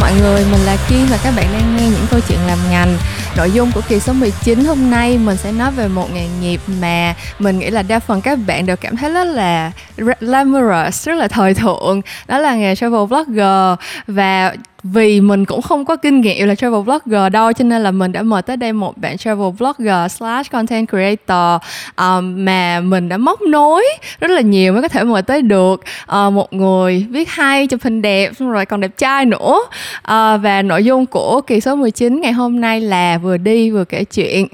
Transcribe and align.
mọi 0.00 0.12
người, 0.20 0.44
mình 0.52 0.60
là 0.60 0.76
Kim 0.88 1.06
và 1.10 1.18
các 1.24 1.32
bạn 1.36 1.46
đang 1.52 1.76
nghe 1.76 1.82
những 1.82 2.06
câu 2.10 2.20
chuyện 2.28 2.38
làm 2.46 2.58
ngành. 2.70 2.98
Nội 3.36 3.50
dung 3.50 3.72
của 3.72 3.80
kỳ 3.88 4.00
số 4.00 4.12
19 4.12 4.64
hôm 4.64 4.90
nay 4.90 5.18
mình 5.18 5.36
sẽ 5.36 5.52
nói 5.52 5.70
về 5.70 5.88
một 5.88 6.08
nghề 6.14 6.28
nghiệp 6.40 6.60
mà 6.80 7.14
mình 7.38 7.58
nghĩ 7.58 7.70
là 7.70 7.82
đa 7.82 7.98
phần 7.98 8.20
các 8.20 8.38
bạn 8.46 8.66
đều 8.66 8.76
cảm 8.76 8.96
thấy 8.96 9.10
rất 9.10 9.24
là 9.24 9.72
glamorous, 10.20 11.08
rất 11.08 11.14
là 11.14 11.28
thời 11.28 11.54
thượng. 11.54 12.00
Đó 12.26 12.38
là 12.38 12.54
nghề 12.54 12.74
travel 12.74 13.06
blogger. 13.06 13.78
Và 14.06 14.54
vì 14.82 15.20
mình 15.20 15.44
cũng 15.44 15.62
không 15.62 15.84
có 15.84 15.96
kinh 15.96 16.20
nghiệm 16.20 16.48
là 16.48 16.54
travel 16.54 16.82
blogger 16.82 17.32
đâu 17.32 17.52
cho 17.52 17.64
nên 17.64 17.82
là 17.82 17.90
mình 17.90 18.12
đã 18.12 18.22
mời 18.22 18.42
tới 18.42 18.56
đây 18.56 18.72
một 18.72 18.98
bạn 18.98 19.16
travel 19.16 19.48
blogger 19.58 20.12
slash 20.12 20.52
content 20.52 20.88
creator 20.88 21.62
um, 21.96 22.44
mà 22.44 22.80
mình 22.80 23.08
đã 23.08 23.16
móc 23.16 23.42
nối 23.42 23.84
rất 24.20 24.30
là 24.30 24.40
nhiều 24.40 24.72
mới 24.72 24.82
có 24.82 24.88
thể 24.88 25.04
mời 25.04 25.22
tới 25.22 25.42
được 25.42 25.84
uh, 26.04 26.32
một 26.32 26.52
người 26.52 27.06
viết 27.10 27.28
hay 27.28 27.66
chụp 27.66 27.82
hình 27.82 28.02
đẹp 28.02 28.32
xong 28.38 28.50
rồi 28.50 28.66
còn 28.66 28.80
đẹp 28.80 28.96
trai 28.96 29.26
nữa. 29.26 29.60
Uh, 29.98 30.40
và 30.42 30.62
nội 30.64 30.84
dung 30.84 31.06
của 31.06 31.40
kỳ 31.40 31.60
số 31.60 31.76
19 31.76 32.20
ngày 32.20 32.32
hôm 32.32 32.60
nay 32.60 32.80
là 32.80 33.18
vừa 33.18 33.36
đi 33.36 33.70
vừa 33.70 33.84
kể 33.84 34.04
chuyện. 34.04 34.46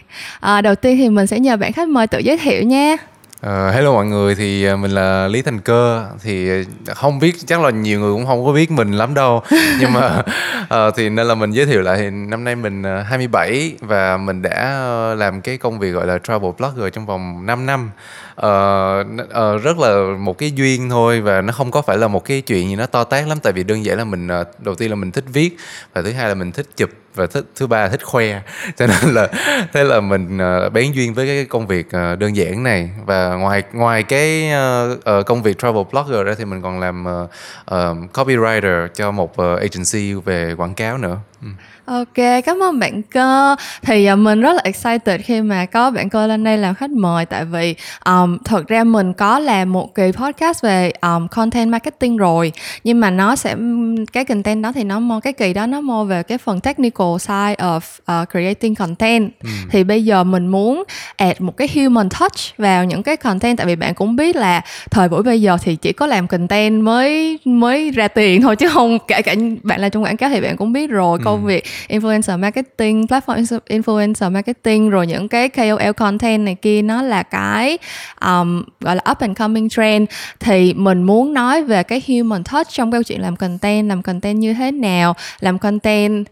Uh, 0.57 0.65
đầu 0.65 0.75
tiên 0.75 0.97
thì 0.97 1.09
mình 1.09 1.27
sẽ 1.27 1.39
nhờ 1.39 1.57
bạn 1.57 1.73
khách 1.73 1.89
mời 1.89 2.07
tự 2.07 2.19
giới 2.19 2.39
thiệu 2.39 2.63
nha. 2.63 2.97
Uh, 3.47 3.75
hello 3.75 3.93
mọi 3.93 4.07
người 4.07 4.35
thì 4.35 4.73
uh, 4.73 4.79
mình 4.79 4.91
là 4.91 5.29
Lý 5.29 5.43
Thành 5.43 5.61
Cơ. 5.61 6.07
Thì 6.23 6.61
uh, 6.61 6.67
không 6.97 7.19
biết 7.19 7.35
chắc 7.47 7.61
là 7.61 7.71
nhiều 7.71 8.01
người 8.01 8.13
cũng 8.13 8.27
không 8.27 8.45
có 8.45 8.53
biết 8.53 8.71
mình 8.71 8.93
lắm 8.93 9.15
đâu. 9.15 9.43
Nhưng 9.81 9.93
mà 9.93 10.23
uh, 10.63 10.95
thì 10.97 11.09
nên 11.09 11.27
là 11.27 11.35
mình 11.35 11.51
giới 11.51 11.67
thiệu 11.67 11.83
lại 11.83 11.97
thì 11.99 12.11
năm 12.11 12.45
nay 12.45 12.57
mình 12.57 12.83
uh, 12.83 13.07
27 13.07 13.77
và 13.81 14.17
mình 14.17 14.43
đã 14.43 14.79
làm 15.17 15.41
cái 15.41 15.59
công 15.59 15.79
việc 15.79 15.91
gọi 15.91 16.07
là 16.07 16.19
travel 16.19 16.51
blogger 16.59 16.93
trong 16.93 17.07
vòng 17.07 17.47
5 17.47 17.67
năm 17.67 17.91
uh, 18.37 19.07
uh, 19.23 19.63
rất 19.63 19.79
là 19.79 20.17
một 20.19 20.39
cái 20.39 20.53
duyên 20.53 20.91
thôi 20.91 21.21
và 21.21 21.41
nó 21.41 21.53
không 21.53 21.71
có 21.71 21.83
phải 21.83 21.99
là 21.99 22.09
một 22.09 22.25
cái 22.25 22.41
chuyện 22.41 22.69
gì 22.69 22.77
nó 22.77 22.87
to 22.87 23.05
tát 23.05 23.29
lắm 23.29 23.39
tại 23.43 23.53
vì 23.53 23.65
đơn 23.65 23.85
giản 23.85 23.99
là 23.99 24.05
mình 24.05 24.29
uh, 24.41 24.47
đầu 24.61 24.75
tiên 24.75 24.91
là 24.91 24.97
mình 24.97 25.13
thích 25.13 25.25
viết 25.33 25.57
và 25.95 26.03
thứ 26.03 26.13
hai 26.13 26.29
là 26.29 26.35
mình 26.35 26.53
thích 26.53 26.67
chụp 26.77 26.91
và 27.17 27.27
thích 27.27 27.45
thứ 27.57 27.67
ba 27.67 27.81
là 27.83 27.89
thích 27.89 28.05
khoe. 28.05 28.41
Cho 28.77 28.87
nên 28.87 29.15
là 29.15 29.29
thế 29.73 29.85
là 29.85 30.01
mình 30.01 30.39
uh, 30.67 30.73
bén 30.73 30.93
duyên 30.93 31.15
với 31.15 31.27
cái 31.27 31.45
công 31.45 31.67
việc 31.67 31.87
uh, 31.87 32.19
đơn 32.19 32.37
giản 32.37 32.63
này. 32.63 32.91
Và 33.07 33.35
ngoài 33.35 33.63
ngoài 33.73 34.03
cái 34.03 34.51
uh, 34.53 34.99
uh, 34.99 35.27
công 35.27 35.43
việc 35.43 35.59
travel 35.59 35.83
blogger 35.93 36.27
ra 36.27 36.35
thì 36.39 36.45
mình 36.45 36.63
còn 36.63 36.81
làm 36.81 37.07
uh, 37.07 37.31
uh, 37.75 38.13
copywriter 38.13 38.89
cho 38.89 39.11
một 39.11 39.33
uh, 39.43 39.59
agency 39.59 40.15
về 40.25 40.55
quảng 40.57 40.75
cáo 40.75 40.99
nữa. 40.99 41.19
Ừ. 41.43 41.49
Ok, 41.87 42.45
cảm 42.45 42.63
ơn 42.63 42.79
bạn 42.79 43.03
cơ. 43.03 43.57
Thì 43.83 44.13
uh, 44.13 44.19
mình 44.19 44.41
rất 44.41 44.53
là 44.53 44.61
excited 44.65 45.21
khi 45.25 45.41
mà 45.41 45.67
có 45.67 45.91
bạn 45.91 46.09
cơ 46.09 46.27
lên 46.27 46.45
đây 46.45 46.59
làm 46.59 46.75
khách 46.75 46.91
mời 46.91 47.27
tại 47.27 47.45
vì 47.45 47.75
um, 48.05 48.39
thật 48.45 48.69
ra 48.69 48.85
mình 48.85 49.13
có 49.13 49.39
làm 49.39 49.73
một 49.73 49.95
kỳ 49.95 50.13
podcast 50.13 50.63
về 50.63 50.93
um, 51.01 51.29
content 51.29 51.71
marketing 51.71 52.17
rồi 52.17 52.53
nhưng 52.85 53.01
mà 53.01 53.11
nó 53.11 53.37
sẽ 53.37 53.57
cái 54.13 54.25
content 54.25 54.63
đó 54.63 54.73
thì 54.73 54.85
nó 54.85 55.01
mo 55.01 55.21
cái 55.21 55.33
kỳ 55.33 55.53
đó 55.53 55.67
nó 55.67 55.81
mo 55.81 56.05
về 56.05 56.23
cái 56.23 56.39
phần 56.39 56.61
technical 56.61 57.19
side 57.21 57.55
of 57.59 57.81
uh, 58.23 58.29
creating 58.31 58.75
content. 58.75 59.31
Ừ. 59.43 59.49
Thì 59.71 59.85
bây 59.85 60.05
giờ 60.05 60.25
mình 60.25 60.47
muốn 60.47 60.85
add 61.17 61.41
một 61.41 61.57
cái 61.57 61.69
human 61.75 62.09
touch 62.21 62.59
vào 62.59 62.85
những 62.85 63.03
cái 63.03 63.17
content 63.17 63.59
tại 63.59 63.67
vì 63.67 63.77
bạn 63.77 63.95
cũng 63.95 64.17
biết 64.17 64.37
là 64.37 64.63
thời 64.91 65.09
buổi 65.09 65.23
bây 65.23 65.41
giờ 65.41 65.59
thì 65.63 65.77
chỉ 65.77 65.93
có 65.93 66.07
làm 66.07 66.27
content 66.27 66.83
mới 66.83 67.39
mới 67.45 67.91
ra 67.91 68.09
tiền 68.09 68.43
thôi 68.43 68.57
chứ 68.57 68.69
không 68.69 68.99
kể 69.09 69.23
cả 69.23 69.35
bạn 69.63 69.81
là 69.81 69.89
trong 69.89 70.05
quảng 70.05 70.17
cáo 70.17 70.31
thì 70.31 70.41
bạn 70.41 70.57
cũng 70.57 70.73
biết 70.73 70.91
rồi 70.91 71.19
ừ. 71.19 71.23
công 71.25 71.45
việc 71.45 71.65
influencer 71.89 72.39
marketing 72.39 73.07
platform 73.07 73.61
influencer 73.67 74.33
marketing 74.33 74.91
rồi 74.91 75.07
những 75.07 75.29
cái 75.29 75.49
KOL 75.49 75.93
content 75.97 76.45
này 76.45 76.55
kia 76.55 76.83
nó 76.83 77.03
là 77.03 77.23
cái 77.23 77.79
um, 78.21 78.63
gọi 78.81 78.97
là 78.97 79.03
up 79.11 79.19
and 79.19 79.39
coming 79.39 79.69
trend. 79.69 80.09
Thì 80.41 80.75
mình 80.75 81.03
muốn 81.03 81.35
nói 81.35 81.63
về 81.63 81.83
cái 81.83 82.03
human 82.09 82.45
touch 82.45 82.69
trong 82.71 82.93
câu 82.93 83.03
chuyện 83.03 83.21
làm 83.21 83.37
content 83.37 83.89
làm 83.89 84.03
content 84.03 84.39
như 84.39 84.55
thế 84.55 84.73
nào 84.73 85.15
làm 85.41 85.59
content 85.59 86.27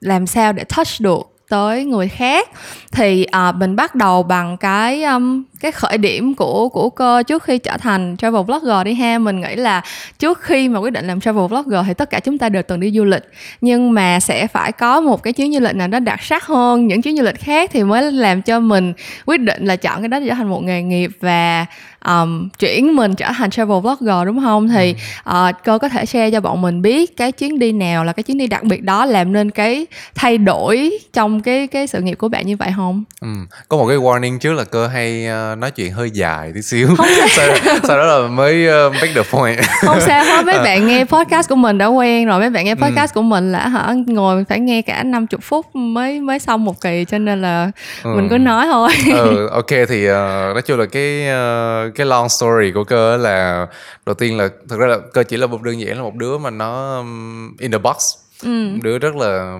làm 0.00 0.26
sao 0.26 0.52
để 0.52 0.64
touch 0.64 1.00
được 1.00 1.30
tới 1.48 1.84
người 1.84 2.08
khác. 2.08 2.48
Thì 2.92 3.26
uh, 3.48 3.54
mình 3.56 3.76
bắt 3.76 3.94
đầu 3.94 4.22
bằng 4.22 4.56
cái 4.56 5.02
um, 5.02 5.44
cái 5.60 5.72
khởi 5.72 5.98
điểm 5.98 6.34
của 6.34 6.68
của 6.68 6.90
cơ 6.90 7.22
trước 7.22 7.42
khi 7.42 7.58
trở 7.58 7.76
thành 7.76 8.16
travel 8.16 8.42
blogger 8.42 8.84
đi 8.84 8.94
ha 8.94 9.18
mình 9.18 9.40
nghĩ 9.40 9.56
là 9.56 9.82
trước 10.18 10.40
khi 10.40 10.68
mà 10.68 10.78
quyết 10.78 10.92
định 10.92 11.06
làm 11.06 11.20
travel 11.20 11.46
blogger 11.46 11.86
thì 11.86 11.94
tất 11.94 12.10
cả 12.10 12.20
chúng 12.20 12.38
ta 12.38 12.48
đều 12.48 12.62
từng 12.62 12.80
đi 12.80 12.90
du 12.90 13.04
lịch 13.04 13.24
nhưng 13.60 13.92
mà 13.92 14.20
sẽ 14.20 14.46
phải 14.46 14.72
có 14.72 15.00
một 15.00 15.22
cái 15.22 15.32
chuyến 15.32 15.52
du 15.52 15.60
lịch 15.60 15.74
nào 15.74 15.88
đó 15.88 15.98
đặc 15.98 16.22
sắc 16.22 16.46
hơn 16.46 16.86
những 16.86 17.02
chuyến 17.02 17.16
du 17.16 17.22
lịch 17.22 17.40
khác 17.40 17.70
thì 17.72 17.82
mới 17.84 18.12
làm 18.12 18.42
cho 18.42 18.60
mình 18.60 18.92
quyết 19.26 19.40
định 19.40 19.64
là 19.64 19.76
chọn 19.76 20.02
cái 20.02 20.08
đó 20.08 20.20
để 20.20 20.26
trở 20.28 20.34
thành 20.34 20.50
một 20.50 20.62
nghề 20.62 20.82
nghiệp 20.82 21.10
và 21.20 21.66
um, 22.06 22.48
chuyển 22.58 22.96
mình 22.96 23.14
trở 23.14 23.32
thành 23.36 23.50
travel 23.50 23.80
blogger 23.80 24.26
đúng 24.26 24.40
không 24.40 24.68
thì 24.68 24.94
uh, 25.30 25.54
cơ 25.64 25.78
có 25.78 25.88
thể 25.88 26.06
share 26.06 26.30
cho 26.30 26.40
bọn 26.40 26.62
mình 26.62 26.82
biết 26.82 27.16
cái 27.16 27.32
chuyến 27.32 27.58
đi 27.58 27.72
nào 27.72 28.04
là 28.04 28.12
cái 28.12 28.22
chuyến 28.22 28.38
đi 28.38 28.46
đặc 28.46 28.64
biệt 28.64 28.82
đó 28.82 29.06
làm 29.06 29.32
nên 29.32 29.50
cái 29.50 29.86
thay 30.14 30.38
đổi 30.38 30.98
trong 31.12 31.40
cái 31.40 31.66
cái 31.66 31.86
sự 31.86 32.00
nghiệp 32.00 32.14
của 32.14 32.28
bạn 32.28 32.46
như 32.46 32.56
vậy 32.56 32.72
không? 32.76 33.04
Ừ. 33.20 33.28
có 33.68 33.76
một 33.76 33.86
cái 33.88 33.96
warning 33.96 34.38
trước 34.38 34.52
là 34.52 34.64
cơ 34.64 34.86
hay 34.86 35.26
uh, 35.49 35.49
nói 35.54 35.70
chuyện 35.70 35.92
hơi 35.92 36.10
dài 36.10 36.52
tí 36.54 36.62
xíu 36.62 36.88
sau, 37.36 37.46
sau 37.82 37.98
đó 37.98 38.04
là 38.04 38.28
mới 38.28 38.66
uh, 38.86 38.92
make 38.94 39.12
the 39.14 39.22
point 39.32 39.58
không 39.86 40.00
sao 40.00 40.24
hết 40.24 40.46
mấy 40.46 40.58
bạn 40.58 40.86
nghe 40.86 41.04
podcast 41.04 41.48
của 41.48 41.54
mình 41.54 41.78
đã 41.78 41.86
quen 41.86 42.26
rồi 42.26 42.40
mấy 42.40 42.50
bạn 42.50 42.64
nghe 42.64 42.74
ừ. 42.74 42.82
podcast 42.82 43.12
ừ. 43.12 43.14
của 43.14 43.22
mình 43.22 43.52
là 43.52 43.68
hả 43.68 43.94
ngồi 44.06 44.44
phải 44.48 44.60
nghe 44.60 44.82
cả 44.82 45.02
50 45.02 45.38
phút 45.42 45.66
mới 45.74 46.20
mới 46.20 46.38
xong 46.38 46.64
một 46.64 46.80
kỳ 46.80 47.04
cho 47.08 47.18
nên 47.18 47.42
là 47.42 47.70
ừ. 48.02 48.10
mình 48.16 48.28
cứ 48.28 48.38
nói 48.38 48.66
thôi 48.66 48.90
ừ, 49.12 49.46
ok 49.52 49.70
thì 49.88 50.08
uh, 50.08 50.14
nói 50.54 50.62
chung 50.66 50.78
là 50.78 50.86
cái 50.86 51.26
uh, 51.28 51.94
cái 51.94 52.06
long 52.06 52.28
story 52.28 52.70
của 52.74 52.84
cơ 52.84 53.16
là 53.16 53.66
đầu 54.06 54.14
tiên 54.14 54.38
là 54.38 54.48
thực 54.68 54.78
ra 54.78 54.86
là 54.86 54.98
cơ 55.12 55.22
chỉ 55.22 55.36
là 55.36 55.46
một 55.46 55.62
đơn 55.62 55.80
giản 55.80 55.96
là 55.96 56.02
một 56.02 56.14
đứa 56.14 56.38
mà 56.38 56.50
nó 56.50 56.96
um, 56.98 57.56
in 57.58 57.72
the 57.72 57.78
box 57.78 57.96
ừ. 58.42 58.78
đứa 58.82 58.98
rất 58.98 59.16
là 59.16 59.58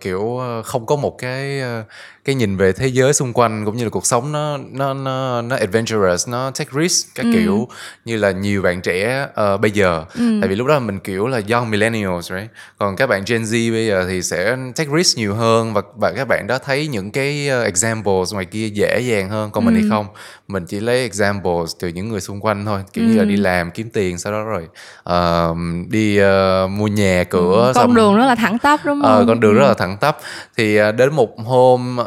kiểu 0.00 0.38
ờ, 0.38 0.62
không 0.62 0.86
có 0.86 0.96
một 0.96 1.18
cái 1.18 1.60
ờ, 1.60 1.84
cái 2.24 2.34
nhìn 2.34 2.56
về 2.56 2.72
thế 2.72 2.86
giới 2.86 3.12
xung 3.12 3.32
quanh 3.32 3.64
cũng 3.64 3.76
như 3.76 3.84
là 3.84 3.90
cuộc 3.90 4.06
sống 4.06 4.32
nó 4.32 4.58
nó 4.70 4.94
nó 4.94 5.42
nó 5.42 5.56
adventurous 5.56 6.28
nó 6.28 6.50
take 6.50 6.70
risk 6.82 7.14
các 7.14 7.22
ừ. 7.22 7.30
kiểu 7.32 7.68
như 8.04 8.16
là 8.16 8.30
nhiều 8.30 8.62
bạn 8.62 8.80
trẻ 8.80 9.26
uh, 9.54 9.60
bây 9.60 9.70
giờ 9.70 10.04
ừ. 10.14 10.38
tại 10.40 10.48
vì 10.48 10.56
lúc 10.56 10.66
đó 10.66 10.78
mình 10.78 10.98
kiểu 11.00 11.26
là 11.26 11.40
young 11.50 11.70
millennials 11.70 12.32
right 12.32 12.50
còn 12.78 12.96
các 12.96 13.06
bạn 13.06 13.22
Gen 13.26 13.42
Z 13.42 13.72
bây 13.72 13.86
giờ 13.86 14.06
thì 14.08 14.22
sẽ 14.22 14.56
take 14.76 14.90
risk 14.96 15.18
nhiều 15.18 15.34
hơn 15.34 15.74
và, 15.74 15.82
và 15.96 16.12
các 16.12 16.28
bạn 16.28 16.46
đó 16.46 16.58
thấy 16.58 16.88
những 16.88 17.10
cái 17.10 17.48
examples 17.48 18.32
ngoài 18.32 18.44
kia 18.44 18.68
dễ 18.68 19.00
dàng 19.00 19.28
hơn 19.28 19.50
còn 19.50 19.64
ừ. 19.64 19.70
mình 19.70 19.82
thì 19.82 19.88
không 19.90 20.06
mình 20.48 20.66
chỉ 20.66 20.80
lấy 20.80 21.00
examples 21.00 21.72
từ 21.80 21.88
những 21.88 22.08
người 22.08 22.20
xung 22.20 22.40
quanh 22.40 22.64
thôi 22.64 22.80
kiểu 22.92 23.04
ừ. 23.04 23.10
như 23.10 23.18
là 23.18 23.24
đi 23.24 23.36
làm 23.36 23.70
kiếm 23.70 23.90
tiền 23.90 24.18
sau 24.18 24.32
đó 24.32 24.44
rồi 24.44 24.68
uh, 25.10 25.88
đi 25.90 26.20
uh, 26.20 26.70
mua 26.70 26.86
nhà 26.86 27.24
cửa 27.30 27.66
ừ. 27.66 27.72
Con 27.88 27.96
đường 27.96 28.16
rất 28.16 28.26
là 28.26 28.34
thẳng 28.34 28.58
tắp 28.58 28.80
đúng 28.84 29.02
không? 29.02 29.22
Uh, 29.22 29.28
con 29.28 29.40
đường 29.40 29.54
ừ. 29.54 29.58
rất 29.58 29.66
là 29.66 29.74
thẳng 29.74 29.96
tắp 30.00 30.16
thì 30.56 30.82
uh, 30.82 30.94
đến 30.94 31.14
một 31.14 31.38
hôm 31.38 31.98
uh, 32.00 32.06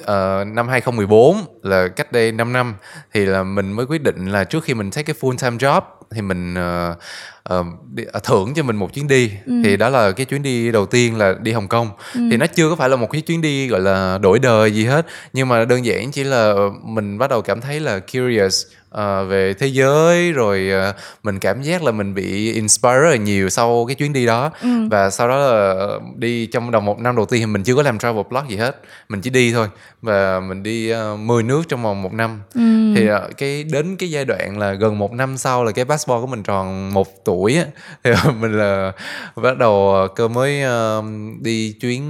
uh, 0.00 0.46
năm 0.46 0.68
2014 0.68 1.36
là 1.62 1.88
cách 1.88 2.12
đây 2.12 2.32
5 2.32 2.52
năm 2.52 2.74
thì 3.12 3.26
là 3.26 3.42
mình 3.42 3.72
mới 3.72 3.86
quyết 3.86 4.02
định 4.02 4.26
là 4.26 4.44
trước 4.44 4.64
khi 4.64 4.74
mình 4.74 4.90
take 4.90 5.02
cái 5.02 5.16
full 5.20 5.36
time 5.36 5.56
job 5.56 5.80
thì 6.10 6.22
mình 6.22 6.54
uh, 6.54 6.96
uh, 7.54 7.66
đi, 7.92 8.04
uh, 8.16 8.22
thưởng 8.22 8.52
cho 8.54 8.62
mình 8.62 8.76
một 8.76 8.94
chuyến 8.94 9.08
đi 9.08 9.32
ừ. 9.46 9.52
thì 9.64 9.76
đó 9.76 9.88
là 9.88 10.10
cái 10.10 10.26
chuyến 10.26 10.42
đi 10.42 10.72
đầu 10.72 10.86
tiên 10.86 11.18
là 11.18 11.34
đi 11.40 11.52
Hồng 11.52 11.68
Kông 11.68 11.90
ừ. 12.14 12.20
thì 12.30 12.36
nó 12.36 12.46
chưa 12.46 12.70
có 12.70 12.76
phải 12.76 12.88
là 12.88 12.96
một 12.96 13.10
cái 13.12 13.20
chuyến 13.20 13.40
đi 13.40 13.68
gọi 13.68 13.80
là 13.80 14.18
đổi 14.18 14.38
đời 14.38 14.72
gì 14.72 14.84
hết 14.84 15.06
nhưng 15.32 15.48
mà 15.48 15.64
đơn 15.64 15.84
giản 15.84 16.10
chỉ 16.10 16.24
là 16.24 16.54
mình 16.84 17.18
bắt 17.18 17.30
đầu 17.30 17.42
cảm 17.42 17.60
thấy 17.60 17.80
là 17.80 17.98
curious 17.98 18.66
uh, 19.00 19.28
về 19.28 19.54
thế 19.54 19.66
giới 19.66 20.32
rồi 20.32 20.70
uh, 20.90 20.94
mình 21.22 21.38
cảm 21.38 21.62
giác 21.62 21.82
là 21.82 21.92
mình 21.92 22.14
bị 22.14 22.52
inspire 22.52 22.98
rất 22.98 23.10
là 23.10 23.16
nhiều 23.16 23.48
sau 23.48 23.84
cái 23.88 23.94
chuyến 23.94 24.12
đi 24.12 24.26
đó 24.26 24.50
ừ. 24.62 24.68
và 24.90 25.10
sau 25.10 25.28
đó 25.28 25.36
là 25.38 25.88
đi 26.16 26.46
trong 26.46 26.70
đầu 26.70 26.80
một 26.80 26.98
năm 26.98 27.16
đầu 27.16 27.26
tiên 27.26 27.40
thì 27.40 27.46
mình 27.46 27.62
chưa 27.62 27.74
có 27.74 27.82
làm 27.82 27.98
travel 27.98 28.22
blog 28.30 28.48
gì 28.48 28.56
hết 28.56 28.80
mình 29.08 29.20
chỉ 29.20 29.30
đi 29.30 29.52
thôi 29.52 29.68
và 30.02 30.40
mình 30.40 30.62
đi 30.62 30.92
uh, 30.92 31.18
10 31.18 31.42
nước 31.42 31.62
trong 31.68 31.82
vòng 31.82 32.02
một 32.02 32.12
năm 32.12 32.40
ừ. 32.54 32.60
thì 32.96 33.10
uh, 33.10 33.36
cái 33.36 33.64
đến 33.64 33.96
cái 33.96 34.10
giai 34.10 34.24
đoạn 34.24 34.58
là 34.58 34.72
gần 34.72 34.98
một 34.98 35.12
năm 35.12 35.36
sau 35.36 35.64
là 35.64 35.72
cái 35.72 35.84
passport 35.84 36.20
của 36.20 36.26
mình 36.26 36.42
tròn 36.42 36.94
một 36.94 37.24
tuổi 37.24 37.56
á 37.56 37.64
thì 38.04 38.30
mình 38.40 38.52
là 38.52 38.92
bắt 39.36 39.58
đầu 39.58 40.06
cơ 40.16 40.28
mới 40.28 40.62
uh, 40.64 41.04
đi 41.40 41.72
chuyến 41.80 42.02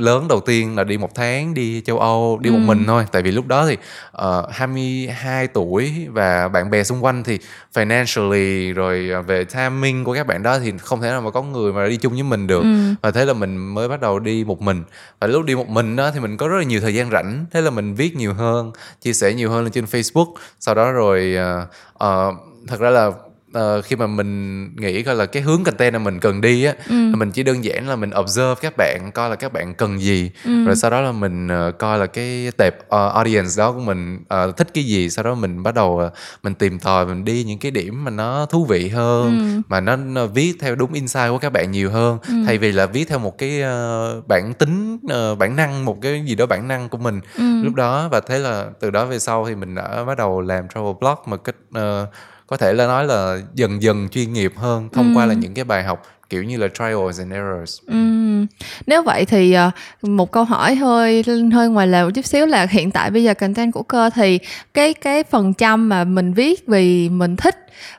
lớn 0.00 0.26
đầu 0.28 0.40
tiên 0.40 0.76
là 0.76 0.84
đi 0.84 0.98
một 0.98 1.14
tháng 1.14 1.54
đi 1.54 1.82
châu 1.86 1.98
Âu 1.98 2.38
đi 2.42 2.50
ừ. 2.50 2.52
một 2.52 2.60
mình 2.66 2.84
thôi 2.86 3.06
tại 3.12 3.22
vì 3.22 3.30
lúc 3.30 3.46
đó 3.46 3.66
thì 3.66 3.76
uh, 4.16 4.50
22 4.50 5.46
tuổi 5.46 6.06
và 6.10 6.33
bạn 6.52 6.70
bè 6.70 6.84
xung 6.84 7.04
quanh 7.04 7.24
thì 7.24 7.38
financially 7.74 8.74
rồi 8.74 9.10
à, 9.12 9.20
về 9.20 9.44
timing 9.44 10.04
của 10.04 10.14
các 10.14 10.26
bạn 10.26 10.42
đó 10.42 10.58
thì 10.58 10.72
không 10.78 11.00
thể 11.00 11.08
nào 11.08 11.20
mà 11.20 11.30
có 11.30 11.42
người 11.42 11.72
mà 11.72 11.88
đi 11.88 11.96
chung 11.96 12.12
với 12.12 12.22
mình 12.22 12.46
được. 12.46 12.62
Ừ. 12.62 12.94
và 13.02 13.10
thế 13.10 13.24
là 13.24 13.32
mình 13.32 13.56
mới 13.74 13.88
bắt 13.88 14.00
đầu 14.00 14.18
đi 14.18 14.44
một 14.44 14.62
mình. 14.62 14.82
Và 15.20 15.26
lúc 15.26 15.44
đi 15.44 15.54
một 15.54 15.68
mình 15.68 15.96
đó 15.96 16.10
thì 16.10 16.20
mình 16.20 16.36
có 16.36 16.48
rất 16.48 16.56
là 16.58 16.64
nhiều 16.64 16.80
thời 16.80 16.94
gian 16.94 17.10
rảnh 17.10 17.46
thế 17.50 17.60
là 17.60 17.70
mình 17.70 17.94
viết 17.94 18.16
nhiều 18.16 18.34
hơn 18.34 18.72
chia 19.00 19.12
sẻ 19.12 19.34
nhiều 19.34 19.50
hơn 19.50 19.64
lên 19.64 19.72
trên 19.72 19.84
Facebook. 19.84 20.34
Sau 20.60 20.74
đó 20.74 20.92
rồi 20.92 21.36
uh, 21.36 21.68
uh, 22.04 22.34
thật 22.68 22.80
ra 22.80 22.90
là 22.90 23.10
uh, 23.58 23.84
khi 23.84 23.96
mà 23.96 24.06
mình 24.06 24.70
nghĩ 24.76 25.02
coi 25.02 25.14
là 25.14 25.26
cái 25.26 25.42
hướng 25.42 25.64
content 25.64 25.92
mà 25.92 25.98
mình 25.98 26.20
cần 26.20 26.40
đi 26.40 26.64
á 26.64 26.74
Ừ. 26.88 26.94
mình 27.16 27.30
chỉ 27.30 27.42
đơn 27.42 27.64
giản 27.64 27.88
là 27.88 27.96
mình 27.96 28.10
observe 28.20 28.54
các 28.60 28.74
bạn 28.76 29.10
coi 29.14 29.30
là 29.30 29.36
các 29.36 29.52
bạn 29.52 29.74
cần 29.74 30.00
gì 30.00 30.30
Ừ. 30.44 30.64
rồi 30.64 30.76
sau 30.76 30.90
đó 30.90 31.00
là 31.00 31.12
mình 31.12 31.48
uh, 31.68 31.78
coi 31.78 31.98
là 31.98 32.06
cái 32.06 32.48
tệp 32.56 32.74
uh, 32.78 32.88
audience 33.14 33.50
đó 33.56 33.72
của 33.72 33.80
mình 33.80 34.18
uh, 34.48 34.56
thích 34.56 34.68
cái 34.74 34.84
gì 34.84 35.10
sau 35.10 35.24
đó 35.24 35.34
mình 35.34 35.62
bắt 35.62 35.74
đầu 35.74 36.02
uh, 36.06 36.12
mình 36.42 36.54
tìm 36.54 36.78
tòi 36.78 37.06
mình 37.06 37.24
đi 37.24 37.44
những 37.44 37.58
cái 37.58 37.70
điểm 37.70 38.04
mà 38.04 38.10
nó 38.10 38.46
thú 38.46 38.64
vị 38.64 38.88
hơn 38.88 39.38
Ừ. 39.38 39.60
mà 39.68 39.80
nó, 39.80 39.96
nó 39.96 40.26
viết 40.26 40.54
theo 40.60 40.74
đúng 40.74 40.92
insight 40.92 41.28
của 41.30 41.38
các 41.38 41.50
bạn 41.52 41.70
nhiều 41.70 41.90
hơn 41.90 42.18
thay 42.46 42.58
vì 42.58 42.72
là 42.72 42.86
viết 42.86 43.08
theo 43.08 43.18
một 43.18 43.38
cái 43.38 43.62
uh, 43.62 44.28
bản 44.28 44.54
tính 44.54 44.98
uh, 45.32 45.38
bản 45.38 45.56
năng 45.56 45.84
một 45.84 45.98
cái 46.02 46.22
gì 46.26 46.34
đó 46.34 46.46
bản 46.46 46.68
năng 46.68 46.88
của 46.88 46.98
mình 46.98 47.20
Ừ. 47.38 47.62
lúc 47.62 47.74
đó 47.74 48.08
và 48.08 48.20
thế 48.20 48.38
là 48.38 48.66
từ 48.80 48.90
đó 48.90 49.04
về 49.06 49.18
sau 49.18 49.46
thì 49.48 49.54
mình 49.54 49.74
đã 49.74 50.04
bắt 50.04 50.18
đầu 50.18 50.40
làm 50.40 50.68
travel 50.74 50.92
blog 51.00 51.14
một 51.26 51.44
cách 51.44 51.54
ờ, 51.74 52.06
có 52.46 52.56
thể 52.56 52.72
là 52.72 52.86
nói 52.86 53.04
là 53.06 53.38
dần 53.54 53.82
dần 53.82 54.08
chuyên 54.08 54.32
nghiệp 54.32 54.52
hơn 54.56 54.88
thông 54.92 55.16
qua 55.16 55.26
là 55.26 55.34
những 55.34 55.54
cái 55.54 55.64
bài 55.64 55.82
học 55.84 56.02
kiểu 56.30 56.42
như 56.42 56.56
là 56.56 56.68
trials 56.68 57.18
and 57.18 57.32
errors 57.32 57.78
Ừm, 57.86 58.46
Nếu 58.86 59.02
vậy 59.02 59.24
thì 59.24 59.52
ờ, 59.52 59.70
một 60.02 60.32
câu 60.32 60.44
hỏi 60.44 60.74
hơi 60.74 61.24
hơi 61.52 61.68
ngoài 61.68 61.86
lề 61.86 62.04
một 62.04 62.10
chút 62.14 62.26
xíu 62.26 62.46
là 62.46 62.66
hiện 62.70 62.90
tại 62.90 63.10
bây 63.10 63.24
giờ 63.24 63.34
content 63.34 63.72
của 63.72 63.82
cơ 63.82 64.10
thì 64.14 64.38
cái 64.74 64.94
cái 64.94 65.24
phần 65.24 65.54
trăm 65.54 65.88
mà 65.88 66.04
mình 66.04 66.32
viết 66.34 66.66
vì 66.66 67.08
mình 67.08 67.36
thích 67.36 67.56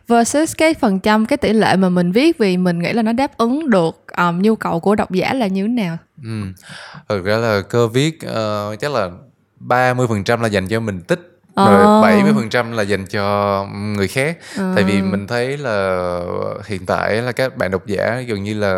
versus 0.08 0.56
cái 0.58 0.74
phần 0.74 1.00
trăm 1.00 1.26
cái 1.26 1.38
tỷ 1.38 1.54
lệ 1.54 1.76
mà 1.76 1.90
mình 1.90 2.12
viết 2.12 2.38
vì 2.38 2.58
mình 2.58 2.80
nghĩ 2.80 2.94
là 2.94 3.02
nó 3.02 3.14
đáp 3.14 3.38
ứng 3.38 3.70
được 3.70 4.06
um, 4.18 4.42
nhu 4.42 4.56
cầu 4.56 4.80
của 4.80 4.96
độc 4.96 5.12
giả 5.12 5.34
là 5.34 5.48
như 5.48 5.62
thế 5.62 5.68
nào? 5.68 5.98
ừ. 6.24 6.42
thực 7.10 7.26
ra 7.26 7.38
là 7.38 7.62
cơ 7.70 7.88
viết 7.88 8.22
ờ, 8.22 8.76
chắc 8.80 8.92
là 8.92 9.10
30% 9.68 10.42
là 10.42 10.48
dành 10.48 10.68
cho 10.68 10.80
mình 10.80 11.02
thích 11.08 11.35
Ờ. 11.56 11.70
rồi 11.78 12.02
70% 12.02 12.72
là 12.72 12.84
dành 12.84 13.06
cho 13.06 13.66
người 13.74 14.08
khác. 14.08 14.38
Tại 14.76 14.84
vì 14.84 15.02
mình 15.02 15.28
thấy 15.28 15.58
là 15.58 16.00
hiện 16.66 16.86
tại 16.86 17.16
là 17.22 17.32
các 17.32 17.58
bạn 17.58 17.72
độc 17.72 17.86
giả 17.88 18.22
gần 18.28 18.44
như 18.44 18.54
là 18.54 18.78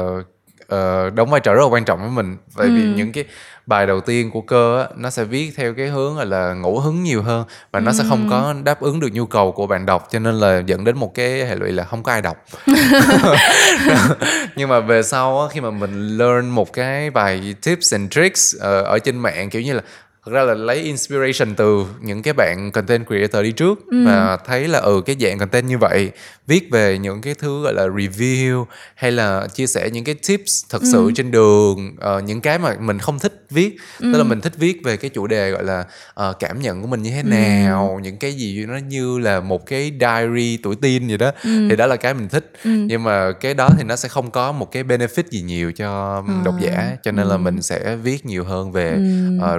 ờ, 0.67 1.09
đóng 1.09 1.29
vai 1.29 1.39
trò 1.39 1.53
rất 1.53 1.61
là 1.61 1.67
quan 1.67 1.85
trọng 1.85 1.99
với 2.01 2.09
mình. 2.09 2.37
Tại 2.57 2.67
vì 2.69 2.81
Ừ. 2.81 2.87
những 2.95 3.11
cái 3.11 3.23
bài 3.65 3.87
đầu 3.87 4.01
tiên 4.01 4.31
của 4.31 4.41
cơ 4.41 4.81
á, 4.83 4.89
nó 4.95 5.09
sẽ 5.09 5.23
viết 5.23 5.51
theo 5.57 5.73
cái 5.73 5.87
hướng 5.87 6.15
gọi 6.15 6.25
là 6.25 6.53
ngẫu 6.53 6.79
hứng 6.79 7.03
nhiều 7.03 7.21
hơn 7.21 7.45
và 7.71 7.79
nó 7.79 7.91
sẽ 7.93 8.03
không 8.09 8.27
có 8.29 8.55
đáp 8.63 8.81
ứng 8.81 8.99
được 8.99 9.09
nhu 9.13 9.25
cầu 9.25 9.51
của 9.51 9.67
bạn 9.67 9.85
đọc 9.85 10.07
cho 10.11 10.19
nên 10.19 10.35
là 10.35 10.61
dẫn 10.65 10.83
đến 10.83 10.97
một 10.97 11.13
cái 11.15 11.45
hệ 11.45 11.55
lụy 11.55 11.71
là 11.71 11.83
không 11.83 12.03
có 12.03 12.11
ai 12.11 12.21
đọc. 12.21 12.37
Nhưng 14.55 14.69
mà 14.69 14.79
về 14.79 15.03
sau 15.03 15.41
á, 15.41 15.47
khi 15.51 15.61
mà 15.61 15.71
mình 15.71 16.17
learn 16.17 16.49
một 16.49 16.73
cái 16.73 17.09
bài 17.09 17.55
tips 17.65 17.93
and 17.93 18.11
tricks 18.11 18.55
ờ, 18.59 18.81
ở 18.81 18.99
trên 18.99 19.17
mạng 19.19 19.49
kiểu 19.49 19.61
như 19.61 19.73
là 19.73 19.81
thật 20.27 20.33
ra 20.33 20.43
là 20.43 20.53
lấy 20.53 20.77
inspiration 20.77 21.55
từ 21.55 21.85
những 22.01 22.21
cái 22.21 22.33
bạn 22.33 22.71
content 22.71 23.07
creator 23.07 23.43
đi 23.43 23.51
trước 23.51 23.79
và 24.05 24.37
thấy 24.45 24.67
là 24.67 24.79
ừ 24.79 25.01
cái 25.05 25.15
dạng 25.19 25.39
content 25.39 25.67
như 25.67 25.77
vậy 25.77 26.11
viết 26.47 26.71
về 26.71 26.97
những 26.97 27.21
cái 27.21 27.33
thứ 27.33 27.63
gọi 27.63 27.73
là 27.73 27.87
review 27.87 28.65
hay 28.95 29.11
là 29.11 29.47
chia 29.53 29.67
sẻ 29.67 29.89
những 29.89 30.03
cái 30.03 30.15
tips 30.27 30.65
thật 30.69 30.81
sự 30.91 31.11
trên 31.15 31.31
đường 31.31 31.95
ờ, 31.99 32.21
những 32.21 32.41
cái 32.41 32.59
mà 32.59 32.75
mình 32.79 32.99
không 32.99 33.19
thích 33.19 33.45
viết. 33.49 33.77
Tức 33.99 34.17
là 34.17 34.23
mình 34.23 34.41
thích 34.41 34.53
viết 34.57 34.83
về 34.83 34.97
cái 34.97 35.09
chủ 35.09 35.27
đề 35.27 35.51
gọi 35.51 35.63
là 35.63 35.85
ờ, 36.13 36.33
cảm 36.39 36.61
nhận 36.61 36.81
của 36.81 36.87
mình 36.87 37.01
như 37.01 37.11
thế 37.11 37.23
nào 37.23 37.99
những 38.03 38.17
cái 38.17 38.33
gì 38.33 38.65
nó 38.65 38.77
như 38.77 39.19
là 39.19 39.39
một 39.39 39.65
cái 39.65 39.91
diary 39.99 40.57
tuổi 40.57 40.75
teen 40.81 41.07
vậy 41.07 41.17
đó. 41.17 41.31
Thì 41.43 41.75
đó 41.75 41.87
là 41.87 41.95
cái 41.95 42.13
mình 42.13 42.29
thích. 42.29 42.51
Nhưng 42.63 43.03
mà 43.03 43.31
cái 43.31 43.53
đó 43.53 43.69
thì 43.77 43.83
nó 43.83 43.95
sẽ 43.95 44.09
không 44.09 44.31
có 44.31 44.51
một 44.51 44.71
cái 44.71 44.83
benefit 44.83 45.23
gì 45.29 45.41
nhiều 45.41 45.71
cho 45.71 46.23
độc 46.45 46.55
giả 46.61 46.97
cho 47.03 47.11
nên 47.11 47.27
là 47.27 47.37
mình 47.37 47.61
sẽ 47.61 47.95
viết 47.95 48.25
nhiều 48.25 48.43
hơn 48.43 48.71
về 48.71 48.97
ờ, 49.41 49.57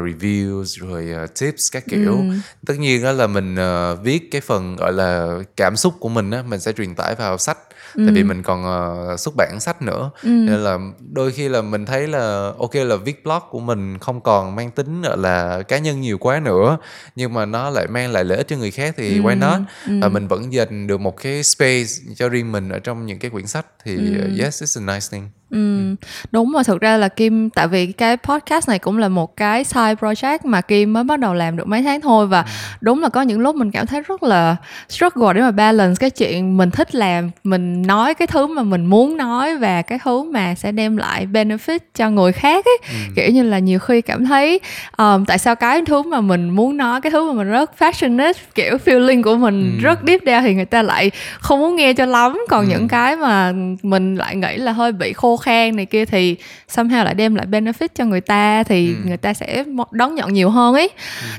reviews 0.63 0.89
rồi 0.89 1.11
ờ, 1.11 1.27
tips 1.41 1.73
các 1.73 1.85
kiểu. 1.91 2.25
Tất 2.67 2.75
nhiên 2.79 3.03
đó 3.03 3.13
là 3.13 3.27
mình 3.27 3.57
ờ, 3.57 3.97
viết 3.97 4.31
cái 4.31 4.41
phần 4.41 4.77
gọi 4.77 4.93
là 4.93 5.39
cảm 5.57 5.77
xúc 5.77 5.95
của 6.01 6.09
mình 6.09 6.31
á 6.31 6.43
mình 6.43 6.61
sẽ 6.61 6.73
truyền 6.73 6.95
tải 6.95 7.15
vào 7.15 7.39
sách. 7.39 7.59
Tại 7.95 8.07
vì 8.15 8.23
mình 8.25 8.43
còn 8.43 8.65
ờ, 8.65 9.17
xuất 9.17 9.35
bản 9.37 9.61
sách 9.61 9.83
nữa. 9.83 10.11
Nên 10.23 10.65
là 10.65 10.79
đôi 11.13 11.33
khi 11.33 11.49
là 11.49 11.63
mình 11.63 11.87
thấy 11.87 12.07
là 12.09 12.53
ok 12.59 12.75
là 12.75 12.97
viết 12.97 13.25
blog 13.25 13.43
của 13.51 13.61
mình 13.61 13.99
không 13.99 14.21
còn 14.21 14.57
mang 14.57 14.71
tính 14.71 15.03
gọi 15.03 15.19
là 15.19 15.63
cá 15.63 15.79
nhân 15.79 16.01
nhiều 16.01 16.19
quá 16.19 16.41
nữa 16.41 16.79
nhưng 17.17 17.35
mà 17.35 17.47
nó 17.47 17.71
lại 17.71 17.87
mang 17.87 18.13
lại 18.13 18.25
lợi 18.25 18.39
ích 18.39 18.49
cho 18.49 18.57
người 18.57 18.71
khác 18.71 18.95
thì 18.97 19.21
why 19.21 19.39
not? 19.39 19.61
Và 20.03 20.09
mình 20.09 20.29
vẫn 20.29 20.53
dành 20.53 20.87
được 20.87 21.01
một 21.01 21.17
cái 21.17 21.43
space 21.43 21.89
cho 22.17 22.29
riêng 22.29 22.53
mình 22.53 22.69
ở 22.69 22.79
trong 22.79 23.07
những 23.07 23.19
cái 23.19 23.31
quyển 23.31 23.47
sách 23.47 23.67
thì 23.85 23.97
uh, 23.97 24.39
yes 24.41 24.63
it's 24.63 24.87
a 24.87 24.95
nice 24.95 25.07
thing 25.11 25.29
Ừ, 25.51 25.95
đúng 26.31 26.53
mà 26.53 26.63
thực 26.63 26.81
ra 26.81 26.97
là 26.97 27.09
Kim 27.09 27.51
tại 27.51 27.69
vì 27.69 27.93
cái 27.93 28.17
podcast 28.17 28.69
này 28.69 28.79
cũng 28.79 28.99
là 28.99 29.09
một 29.09 29.37
cái 29.37 29.65
side 29.65 29.95
project 29.95 30.39
mà 30.45 30.61
Kim 30.61 30.93
mới 30.93 31.05
bắt 31.05 31.19
đầu 31.19 31.35
làm 31.35 31.57
được 31.57 31.69
mấy 31.69 31.83
tháng 31.83 32.01
thôi 32.01 32.27
và 32.27 32.45
đúng 32.81 33.03
là 33.03 33.09
có 33.09 33.23
những 33.23 33.41
lúc 33.41 33.57
mình 33.57 33.71
cảm 33.71 33.87
thấy 33.87 34.03
rất 34.09 34.23
là 34.23 34.57
struggle 34.89 35.33
để 35.33 35.41
mà 35.41 35.51
balance 35.51 35.95
cái 36.01 36.11
chuyện 36.11 36.57
mình 36.57 36.71
thích 36.71 36.95
làm 36.95 37.31
mình 37.45 37.83
nói 37.83 38.15
cái 38.15 38.27
thứ 38.27 38.47
mà 38.47 38.63
mình 38.63 38.87
muốn 38.87 39.17
nói 39.17 39.57
và 39.57 39.83
cái 39.83 39.99
thứ 40.05 40.23
mà 40.23 40.55
sẽ 40.55 40.73
đem 40.73 40.97
lại 40.97 41.27
benefit 41.27 41.79
cho 41.95 42.11
người 42.11 42.33
khác 42.33 42.65
ấy. 42.65 42.79
Kiểu 43.17 43.31
như 43.31 43.43
là 43.43 43.59
nhiều 43.59 43.79
khi 43.79 44.01
cảm 44.01 44.25
thấy 44.27 44.61
um, 44.99 45.25
tại 45.25 45.39
sao 45.39 45.55
cái 45.57 45.83
thứ 45.87 46.03
mà 46.03 46.21
mình 46.21 46.51
muốn 46.51 46.77
nói 46.77 47.01
cái 47.01 47.11
thứ 47.11 47.33
mà 47.33 47.39
mình 47.39 47.51
rất 47.51 47.71
passionate 47.81 48.39
kiểu 48.55 48.77
feeling 48.85 49.23
của 49.23 49.37
mình 49.37 49.79
rất 49.83 49.99
deep 50.07 50.23
down 50.23 50.43
thì 50.43 50.55
người 50.55 50.65
ta 50.65 50.83
lại 50.83 51.11
không 51.41 51.61
muốn 51.61 51.77
nghe 51.77 51.93
cho 51.93 52.05
lắm. 52.05 52.39
Còn 52.49 52.69
những 52.69 52.89
cái 52.89 53.17
mà 53.17 53.53
mình 53.83 54.17
lại 54.17 54.37
nghĩ 54.37 54.57
là 54.57 54.73
hơi 54.73 54.93
bị 54.93 55.13
khô 55.13 55.38
khan 55.39 55.77
này 55.77 55.87
kia 55.87 56.05
thì 56.05 56.37
somehow 56.69 57.05
lại 57.05 57.15
đem 57.15 57.35
lại 57.35 57.47
benefit 57.47 57.89
cho 57.95 58.05
người 58.05 58.21
ta 58.21 58.63
thì 58.63 58.95
người 59.05 59.17
ta 59.17 59.35
sẽ 59.35 59.65
đón 59.91 60.15
nhận 60.15 60.33
nhiều 60.33 60.51
hơn 60.51 60.75
ấy. 60.75 60.91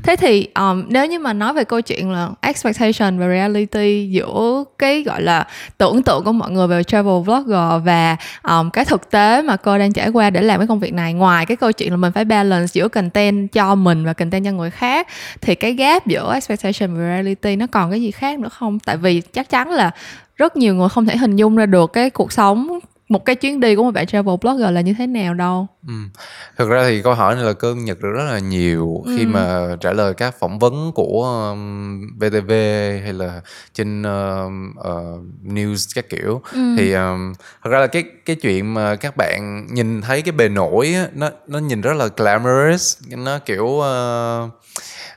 Thế 0.04 0.16
thì 0.16 0.48
um, 0.56 0.86
nếu 0.88 1.06
như 1.06 1.20
mà 1.20 1.34
nói 1.34 1.54
về 1.54 1.64
câu 1.64 1.82
chuyện 1.82 2.12
là 2.12 2.30
expectation 2.42 3.20
và 3.20 3.28
reality 3.28 4.10
giữa 4.12 4.64
cái 4.78 5.04
gọi 5.04 5.22
là 5.22 5.48
tưởng 5.78 6.04
tượng 6.04 6.24
của 6.24 6.32
mọi 6.32 6.52
người 6.52 6.68
về 6.68 6.84
travel 6.84 7.22
vlogger 7.26 7.84
và 7.84 8.18
um, 8.44 8.70
cái 8.70 8.86
thực 8.86 9.12
tế 9.12 9.42
mà 9.42 9.56
cô 9.56 9.78
đang 9.78 9.94
trải 9.94 10.10
qua 10.10 10.30
để 10.30 10.42
làm 10.42 10.60
cái 10.60 10.68
công 10.68 10.80
việc 10.80 10.94
này 10.94 11.14
ngoài 11.14 11.46
cái 11.46 11.58
câu 11.58 11.72
chuyện 11.72 11.92
là 11.92 11.98
mình 11.98 12.12
phải 12.12 12.26
balance 12.26 12.72
giữa 12.74 12.88
content 12.88 13.52
cho 13.52 13.76
mình 13.76 14.06
và 14.06 14.14
content 14.14 14.46
cho 14.46 14.52
người 14.52 14.72
khác 14.72 15.08
thì 15.42 15.56
cái 15.56 15.74
gap 15.74 16.08
giữa 16.08 16.34
expectation 16.34 16.94
và 16.94 17.00
reality 17.00 17.56
nó 17.56 17.68
còn 17.72 17.92
cái 17.92 18.02
gì 18.02 18.12
khác 18.12 18.40
nữa 18.40 18.50
không? 18.50 18.80
Tại 18.80 18.98
vì 18.98 19.22
chắc 19.34 19.50
chắn 19.50 19.72
là 19.72 19.92
rất 20.36 20.58
nhiều 20.58 20.76
người 20.76 20.90
không 20.90 21.06
thể 21.06 21.18
hình 21.18 21.36
dung 21.36 21.56
ra 21.56 21.66
được 21.66 21.94
cái 21.94 22.10
cuộc 22.10 22.32
sống 22.32 22.80
một 23.10 23.26
cái 23.26 23.36
chuyến 23.36 23.60
đi 23.60 23.76
của 23.76 23.84
một 23.84 23.92
bạn 23.92 24.08
travel 24.08 24.36
blogger 24.42 24.72
là 24.72 24.82
như 24.82 24.94
thế 24.98 25.08
nào 25.08 25.34
đâu? 25.34 25.68
Ừ. 25.88 25.94
Thực 26.58 26.70
ra 26.70 26.84
thì 26.88 27.02
câu 27.02 27.14
hỏi 27.14 27.36
này 27.36 27.44
là 27.44 27.54
cơn 27.54 27.86
nhật 27.86 28.00
được 28.02 28.12
rất 28.12 28.24
là 28.24 28.40
nhiều. 28.40 29.04
Khi 29.18 29.26
mà 29.26 29.76
trả 29.82 29.94
lời 29.94 30.14
các 30.14 30.40
phỏng 30.40 30.60
vấn 30.60 30.92
của 30.96 31.24
um, 31.50 32.02
VTV 32.20 32.52
hay 33.04 33.14
là 33.14 33.42
trên 33.74 34.04
um, 34.04 34.74
uh, 34.80 35.54
news 35.54 35.92
các 35.96 36.10
kiểu 36.10 36.42
thì 36.78 36.94
um, 36.94 37.34
thật 37.64 37.70
ra 37.70 37.80
là 37.80 37.88
cái 37.88 38.04
cái 38.26 38.36
chuyện 38.36 38.74
mà 38.74 38.96
các 38.96 39.18
bạn 39.18 39.68
nhìn 39.72 40.02
thấy 40.02 40.22
cái 40.22 40.32
bề 40.32 40.50
nổi 40.50 40.94
á, 40.94 41.08
nó 41.14 41.30
nó 41.48 41.60
nhìn 41.60 41.82
rất 41.82 41.94
là 41.94 42.08
glamorous. 42.18 42.98
Nó 43.10 43.40
kiểu 43.40 43.66
uh, 43.66 44.52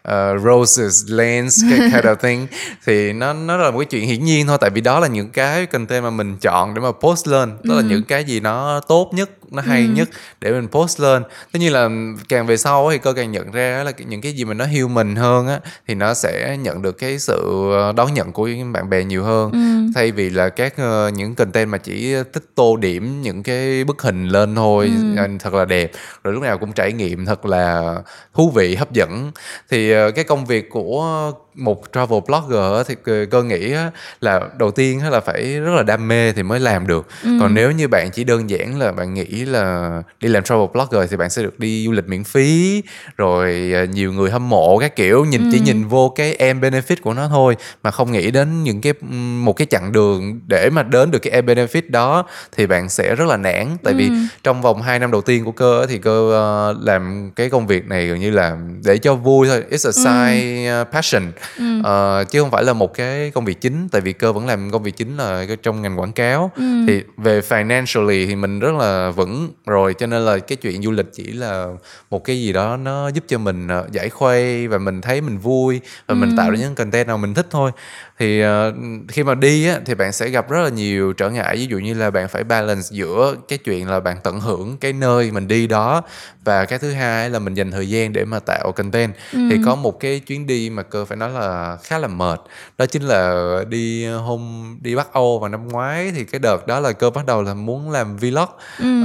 uh, 0.09 0.43
roses 0.45 1.05
lens 1.09 1.65
cái 1.71 1.79
kind 1.93 2.05
of 2.05 2.15
thing 2.15 2.47
thì 2.87 3.13
nó 3.13 3.33
nó 3.33 3.57
là 3.57 3.71
một 3.71 3.79
cái 3.79 3.87
chuyện 3.87 4.07
hiển 4.07 4.25
nhiên 4.25 4.47
thôi 4.47 4.59
tại 4.61 4.71
vì 4.71 4.81
đó 4.81 5.01
là 5.01 5.09
những 5.09 5.31
cái 5.31 5.67
content 5.67 6.05
mà 6.05 6.11
mình 6.11 6.37
chọn 6.41 6.75
để 6.75 6.81
mà 6.81 6.93
post 7.01 7.29
lên 7.29 7.57
đó 7.63 7.75
là 7.75 7.83
những 7.83 8.03
cái 8.03 8.25
gì 8.25 8.41
nó 8.41 8.81
tốt 8.81 9.11
nhất 9.15 9.31
nó 9.55 9.63
hay 9.63 9.87
nhất 9.87 10.09
để 10.41 10.53
mình 10.53 10.69
post 10.69 11.01
lên. 11.01 11.23
Tất 11.53 11.59
nhiên 11.61 11.73
là 11.73 11.89
càng 12.29 12.47
về 12.47 12.57
sau 12.57 12.91
thì 12.91 12.99
cơ 12.99 13.13
càng 13.13 13.33
nhận 13.33 13.51
ra 13.51 13.83
là 13.85 13.93
những 13.99 14.21
cái 14.21 14.33
gì 14.33 14.45
mà 14.45 14.55
nó 14.55 14.67
human 14.67 15.17
hơn 15.17 15.47
á 15.47 15.61
thì 15.89 15.95
nó 15.95 16.15
sẽ 16.15 16.57
nhận 16.57 16.83
được 16.83 16.99
cái 16.99 17.19
sự 17.19 17.71
đón 17.97 18.15
nhận 18.15 18.33
của 18.33 18.49
bạn 18.73 18.91
bè 18.91 19.05
nhiều 19.05 19.25
hơn. 19.25 19.53
Thay 19.95 20.13
vì 20.13 20.31
là 20.31 20.49
các 20.49 20.77
ờ, 20.77 21.11
những 21.15 21.35
content 21.35 21.69
mà 21.69 21.79
chỉ 21.79 22.15
thích 22.33 22.45
tô 22.55 22.77
điểm 22.77 23.23
những 23.23 23.43
cái 23.43 23.85
bức 23.85 24.03
hình 24.03 24.29
lên 24.29 24.55
thôi 24.55 24.93
ờ, 25.17 25.29
thật 25.41 25.55
là 25.55 25.65
đẹp 25.65 25.93
rồi 26.25 26.35
lúc 26.35 26.43
nào 26.43 26.59
cũng 26.59 26.73
trải 26.73 26.93
nghiệm 26.93 27.27
thật 27.27 27.47
là 27.47 27.95
thú 28.35 28.51
vị 28.51 28.75
hấp 28.75 28.93
dẫn. 28.93 29.33
Thì 29.71 29.93
ờ, 29.93 30.11
cái 30.11 30.25
công 30.25 30.47
việc 30.47 30.71
của 30.71 31.33
một 31.55 31.83
travel 31.93 32.19
blogger 32.27 32.87
thì 32.89 32.95
cơ- 33.31 33.43
nghĩ 33.43 33.75
là 34.21 34.41
đầu 34.59 34.71
tiên 34.71 35.01
là 35.11 35.21
phải 35.21 35.61
rất 35.61 35.73
là 35.77 35.83
đam 35.83 36.09
mê 36.09 36.33
thì 36.33 36.43
mới 36.43 36.61
làm 36.61 36.87
được. 36.87 37.07
Còn 37.41 37.55
nếu 37.55 37.71
như 37.71 37.89
bạn 37.89 38.11
chỉ 38.13 38.25
đơn 38.25 38.51
giản 38.51 38.79
là 38.79 38.93
bạn 38.93 39.15
nghĩ 39.15 39.45
là 39.45 39.91
đi 40.21 40.29
làm 40.29 40.43
travel 40.43 40.67
blogger 40.73 41.11
thì 41.11 41.17
bạn 41.17 41.31
sẽ 41.31 41.43
được 41.43 41.59
đi 41.61 41.85
du 41.87 41.93
lịch 41.93 42.09
miễn 42.09 42.25
phí 42.25 42.83
rồi 43.17 43.71
ờ, 43.75 43.85
nhiều 43.85 44.13
người 44.13 44.31
hâm 44.31 44.49
mộ 44.49 44.79
các 44.79 44.97
kiểu 44.97 45.25
nhìn 45.25 45.49
chỉ 45.53 45.61
nhìn 45.61 45.89
vô 45.89 46.13
cái 46.17 46.35
em 46.35 46.61
benefit 46.61 46.97
của 47.03 47.15
nó 47.15 47.29
thôi 47.29 47.57
mà 47.83 47.91
không 47.91 48.13
nghĩ 48.13 48.31
đến 48.31 48.63
những 48.65 48.81
cái 48.81 48.93
ừm, 49.01 49.45
một 49.45 49.53
cái 49.53 49.67
chặng 49.71 49.93
đường 49.93 50.41
để 50.47 50.71
mà 50.71 50.83
đến 50.83 51.11
được 51.11 51.19
cái 51.19 51.33
em 51.33 51.47
benefit 51.47 51.83
đó 51.89 52.27
thì 52.57 52.67
bạn 52.67 52.89
sẽ 52.89 53.15
rất 53.15 53.25
là 53.29 53.37
nản. 53.37 53.67
Tại 53.85 53.95
vì 53.95 54.11
trong 54.43 54.63
vòng 54.63 54.83
2 54.83 54.99
năm 54.99 55.11
đầu 55.11 55.21
tiên 55.21 55.45
của 55.45 55.53
cơ 55.53 55.87
thì 55.89 55.99
cơ 55.99 56.33
ờ, 56.33 56.77
làm 56.81 57.31
cái 57.37 57.51
công 57.51 57.67
việc 57.67 57.87
này 57.87 58.07
gần 58.07 58.21
như 58.21 58.31
là 58.31 58.57
để 58.85 58.99
cho 58.99 59.15
vui 59.15 59.49
thôi. 59.49 59.65
It's 59.71 59.89
a 59.89 59.93
side 59.93 60.81
uh, 60.83 60.89
passion 60.93 61.33
Ừ. 61.59 61.65
Ờ, 61.85 62.25
chứ 62.31 62.41
không 62.41 62.51
phải 62.51 62.65
là 62.65 62.73
một 62.73 62.95
cái 62.95 63.31
công 63.31 63.45
việc 63.45 63.61
chính 63.61 63.89
tại 63.89 64.01
vì 64.01 64.13
cơ 64.13 64.33
vẫn 64.33 64.47
làm 64.47 64.71
công 64.71 64.83
việc 64.83 64.97
chính 64.97 65.17
là 65.17 65.47
trong 65.63 65.83
ngành 65.83 66.01
quảng 66.01 66.13
cáo. 66.13 66.51
Ừ. 66.57 66.63
thì 66.87 67.03
về 67.17 67.41
financially 67.41 68.27
thì 68.27 68.37
mình 68.37 68.59
rất 68.59 68.75
là 68.75 69.11
vững 69.11 69.51
rồi 69.67 69.95
cho 69.95 70.07
nên 70.07 70.23
là 70.23 70.39
cái 70.39 70.57
chuyện 70.57 70.83
du 70.83 70.91
lịch 70.91 71.07
chỉ 71.13 71.25
là 71.25 71.67
một 72.11 72.25
cái 72.25 72.43
gì 72.43 72.53
đó 72.53 72.77
nó 72.77 73.09
giúp 73.09 73.25
cho 73.29 73.39
mình 73.39 73.69
ờ, 73.69 73.87
giải 73.93 74.09
khuây 74.09 74.69
và 74.69 74.79
mình 74.79 75.01
thấy 75.01 75.21
mình 75.21 75.39
vui 75.39 75.81
và 76.07 76.15
mình 76.15 76.37
tạo 76.37 76.51
ra 76.51 76.57
những 76.57 76.75
content 76.75 77.07
nào 77.09 77.19
mình 77.19 77.35
thích 77.35 77.47
thôi. 77.51 77.71
Thì 78.19 78.41
ờ, 78.41 78.73
khi 79.09 79.25
mà 79.25 79.35
đi 79.35 79.67
á 79.67 79.81
thì 79.85 79.95
bạn 79.95 80.13
sẽ 80.13 80.29
gặp 80.29 80.51
rất 80.51 80.63
là 80.63 80.69
nhiều 80.69 81.13
trở 81.13 81.31
ngại. 81.31 81.57
Ví 81.57 81.67
dụ 81.67 81.79
như 81.79 81.95
là 81.95 82.11
bạn 82.11 82.29
phải 82.29 82.45
balance 82.45 82.89
giữa 82.91 83.35
cái 83.49 83.59
chuyện 83.59 83.89
là 83.89 84.01
bạn 84.01 84.17
tận 84.23 84.41
hưởng 84.41 84.77
cái 84.81 84.93
nơi 84.93 85.31
mình 85.31 85.49
đi 85.49 85.67
đó 85.67 86.03
và 86.45 86.65
cái 86.65 86.79
thứ 86.79 86.93
hai 86.93 87.31
là 87.31 87.39
mình 87.39 87.55
dành 87.55 87.71
thời 87.71 87.89
gian 87.89 88.13
để 88.13 88.25
mà 88.25 88.39
tạo 88.39 88.73
content. 88.73 89.15
Thì 89.33 89.59
có 89.65 89.75
một 89.75 90.01
cái 90.01 90.21
chuyến 90.21 90.47
đi 90.47 90.71
mà 90.71 90.83
cơ 90.83 91.05
phải 91.05 91.17
nói 91.17 91.31
là 91.33 91.79
khá 91.83 91.99
là 91.99 92.09
mệt. 92.09 92.41
Đó 92.79 92.87
chính 92.87 93.03
là 93.03 93.55
đi 93.69 94.07
hôm 94.07 94.77
đi 94.81 94.95
Bắc 94.95 95.13
Âu 95.13 95.39
vào 95.39 95.49
năm 95.49 95.69
ngoái 95.69 96.13
thì 96.15 96.25
cái 96.25 96.39
đợt 96.39 96.67
đó 96.67 96.81
là 96.81 96.93
cơ 96.93 97.11
bắt 97.11 97.27
đầu 97.27 97.43
là 97.43 97.55
muốn 97.55 97.91
làm 97.91 98.17
vlog. 98.17 98.49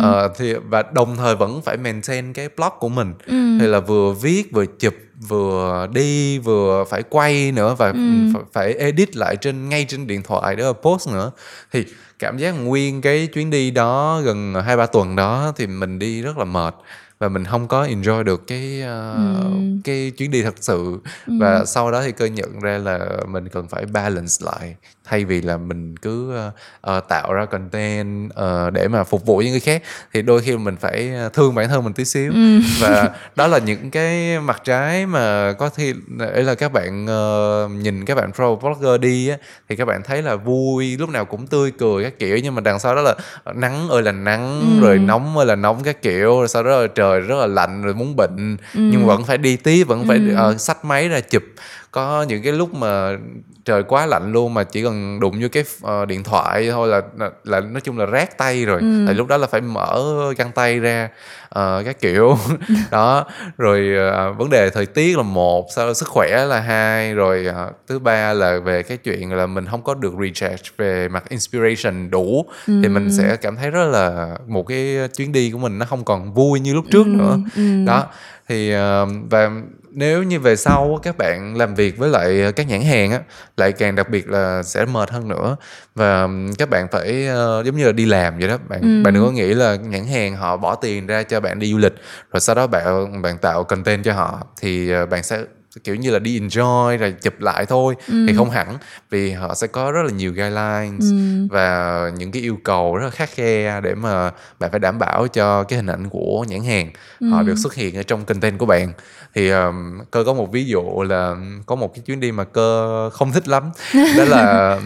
Ờ, 0.01 0.33
thì 0.37 0.53
và 0.53 0.83
đồng 0.91 1.15
thời 1.17 1.35
vẫn 1.35 1.61
phải 1.61 1.77
maintain 1.77 2.33
cái 2.33 2.49
blog 2.57 2.71
của 2.79 2.89
mình. 2.89 3.13
Thì 3.59 3.67
là 3.67 3.79
vừa 3.79 4.11
viết 4.11 4.51
vừa 4.51 4.65
chụp 4.65 4.93
vừa 5.27 5.87
đi 5.93 6.39
vừa 6.39 6.85
phải 6.89 7.03
quay 7.03 7.51
nữa 7.51 7.75
và 7.77 7.93
phải, 8.33 8.43
phải 8.53 8.73
edit 8.73 9.15
lại 9.15 9.35
trên 9.35 9.69
ngay 9.69 9.85
trên 9.89 10.07
điện 10.07 10.23
thoại 10.23 10.55
để 10.55 10.65
post 10.81 11.07
nữa. 11.07 11.31
Thì 11.71 11.85
cảm 12.19 12.37
giác 12.37 12.51
nguyên 12.51 13.01
cái 13.01 13.27
chuyến 13.27 13.49
đi 13.49 13.71
đó 13.71 14.21
gần 14.23 14.53
hai 14.65 14.77
ba 14.77 14.85
tuần 14.85 15.15
đó 15.15 15.53
thì 15.55 15.67
mình 15.67 15.99
đi 15.99 16.21
rất 16.21 16.37
là 16.37 16.45
mệt 16.45 16.75
và 17.19 17.29
mình 17.29 17.45
không 17.45 17.67
có 17.67 17.85
enjoy 17.85 18.23
được 18.23 18.47
cái 18.47 18.81
ờ, 18.81 19.51
cái 19.83 20.11
chuyến 20.17 20.31
đi 20.31 20.43
thật 20.43 20.55
sự. 20.59 20.97
Và 21.27 21.65
sau 21.65 21.91
đó 21.91 22.01
thì 22.01 22.11
cơ 22.11 22.25
nhận 22.25 22.59
ra 22.59 22.77
là 22.77 22.99
mình 23.27 23.49
cần 23.49 23.67
phải 23.67 23.85
balance 23.85 24.35
lại 24.39 24.75
thay 25.09 25.25
vì 25.25 25.41
là 25.41 25.57
mình 25.57 25.97
cứ 25.97 26.37
ờ, 26.81 26.99
tạo 26.99 27.33
ra 27.33 27.45
content 27.45 28.29
ờ, 28.33 28.69
để 28.69 28.87
mà 28.87 29.03
phục 29.03 29.25
vụ 29.25 29.37
những 29.37 29.51
người 29.51 29.59
khác 29.59 29.83
thì 30.13 30.21
đôi 30.21 30.41
khi 30.41 30.57
mình 30.57 30.75
phải 30.75 31.11
thương 31.33 31.55
bản 31.55 31.69
thân 31.69 31.83
mình 31.83 31.93
tí 31.93 32.05
xíu. 32.05 32.33
Và 32.81 33.09
đó 33.35 33.47
là 33.47 33.57
những 33.57 33.91
cái 33.91 34.39
mặt 34.39 34.61
trái 34.63 35.05
mà 35.05 35.53
có 35.53 35.69
khi 35.69 35.93
ấy 36.19 36.43
là 36.43 36.55
các 36.55 36.73
bạn 36.73 37.07
ờ, 37.07 37.69
nhìn 37.71 38.05
các 38.05 38.15
bạn 38.15 38.31
pro 38.33 38.55
blogger 38.55 39.01
đi 39.01 39.27
á 39.27 39.37
thì 39.69 39.75
các 39.75 39.85
bạn 39.85 40.01
thấy 40.03 40.21
là 40.21 40.35
vui 40.35 40.97
lúc 40.97 41.09
nào 41.09 41.25
cũng 41.25 41.47
tươi 41.47 41.71
cười 41.71 42.03
các 42.03 42.19
kiểu 42.19 42.37
nhưng 42.43 42.55
mà 42.55 42.61
đằng 42.61 42.79
sau 42.79 42.95
đó 42.95 43.01
là 43.01 43.15
nắng 43.55 43.89
ơi 43.89 44.03
là 44.03 44.11
nắng 44.11 44.77
rồi 44.81 44.99
nóng 44.99 45.37
ơi 45.37 45.45
là 45.45 45.55
nóng 45.55 45.83
các 45.83 46.01
kiểu 46.01 46.39
rồi 46.39 46.47
sau 46.47 46.63
đó 46.63 46.81
là 46.81 46.87
trời 46.95 47.19
rất 47.19 47.35
là 47.35 47.47
lạnh 47.47 47.81
rồi 47.81 47.93
muốn 47.93 48.15
bệnh 48.15 48.57
nhưng 48.73 49.05
vẫn 49.05 49.23
phải 49.23 49.37
đi 49.37 49.55
tiếp 49.55 49.83
vẫn 49.83 50.07
phải 50.07 50.19
ờ, 50.35 50.57
xách 50.57 50.85
máy 50.85 51.09
ra 51.09 51.19
chụp 51.19 51.43
có 51.91 52.25
những 52.27 52.43
cái 52.43 52.53
lúc 52.53 52.73
mà 52.73 53.17
trời 53.65 53.83
quá 53.83 54.05
lạnh 54.05 54.31
luôn 54.31 54.53
mà 54.53 54.63
chỉ 54.63 54.83
cần 54.83 55.19
đụng 55.19 55.39
vô 55.41 55.47
cái 55.51 55.63
ờ, 55.81 56.05
điện 56.05 56.23
thoại 56.23 56.69
thôi 56.71 56.87
là, 56.87 57.01
là 57.43 57.59
nói 57.59 57.81
chung 57.81 57.97
là 57.97 58.05
rát 58.05 58.37
tay 58.37 58.65
rồi. 58.65 58.81
Tại 59.05 59.15
lúc 59.15 59.27
đó 59.27 59.37
là 59.37 59.47
phải 59.47 59.61
mở 59.61 60.03
găng 60.37 60.51
tay 60.51 60.79
ra 60.79 61.09
ờ, 61.49 61.83
các 61.85 61.99
kiểu. 61.99 62.37
Đó 62.91 63.25
rồi 63.57 63.95
ờ, 64.11 64.33
vấn 64.33 64.49
đề 64.49 64.69
thời 64.69 64.85
tiết 64.85 65.17
là 65.17 65.23
một 65.23 65.67
sau 65.75 65.93
sức 65.93 66.07
khỏe 66.07 66.45
là 66.45 66.59
hai 66.59 67.13
rồi 67.13 67.45
ờ, 67.45 67.71
thứ 67.87 67.99
ba 67.99 68.33
là 68.33 68.59
về 68.59 68.83
cái 68.83 68.97
chuyện 68.97 69.33
là 69.33 69.45
mình 69.45 69.65
không 69.65 69.83
có 69.83 69.93
được 69.93 70.13
recharge 70.21 70.63
về 70.77 71.07
mặt 71.07 71.29
inspiration 71.29 72.09
đủ 72.09 72.45
thì 72.65 72.89
mình 72.89 73.11
sẽ 73.11 73.35
cảm 73.35 73.55
thấy 73.55 73.69
rất 73.69 73.85
là 73.85 74.37
một 74.47 74.67
cái 74.67 74.97
chuyến 75.17 75.31
đi 75.31 75.51
của 75.51 75.57
mình 75.57 75.79
nó 75.79 75.85
không 75.85 76.03
còn 76.03 76.33
vui 76.33 76.59
như 76.59 76.73
lúc 76.73 76.85
trước 76.91 77.07
nữa. 77.07 77.37
đó 77.85 78.05
thì 78.47 78.71
ờ, 78.71 79.07
và 79.29 79.51
nếu 79.97 80.23
như 80.23 80.39
về 80.39 80.55
sau 80.55 80.99
các 81.03 81.17
bạn 81.17 81.57
làm 81.57 81.75
việc 81.75 81.97
với 81.97 82.09
lại 82.09 82.53
các 82.55 82.67
nhãn 82.67 82.81
hàng 82.81 83.11
á 83.11 83.19
lại 83.57 83.71
càng 83.71 83.95
đặc 83.95 84.09
biệt 84.09 84.29
là 84.29 84.63
sẽ 84.63 84.85
mệt 84.85 85.11
hơn 85.11 85.27
nữa. 85.27 85.55
Và 85.95 86.27
các 86.57 86.69
bạn 86.69 86.87
phải 86.91 87.27
ờ, 87.27 87.63
giống 87.65 87.77
như 87.77 87.85
là 87.85 87.91
đi 87.91 88.05
làm 88.05 88.39
vậy 88.39 88.47
đó 88.47 88.57
bạn 88.69 89.03
bạn 89.03 89.13
đừng 89.13 89.25
có 89.25 89.31
nghĩ 89.31 89.53
là 89.53 89.75
nhãn 89.75 90.05
hàng 90.07 90.35
họ 90.35 90.57
bỏ 90.57 90.75
tiền 90.75 91.07
ra 91.07 91.23
cho 91.23 91.39
bạn 91.39 91.59
đi 91.59 91.71
du 91.71 91.77
lịch 91.77 91.93
rồi 92.31 92.39
sau 92.39 92.55
đó 92.55 92.67
bạn 92.67 93.21
bạn 93.21 93.37
tạo 93.37 93.63
content 93.63 94.03
cho 94.03 94.13
họ 94.13 94.47
thì 94.61 94.91
ờ, 94.91 95.05
bạn 95.05 95.23
sẽ 95.23 95.43
kiểu 95.83 95.95
như 95.95 96.11
là 96.11 96.19
đi 96.19 96.39
enjoy 96.39 96.97
rồi 96.97 97.15
chụp 97.21 97.39
lại 97.39 97.65
thôi 97.65 97.95
thì 98.07 98.33
không 98.37 98.49
hẳn 98.49 98.77
vì 99.09 99.31
họ 99.31 99.55
sẽ 99.55 99.67
có 99.67 99.91
rất 99.91 100.01
là 100.03 100.11
nhiều 100.11 100.31
guidelines 100.31 101.13
và 101.49 102.11
những 102.17 102.31
cái 102.31 102.41
yêu 102.41 102.57
cầu 102.63 102.95
rất 102.95 103.03
là 103.03 103.09
khắc 103.09 103.29
khe 103.29 103.81
để 103.81 103.95
mà 103.95 104.31
bạn 104.59 104.71
phải 104.71 104.79
đảm 104.79 104.99
bảo 104.99 105.27
cho 105.27 105.63
cái 105.63 105.77
hình 105.77 105.87
ảnh 105.87 106.09
của 106.09 106.45
nhãn 106.47 106.63
hàng 106.63 106.91
họ 107.31 107.43
được 107.43 107.55
xuất 107.57 107.75
hiện 107.75 107.95
ở 107.95 108.03
trong 108.03 108.25
content 108.25 108.57
của 108.57 108.65
bạn 108.65 108.93
thì 109.35 109.49
um, 109.49 109.99
cơ 110.11 110.23
có 110.23 110.33
một 110.33 110.51
ví 110.51 110.65
dụ 110.65 111.01
là 111.09 111.35
có 111.65 111.75
một 111.75 111.93
cái 111.95 112.03
chuyến 112.05 112.19
đi 112.19 112.31
mà 112.31 112.43
cơ 112.43 113.09
không 113.13 113.31
thích 113.31 113.47
lắm. 113.47 113.71
Đó 113.93 114.23
là 114.23 114.79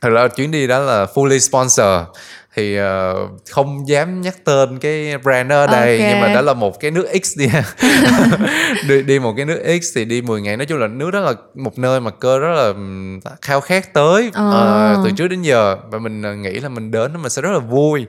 thật 0.00 0.08
ra 0.10 0.28
chuyến 0.28 0.50
đi 0.50 0.66
đó 0.66 0.78
là 0.78 1.06
fully 1.14 1.38
sponsor. 1.38 2.16
Thì 2.56 2.76
ờ, 2.76 3.14
không 3.50 3.88
dám 3.88 4.20
nhắc 4.20 4.44
tên 4.44 4.78
cái 4.78 5.18
brand 5.18 5.52
ở 5.52 5.66
đây 5.66 5.98
Ok. 6.00 6.08
nhưng 6.10 6.20
mà 6.20 6.34
đó 6.34 6.40
là 6.40 6.54
một 6.54 6.80
cái 6.80 6.90
nước 6.90 7.06
X 7.22 7.38
đi. 7.38 7.48
Đi 8.88 9.02
đi 9.02 9.18
một 9.18 9.32
cái 9.36 9.44
nước 9.46 9.78
X 9.82 9.86
thì 9.96 10.04
đi 10.04 10.22
10 10.22 10.40
ngày. 10.40 10.56
Nói 10.56 10.66
chung 10.66 10.78
là 10.78 10.86
nước 10.86 11.10
đó 11.10 11.20
là 11.20 11.32
một 11.54 11.78
nơi 11.78 12.00
mà 12.00 12.10
cơ 12.10 12.38
rất 12.38 12.48
là 12.54 12.72
khao 13.42 13.60
khát 13.60 13.94
tới 13.94 14.30
Ờ. 14.34 14.50
ờ, 14.50 15.00
từ 15.04 15.10
trước 15.16 15.28
đến 15.28 15.42
giờ. 15.42 15.76
Và 15.90 15.98
mình 15.98 16.42
nghĩ 16.42 16.50
là 16.60 16.68
mình 16.68 16.90
đến 16.90 17.12
đó 17.12 17.18
mình 17.22 17.30
sẽ 17.30 17.42
rất 17.42 17.50
là 17.52 17.58
vui 17.58 18.06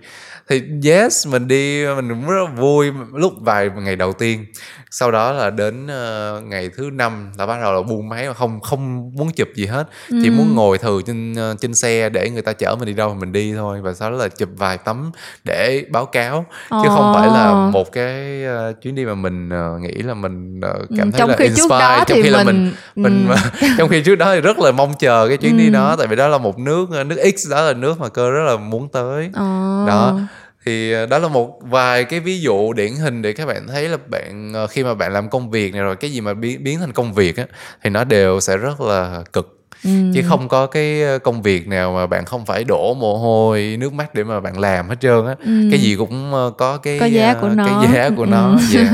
thì 0.50 0.62
yes 0.86 1.28
mình 1.28 1.48
đi 1.48 1.86
mình 1.96 2.10
cũng 2.10 2.28
rất 2.30 2.46
vui 2.58 2.92
lúc 3.14 3.34
vài 3.42 3.70
ngày 3.82 3.96
đầu 3.96 4.14
tiên. 4.14 4.46
Sau 4.94 5.12
đó 5.12 5.32
là 5.32 5.50
đến 5.50 5.88
ờ, 5.88 6.42
ngày 6.46 6.70
thứ 6.78 6.90
năm 6.94 7.32
là 7.38 7.46
bắt 7.46 7.58
đầu 7.62 7.74
là 7.74 7.82
buông 7.82 8.10
máy 8.10 8.28
mà 8.28 8.34
không 8.34 8.60
không 8.62 9.12
muốn 9.16 9.32
chụp 9.32 9.48
gì 9.56 9.66
hết. 9.66 9.88
Chỉ 10.24 10.30
muốn 10.30 10.56
ngồi 10.56 10.78
thừ 10.78 11.02
trên 11.08 11.36
ờ, 11.36 11.56
trên 11.62 11.74
xe 11.74 12.10
để 12.10 12.30
người 12.30 12.42
ta 12.42 12.54
chở 12.54 12.76
mình 12.76 12.86
đi 12.88 12.94
đâu 12.94 13.10
thì 13.14 13.20
mình 13.20 13.32
đi 13.32 13.54
thôi. 13.56 13.82
Và 13.82 13.94
sau 13.94 14.12
đó 14.12 14.18
là 14.18 14.28
chụp 14.28 14.50
vài 14.58 14.78
tấm 14.78 15.12
để 15.44 15.86
báo 15.90 16.06
cáo. 16.06 16.46
Chứ 16.70 16.88
không 16.90 17.14
phải 17.16 17.28
là 17.28 17.70
một 17.72 17.92
cái 17.92 18.44
ờ, 18.46 18.74
chuyến 18.82 18.96
đi 18.96 19.06
mà 19.06 19.16
mình 19.16 19.50
ờ, 19.50 19.78
nghĩ 19.82 19.92
là 19.94 20.14
mình 20.14 20.62
ờ, 20.62 20.74
cảm 20.98 21.08
Ừ, 21.08 21.12
thấy 21.12 21.20
trong 21.20 21.30
là 21.30 21.36
khi 21.40 21.46
trước 21.48 21.56
inspire. 21.56 21.80
Đó 21.80 22.04
trong 22.08 22.16
thì 22.16 22.22
khi 22.24 22.30
là 22.30 22.44
mình 22.44 22.74
mình- 22.96 23.28
mình 23.28 23.36
ừ. 23.62 23.68
trong 23.78 23.90
khi 23.90 24.02
trước 24.02 24.16
đó 24.16 24.36
thì 24.36 24.42
rất 24.42 24.60
là 24.60 24.72
mong 24.72 24.94
chờ 25.00 25.28
cái 25.28 25.38
chuyến 25.38 25.58
đi 25.58 25.70
đó. 25.70 25.96
Tại 25.96 26.08
vì 26.08 26.16
đó 26.16 26.28
là 26.28 26.38
một 26.38 26.60
nước 26.60 26.86
ờ, 26.92 27.04
nước 27.04 27.18
X 27.38 27.50
đó 27.52 27.62
là 27.62 27.74
nước 27.74 28.00
mà 28.00 28.10
cơ 28.10 28.32
rất 28.32 28.44
là 28.52 28.58
muốn 28.58 28.90
tới. 28.90 29.30
Ờ. 29.34 29.84
đó 29.88 30.20
thì 30.66 30.92
ờ, 30.94 31.06
đó 31.06 31.18
là 31.18 31.28
một 31.28 31.60
vài 31.62 32.04
cái 32.04 32.20
ví 32.20 32.42
dụ 32.42 32.74
điển 32.74 32.92
hình 32.96 33.22
để 33.22 33.34
các 33.34 33.46
bạn 33.46 33.68
thấy 33.68 33.90
là 33.90 33.98
bạn 34.08 34.52
ờ, 34.54 34.68
khi 34.68 34.84
mà 34.84 34.94
bạn 34.94 35.14
làm 35.14 35.30
công 35.30 35.50
việc 35.52 35.74
này 35.74 35.82
rồi 35.82 35.96
cái 35.96 36.12
gì 36.12 36.22
mà 36.22 36.34
biến 36.34 36.64
biến 36.64 36.80
thành 36.80 36.92
công 36.94 37.14
việc 37.14 37.38
á 37.38 37.46
thì 37.84 37.90
nó 37.90 38.04
đều 38.04 38.40
sẽ 38.40 38.58
rất 38.58 38.82
là 38.82 39.24
cực 39.34 39.58
Ừ. 39.84 39.90
chứ 40.14 40.22
không 40.28 40.48
có 40.48 40.66
cái 40.68 41.04
ờ, 41.04 41.20
công 41.20 41.42
việc 41.42 41.68
nào 41.68 41.94
mà 41.94 42.08
bạn 42.08 42.26
không 42.26 42.46
phải 42.46 42.64
đổ 42.64 42.94
mồ 42.94 43.18
hôi 43.18 43.76
nước 43.80 43.94
mắt 43.94 44.14
để 44.16 44.24
mà 44.24 44.40
bạn 44.40 44.60
làm 44.60 44.90
hết 44.90 44.96
trơn 45.02 45.26
á 45.28 45.36
cái 45.72 45.80
gì 45.80 45.96
cũng 45.96 46.32
có 46.58 46.78
cái 46.78 47.00
Có 47.00 47.06
giá 47.06 47.34
của 47.34 47.50
nó. 47.50 47.66
cái 47.66 47.76
giá 47.94 48.10
của 48.18 48.24
Ừ. 48.24 48.28
nó 48.28 48.58
yeah. 48.76 48.94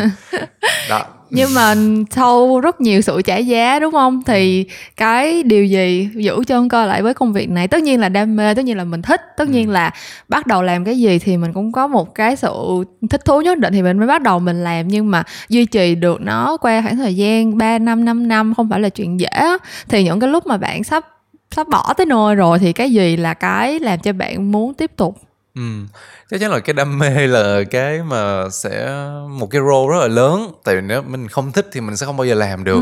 đó 0.89 1.05
nhưng 1.29 1.53
mà 1.53 1.75
sau 2.09 2.59
rất 2.59 2.81
nhiều 2.81 3.01
sự 3.01 3.21
trả 3.21 3.37
giá 3.37 3.79
đúng 3.79 3.91
không? 3.91 4.23
Thì 4.25 4.65
cái 4.97 5.43
điều 5.43 5.65
gì 5.65 6.09
giữ 6.15 6.43
chân 6.47 6.69
cơ 6.69 6.85
lại 6.85 7.01
với 7.01 7.13
công 7.13 7.33
việc 7.33 7.49
này? 7.49 7.67
Tất 7.67 7.83
nhiên 7.83 7.99
là 7.99 8.09
đam 8.09 8.35
mê 8.35 8.53
tất 8.53 8.65
nhiên 8.65 8.77
là 8.77 8.83
mình 8.83 9.01
thích 9.01 9.21
tất 9.37 9.49
nhiên 9.49 9.69
là 9.69 9.91
bắt 10.27 10.47
đầu 10.47 10.63
làm 10.63 10.85
cái 10.85 10.99
gì 10.99 11.19
thì 11.19 11.37
mình 11.37 11.53
cũng 11.53 11.71
có 11.71 11.87
một 11.87 12.15
cái 12.15 12.35
sự 12.35 12.53
thích 13.09 13.25
thú 13.25 13.41
nhất 13.41 13.57
định 13.57 13.73
thì 13.73 13.81
mình 13.81 13.97
mới 13.97 14.07
bắt 14.07 14.21
đầu 14.21 14.39
mình 14.39 14.63
làm. 14.63 14.87
Nhưng 14.87 15.11
mà 15.11 15.23
duy 15.49 15.65
trì 15.65 15.95
được 15.95 16.21
nó 16.21 16.57
qua 16.57 16.81
khoảng 16.81 16.97
thời 16.97 17.15
gian 17.15 17.57
3 17.57 17.79
năm 17.79 18.05
5 18.05 18.27
năm 18.27 18.53
không 18.53 18.69
phải 18.69 18.79
là 18.79 18.89
chuyện 18.89 19.19
dễ 19.19 19.57
thì 19.89 20.03
những 20.03 20.19
cái 20.19 20.29
lúc 20.29 20.47
mà 20.47 20.57
bạn 20.57 20.83
sắp 20.83 21.05
sắp 21.51 21.67
bỏ 21.67 21.93
tới 21.93 22.05
nơi 22.05 22.35
rồi 22.35 22.59
thì 22.59 22.73
cái 22.73 22.91
gì 22.91 23.17
là 23.17 23.33
cái 23.33 23.79
làm 23.79 23.99
cho 23.99 24.13
bạn 24.13 24.51
muốn 24.51 24.73
tiếp 24.73 24.91
tục? 24.95 25.17
Ừ. 25.55 25.61
Chắc 26.31 26.39
chắn 26.39 26.51
là 26.51 26.59
cái 26.59 26.73
đam 26.73 26.99
mê 26.99 27.27
là 27.27 27.63
cái 27.71 28.03
mà 28.03 28.49
sẽ 28.49 28.89
một 29.29 29.47
cái 29.51 29.61
role 29.61 29.93
rất 29.93 30.01
là 30.01 30.07
lớn. 30.07 30.51
Tại 30.63 30.75
vì 30.75 30.81
nếu 30.81 31.01
mình 31.01 31.27
không 31.27 31.51
thích 31.51 31.67
thì 31.71 31.81
mình 31.81 31.97
sẽ 31.97 32.05
không 32.05 32.17
bao 32.17 32.25
giờ 32.27 32.33
làm 32.35 32.63
được. 32.63 32.81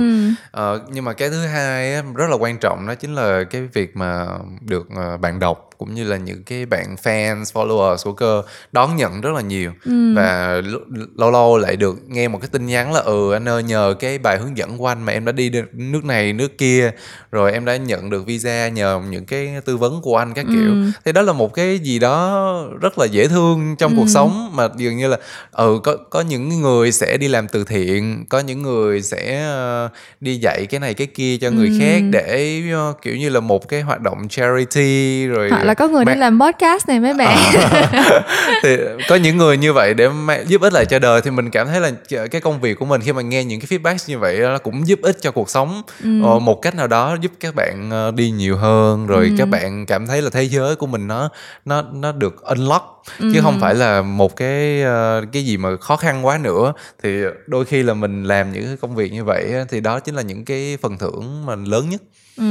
Ờ, 0.52 0.80
nhưng 0.92 1.06
mà 1.06 1.14
cái 1.14 1.30
thứ 1.30 1.46
hai 1.46 2.02
rất 2.16 2.30
là 2.30 2.36
quan 2.36 2.58
trọng 2.58 2.88
đó 2.88 2.96
chính 2.96 3.16
là 3.16 3.44
cái 3.44 3.62
việc 3.74 3.96
mà 3.96 4.28
được 4.62 4.88
ờ, 4.96 5.18
bạn 5.18 5.40
đọc 5.40 5.70
cũng 5.78 5.94
như 5.94 6.04
là 6.04 6.18
những 6.18 6.44
cái 6.44 6.66
bạn 6.66 6.96
fans 7.04 7.44
followers 7.44 7.98
của 8.04 8.14
cơ 8.14 8.42
đón 8.72 8.96
nhận 8.96 9.22
rất 9.22 9.32
là 9.36 9.42
nhiều. 9.42 9.72
Và 10.16 10.62
l- 10.62 11.08
lâu 11.18 11.32
lâu 11.32 11.58
lại 11.58 11.76
được 11.76 11.96
nghe 12.08 12.28
một 12.28 12.38
cái 12.42 12.50
tin 12.52 12.66
nhắn 12.66 12.94
là 12.94 13.00
ừ 13.00 13.34
anh 13.34 13.50
ơi 13.50 13.64
nhờ 13.64 13.96
cái 14.00 14.18
bài 14.18 14.38
hướng 14.38 14.58
dẫn 14.58 14.78
của 14.78 14.88
anh 14.88 15.04
mà 15.04 15.14
em 15.14 15.26
đã 15.26 15.32
đi 15.32 15.50
được 15.50 15.66
nước 15.74 16.06
này 16.06 16.34
nước 16.34 16.58
kia 16.58 16.92
rồi 17.32 17.52
em 17.52 17.66
đã 17.66 17.76
nhận 17.76 18.10
được 18.10 18.26
visa 18.26 18.68
nhờ 18.68 19.02
những 19.10 19.26
cái 19.26 19.54
tư 19.66 19.78
vấn 19.78 20.02
của 20.02 20.18
anh 20.18 20.34
các 20.34 20.46
kiểu. 20.54 20.72
Thì 21.06 21.12
đó 21.12 21.22
là 21.22 21.34
một 21.34 21.54
cái 21.54 21.80
gì 21.80 22.00
đó 22.00 22.46
rất 22.82 23.00
là 23.00 23.06
dễ 23.06 23.28
thương 23.28 23.35
trong 23.78 23.92
ừ. 23.92 23.96
cuộc 23.98 24.10
sống 24.10 24.50
mà 24.56 24.68
dường 24.78 24.98
như 24.98 25.08
là 25.08 25.18
ừ 25.52 25.80
có 25.84 25.98
có 26.10 26.22
những 26.22 26.62
người 26.62 26.92
sẽ 26.92 27.18
đi 27.18 27.28
làm 27.28 27.48
từ 27.48 27.64
thiện 27.64 28.26
có 28.30 28.40
những 28.40 28.62
người 28.62 29.02
sẽ 29.02 29.48
uh, 29.86 29.92
đi 30.22 30.36
dạy 30.36 30.66
cái 30.66 30.80
này 30.80 30.94
cái 30.94 31.08
kia 31.08 31.38
cho 31.38 31.50
người 31.52 31.68
ừ. 31.68 31.78
khác 31.80 32.02
để 32.12 32.62
uh, 32.90 33.02
kiểu 33.02 33.16
như 33.16 33.30
là 33.30 33.40
một 33.40 33.68
cái 33.68 33.82
hoạt 33.82 34.02
động 34.02 34.28
charity 34.30 35.28
rồi 35.28 35.50
hoặc 35.50 35.64
là 35.64 35.74
có 35.74 35.88
người 35.88 36.06
mang... 36.06 36.16
đi 36.16 36.20
làm 36.20 36.40
podcast 36.40 36.88
này 36.88 37.00
mấy 37.00 37.14
bạn 37.14 37.38
à, 37.72 38.22
thì 38.64 38.78
có 39.10 39.16
những 39.16 39.38
người 39.38 39.58
như 39.58 39.74
vậy 39.74 39.94
để 39.94 40.10
giúp 40.48 40.62
ích 40.62 40.74
lại 40.74 40.86
cho 40.86 41.00
đời 41.00 41.22
thì 41.22 41.32
mình 41.32 41.50
cảm 41.50 41.68
thấy 41.68 41.82
là 41.82 41.92
cái 42.32 42.42
công 42.42 42.62
việc 42.62 42.80
của 42.80 42.86
mình 42.86 43.02
khi 43.02 43.14
mà 43.14 43.22
nghe 43.22 43.44
những 43.44 43.60
cái 43.62 43.80
feedback 43.80 43.98
như 44.08 44.20
vậy 44.20 44.40
nó 44.40 44.58
cũng 44.58 44.88
giúp 44.88 45.00
ích 45.02 45.18
cho 45.22 45.32
cuộc 45.32 45.50
sống 45.50 45.82
ừ. 46.04 46.10
uh, 46.36 46.42
một 46.42 46.62
cách 46.62 46.76
nào 46.76 46.88
đó 46.88 47.18
giúp 47.22 47.32
các 47.40 47.56
bạn 47.56 47.92
đi 48.16 48.32
nhiều 48.32 48.58
hơn 48.58 49.08
rồi 49.08 49.26
ừ. 49.26 49.36
các 49.38 49.46
bạn 49.46 49.86
cảm 49.86 50.08
thấy 50.08 50.22
là 50.22 50.30
thế 50.30 50.44
giới 50.44 50.76
của 50.76 50.88
mình 50.88 51.08
nó 51.08 51.30
nó 51.66 51.84
nó 51.94 52.12
được 52.12 52.42
unlock 52.42 52.86
ừ. 53.20 53.25
Chứ 53.34 53.42
không 53.42 53.60
phải 53.60 53.76
là 53.76 54.02
một 54.02 54.36
cái 54.36 54.84
uh, 54.84 55.32
cái 55.32 55.46
gì 55.46 55.58
mà 55.58 55.70
khó 55.78 55.96
khăn 55.96 56.26
quá 56.26 56.38
nữa. 56.38 56.74
Thì 57.04 57.22
đôi 57.48 57.66
khi 57.66 57.84
là 57.84 57.94
mình 57.94 58.24
làm 58.24 58.52
những 58.52 58.66
cái 58.66 58.78
công 58.82 58.96
việc 58.96 59.14
như 59.14 59.24
vậy 59.24 59.54
thì 59.70 59.82
đó 59.82 60.00
chính 60.00 60.16
là 60.16 60.22
những 60.22 60.46
cái 60.46 60.78
phần 60.82 60.98
thưởng 60.98 61.46
mà 61.46 61.56
lớn 61.56 61.90
nhất. 61.90 62.02
Ừ 62.38 62.46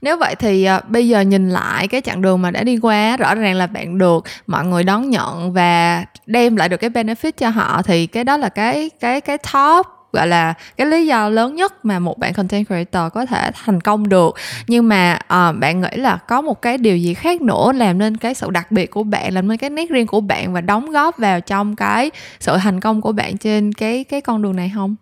nếu 0.00 0.16
vậy 0.16 0.34
thì 0.34 0.68
uh, 0.76 0.88
bây 0.88 1.08
giờ 1.08 1.20
nhìn 1.20 1.50
lại 1.50 1.88
cái 1.88 2.00
chặng 2.00 2.22
đường 2.22 2.42
mà 2.42 2.50
đã 2.50 2.62
đi 2.62 2.78
qua 2.82 3.16
rõ 3.16 3.34
ràng 3.34 3.54
là 3.54 3.66
bạn 3.66 3.98
được 3.98 4.24
mọi 4.46 4.64
người 4.64 4.84
đón 4.84 5.10
nhận 5.10 5.52
và 5.52 6.04
đem 6.26 6.56
lại 6.56 6.68
được 6.68 6.76
cái 6.76 6.90
benefit 6.90 7.32
cho 7.36 7.48
họ 7.48 7.82
thì 7.82 8.06
cái 8.06 8.24
đó 8.24 8.36
là 8.36 8.48
cái 8.48 8.90
cái 9.00 9.20
cái 9.20 9.38
top 9.38 9.86
gọi 10.14 10.26
là 10.26 10.54
cái 10.76 10.86
lý 10.86 11.06
do 11.06 11.28
lớn 11.28 11.54
nhất 11.54 11.84
mà 11.84 11.98
một 11.98 12.18
bạn 12.18 12.32
content 12.32 12.66
creator 12.66 13.12
có 13.12 13.26
thể 13.26 13.50
thành 13.64 13.80
công 13.80 14.08
được. 14.08 14.34
Nhưng 14.66 14.88
mà 14.88 15.18
uh, 15.24 15.58
bạn 15.58 15.80
nghĩ 15.80 15.96
là 15.96 16.18
có 16.28 16.40
một 16.42 16.62
cái 16.62 16.78
điều 16.78 16.96
gì 16.96 17.14
khác 17.14 17.42
nữa 17.42 17.72
làm 17.72 17.98
nên 17.98 18.16
cái 18.16 18.34
sự 18.34 18.50
đặc 18.50 18.72
biệt 18.72 18.90
của 18.90 19.02
bạn 19.02 19.34
làm 19.34 19.48
nên 19.48 19.58
cái 19.58 19.70
nét 19.70 19.90
riêng 19.90 20.06
của 20.06 20.20
bạn 20.20 20.52
và 20.52 20.60
đóng 20.60 20.90
góp 20.90 21.18
vào 21.18 21.40
trong 21.40 21.76
cái 21.76 22.10
sự 22.40 22.56
thành 22.56 22.80
công 22.80 23.00
của 23.00 23.12
bạn 23.12 23.38
trên 23.38 23.72
cái 23.72 24.04
cái 24.04 24.20
con 24.20 24.42
đường 24.42 24.56
này 24.56 24.72
không? 24.74 24.96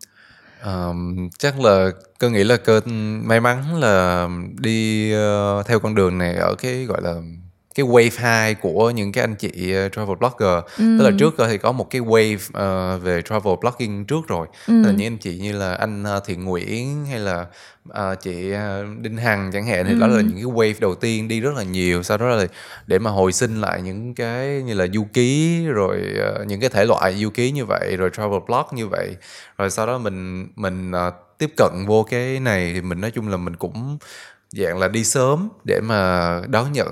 Um, 0.64 1.28
chắc 1.38 1.60
là 1.60 1.88
cơ 2.18 2.30
nghĩ 2.30 2.44
là 2.44 2.56
cơ 2.56 2.80
may 3.22 3.40
mắn 3.40 3.80
là 3.80 4.28
đi 4.58 5.12
uh, 5.14 5.66
theo 5.66 5.78
con 5.78 5.94
đường 5.94 6.18
này 6.18 6.34
ở 6.34 6.54
cái 6.54 6.84
gọi 6.84 7.02
là 7.02 7.14
cái 7.74 7.86
wave 7.86 8.10
2 8.16 8.54
của 8.54 8.90
những 8.90 9.12
cái 9.12 9.24
anh 9.24 9.34
chị 9.34 9.74
uh, 9.86 9.92
travel 9.92 10.16
blogger 10.16 10.64
ừ. 10.78 10.96
tức 10.98 11.04
là 11.04 11.10
trước 11.18 11.34
thì 11.38 11.58
có 11.58 11.72
một 11.72 11.90
cái 11.90 12.00
wave 12.02 12.34
uh, 12.96 13.02
về 13.02 13.22
travel 13.22 13.54
blogging 13.60 14.04
trước 14.04 14.28
rồi 14.28 14.46
ừ. 14.68 14.82
là 14.82 14.92
những 14.92 15.06
anh 15.06 15.18
chị 15.18 15.38
như 15.38 15.52
là 15.52 15.74
anh 15.74 16.04
Thiện 16.26 16.44
Nguyễn 16.44 17.06
hay 17.06 17.18
là 17.18 17.46
uh, 17.88 18.20
chị 18.22 18.52
Đinh 19.00 19.16
Hằng 19.16 19.50
chẳng 19.52 19.66
hạn 19.66 19.84
thì 19.86 19.92
ừ. 19.92 19.98
đó 20.00 20.06
là 20.06 20.20
những 20.20 20.34
cái 20.34 20.44
wave 20.44 20.74
đầu 20.80 20.94
tiên 20.94 21.28
đi 21.28 21.40
rất 21.40 21.54
là 21.56 21.62
nhiều 21.62 22.02
sau 22.02 22.18
đó 22.18 22.26
là 22.26 22.46
để 22.86 22.98
mà 22.98 23.10
hồi 23.10 23.32
sinh 23.32 23.60
lại 23.60 23.82
những 23.82 24.14
cái 24.14 24.62
như 24.62 24.74
là 24.74 24.86
du 24.94 25.04
ký 25.12 25.64
rồi 25.66 25.98
uh, 26.40 26.46
những 26.46 26.60
cái 26.60 26.70
thể 26.70 26.84
loại 26.84 27.14
du 27.14 27.30
ký 27.30 27.50
như 27.50 27.64
vậy 27.64 27.96
rồi 27.96 28.10
travel 28.16 28.40
blog 28.46 28.66
như 28.72 28.86
vậy 28.86 29.16
rồi 29.58 29.70
sau 29.70 29.86
đó 29.86 29.98
mình 29.98 30.48
mình 30.56 30.90
uh, 30.90 31.14
tiếp 31.38 31.52
cận 31.56 31.86
vô 31.86 32.06
cái 32.10 32.40
này 32.40 32.70
thì 32.74 32.80
mình 32.80 33.00
nói 33.00 33.10
chung 33.10 33.28
là 33.28 33.36
mình 33.36 33.56
cũng 33.56 33.98
dạng 34.52 34.78
là 34.78 34.88
đi 34.88 35.04
sớm 35.04 35.48
để 35.64 35.80
mà 35.80 36.40
đón 36.48 36.72
nhận 36.72 36.88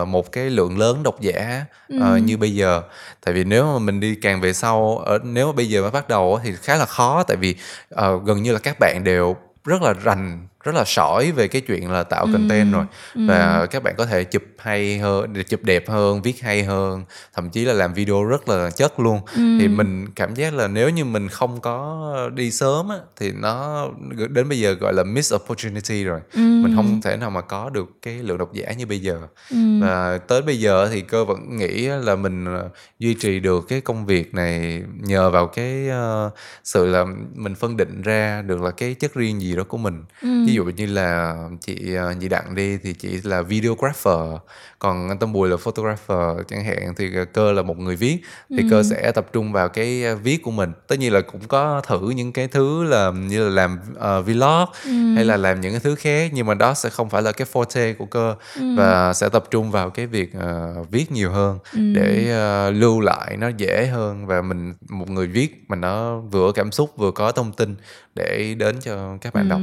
uh, 0.00 0.08
một 0.08 0.32
cái 0.32 0.50
lượng 0.50 0.78
lớn 0.78 1.02
độc 1.02 1.20
giả 1.20 1.64
uh, 1.94 2.00
ừ. 2.00 2.16
như 2.16 2.36
bây 2.36 2.54
giờ 2.54 2.82
tại 3.24 3.34
vì 3.34 3.44
nếu 3.44 3.72
mà 3.72 3.78
mình 3.78 4.00
đi 4.00 4.14
càng 4.14 4.40
về 4.40 4.52
sau 4.52 4.98
ở 4.98 5.18
nếu 5.22 5.46
mà 5.46 5.52
bây 5.52 5.68
giờ 5.68 5.82
mới 5.82 5.90
bắt 5.90 6.08
đầu 6.08 6.40
thì 6.44 6.54
khá 6.56 6.76
là 6.76 6.86
khó 6.86 7.22
tại 7.22 7.36
vì 7.36 7.56
uh, 7.94 8.24
gần 8.24 8.42
như 8.42 8.52
là 8.52 8.58
các 8.58 8.76
bạn 8.80 9.04
đều 9.04 9.36
rất 9.64 9.82
là 9.82 9.92
rành 9.92 10.46
rất 10.64 10.74
là 10.74 10.84
sỏi 10.84 11.32
về 11.32 11.48
cái 11.48 11.62
chuyện 11.62 11.90
là 11.90 12.02
tạo 12.02 12.26
content 12.32 12.72
rồi 12.72 12.84
ừ. 13.14 13.20
và 13.28 13.66
các 13.66 13.82
bạn 13.82 13.94
có 13.96 14.06
thể 14.06 14.24
chụp 14.24 14.42
hay 14.58 14.98
hơn 14.98 15.34
chụp 15.48 15.64
đẹp 15.64 15.88
hơn 15.88 16.22
viết 16.22 16.40
hay 16.40 16.64
hơn 16.64 17.04
thậm 17.34 17.50
chí 17.50 17.64
là 17.64 17.72
làm 17.72 17.94
video 17.94 18.24
rất 18.24 18.48
là 18.48 18.70
chất 18.70 19.00
luôn 19.00 19.20
ừ. 19.34 19.42
thì 19.60 19.68
mình 19.68 20.06
cảm 20.14 20.34
giác 20.34 20.54
là 20.54 20.68
nếu 20.68 20.90
như 20.90 21.04
mình 21.04 21.28
không 21.28 21.60
có 21.60 22.30
đi 22.34 22.50
sớm 22.50 22.88
á, 22.88 22.96
thì 23.16 23.32
nó 23.32 23.86
đến 24.30 24.48
bây 24.48 24.60
giờ 24.60 24.72
gọi 24.72 24.94
là 24.94 25.02
miss 25.02 25.34
opportunity 25.34 26.04
rồi 26.04 26.20
ừ. 26.32 26.40
mình 26.40 26.72
không 26.76 27.00
thể 27.02 27.16
nào 27.16 27.30
mà 27.30 27.40
có 27.40 27.70
được 27.70 27.88
cái 28.02 28.14
lượng 28.14 28.38
độc 28.38 28.52
giả 28.52 28.72
như 28.72 28.86
bây 28.86 29.00
giờ 29.00 29.20
ừ. 29.50 29.56
và 29.80 30.18
tới 30.18 30.42
bây 30.42 30.60
giờ 30.60 30.88
thì 30.92 31.00
cơ 31.00 31.24
vẫn 31.24 31.56
nghĩ 31.56 31.88
là 31.88 32.16
mình 32.16 32.44
ờ, 32.44 32.68
duy 32.98 33.14
trì 33.14 33.40
được 33.40 33.68
cái 33.68 33.80
công 33.80 34.06
việc 34.06 34.34
này 34.34 34.82
nhờ 35.00 35.30
vào 35.30 35.46
cái 35.46 35.88
uh, 36.26 36.32
sự 36.64 36.86
là 36.86 37.04
mình 37.34 37.54
phân 37.54 37.76
định 37.76 38.02
ra 38.02 38.42
được 38.42 38.62
là 38.62 38.70
cái 38.70 38.94
chất 38.94 39.14
riêng 39.14 39.40
gì 39.40 39.56
đó 39.56 39.62
của 39.68 39.78
mình 39.78 40.04
ừ. 40.22 40.28
Ví 40.48 40.54
dụ 40.54 40.64
như 40.64 40.86
là 40.86 41.36
chị 41.60 41.94
ờ, 41.94 42.12
nhị 42.12 42.28
đặng 42.28 42.54
đi 42.54 42.78
thì 42.82 42.92
chị 42.92 43.20
là 43.24 43.42
videographer 43.42 44.40
còn 44.78 45.08
anh 45.08 45.18
tâm 45.18 45.32
bùi 45.32 45.48
là 45.48 45.56
photographer 45.56 46.46
chẳng 46.48 46.64
hạn 46.64 46.94
thì 46.96 47.10
cơ 47.32 47.52
là 47.52 47.62
một 47.62 47.78
người 47.78 47.96
viết 47.96 48.18
thì 48.50 48.62
ừ. 48.62 48.68
cơ 48.70 48.82
sẽ 48.82 49.12
tập 49.12 49.26
trung 49.32 49.52
vào 49.52 49.68
cái 49.68 50.04
ờ, 50.04 50.16
viết 50.16 50.42
của 50.42 50.50
mình 50.50 50.72
tất 50.88 50.98
nhiên 50.98 51.12
là 51.12 51.20
cũng 51.20 51.40
có 51.48 51.82
thử 51.86 52.10
những 52.10 52.32
cái 52.32 52.48
thứ 52.48 52.84
là 52.84 53.10
như 53.10 53.48
là 53.48 53.50
làm 53.50 53.78
uh, 53.92 54.26
vlog 54.26 54.68
ừ. 54.84 55.14
hay 55.14 55.24
là 55.24 55.36
làm 55.36 55.60
những 55.60 55.72
cái 55.72 55.80
thứ 55.80 55.94
khác 55.94 56.30
nhưng 56.34 56.46
mà 56.46 56.54
đó 56.54 56.74
sẽ 56.74 56.90
không 56.90 57.10
phải 57.10 57.22
là 57.22 57.32
cái 57.32 57.46
forte 57.52 57.94
của 57.94 58.06
cơ 58.06 58.34
ừ. 58.56 58.74
và 58.76 59.12
sẽ 59.12 59.28
tập 59.28 59.44
trung 59.50 59.70
vào 59.70 59.90
cái 59.90 60.06
việc 60.06 60.32
uh, 60.36 60.90
viết 60.90 61.12
nhiều 61.12 61.30
hơn 61.30 61.58
ừ. 61.72 61.80
để 61.94 62.34
uh, 62.68 62.74
lưu 62.76 63.00
lại 63.00 63.36
nó 63.36 63.48
dễ 63.48 63.86
hơn 63.86 64.26
và 64.26 64.42
mình 64.42 64.74
một 64.88 65.10
người 65.10 65.26
viết 65.26 65.64
mà 65.68 65.76
nó 65.76 66.18
vừa 66.18 66.52
cảm 66.52 66.72
xúc 66.72 66.90
vừa 66.96 67.10
có 67.10 67.32
thông 67.32 67.52
tin 67.52 67.76
để 68.14 68.54
đến 68.58 68.76
cho 68.80 69.16
các 69.20 69.34
bạn 69.34 69.48
đọc 69.48 69.60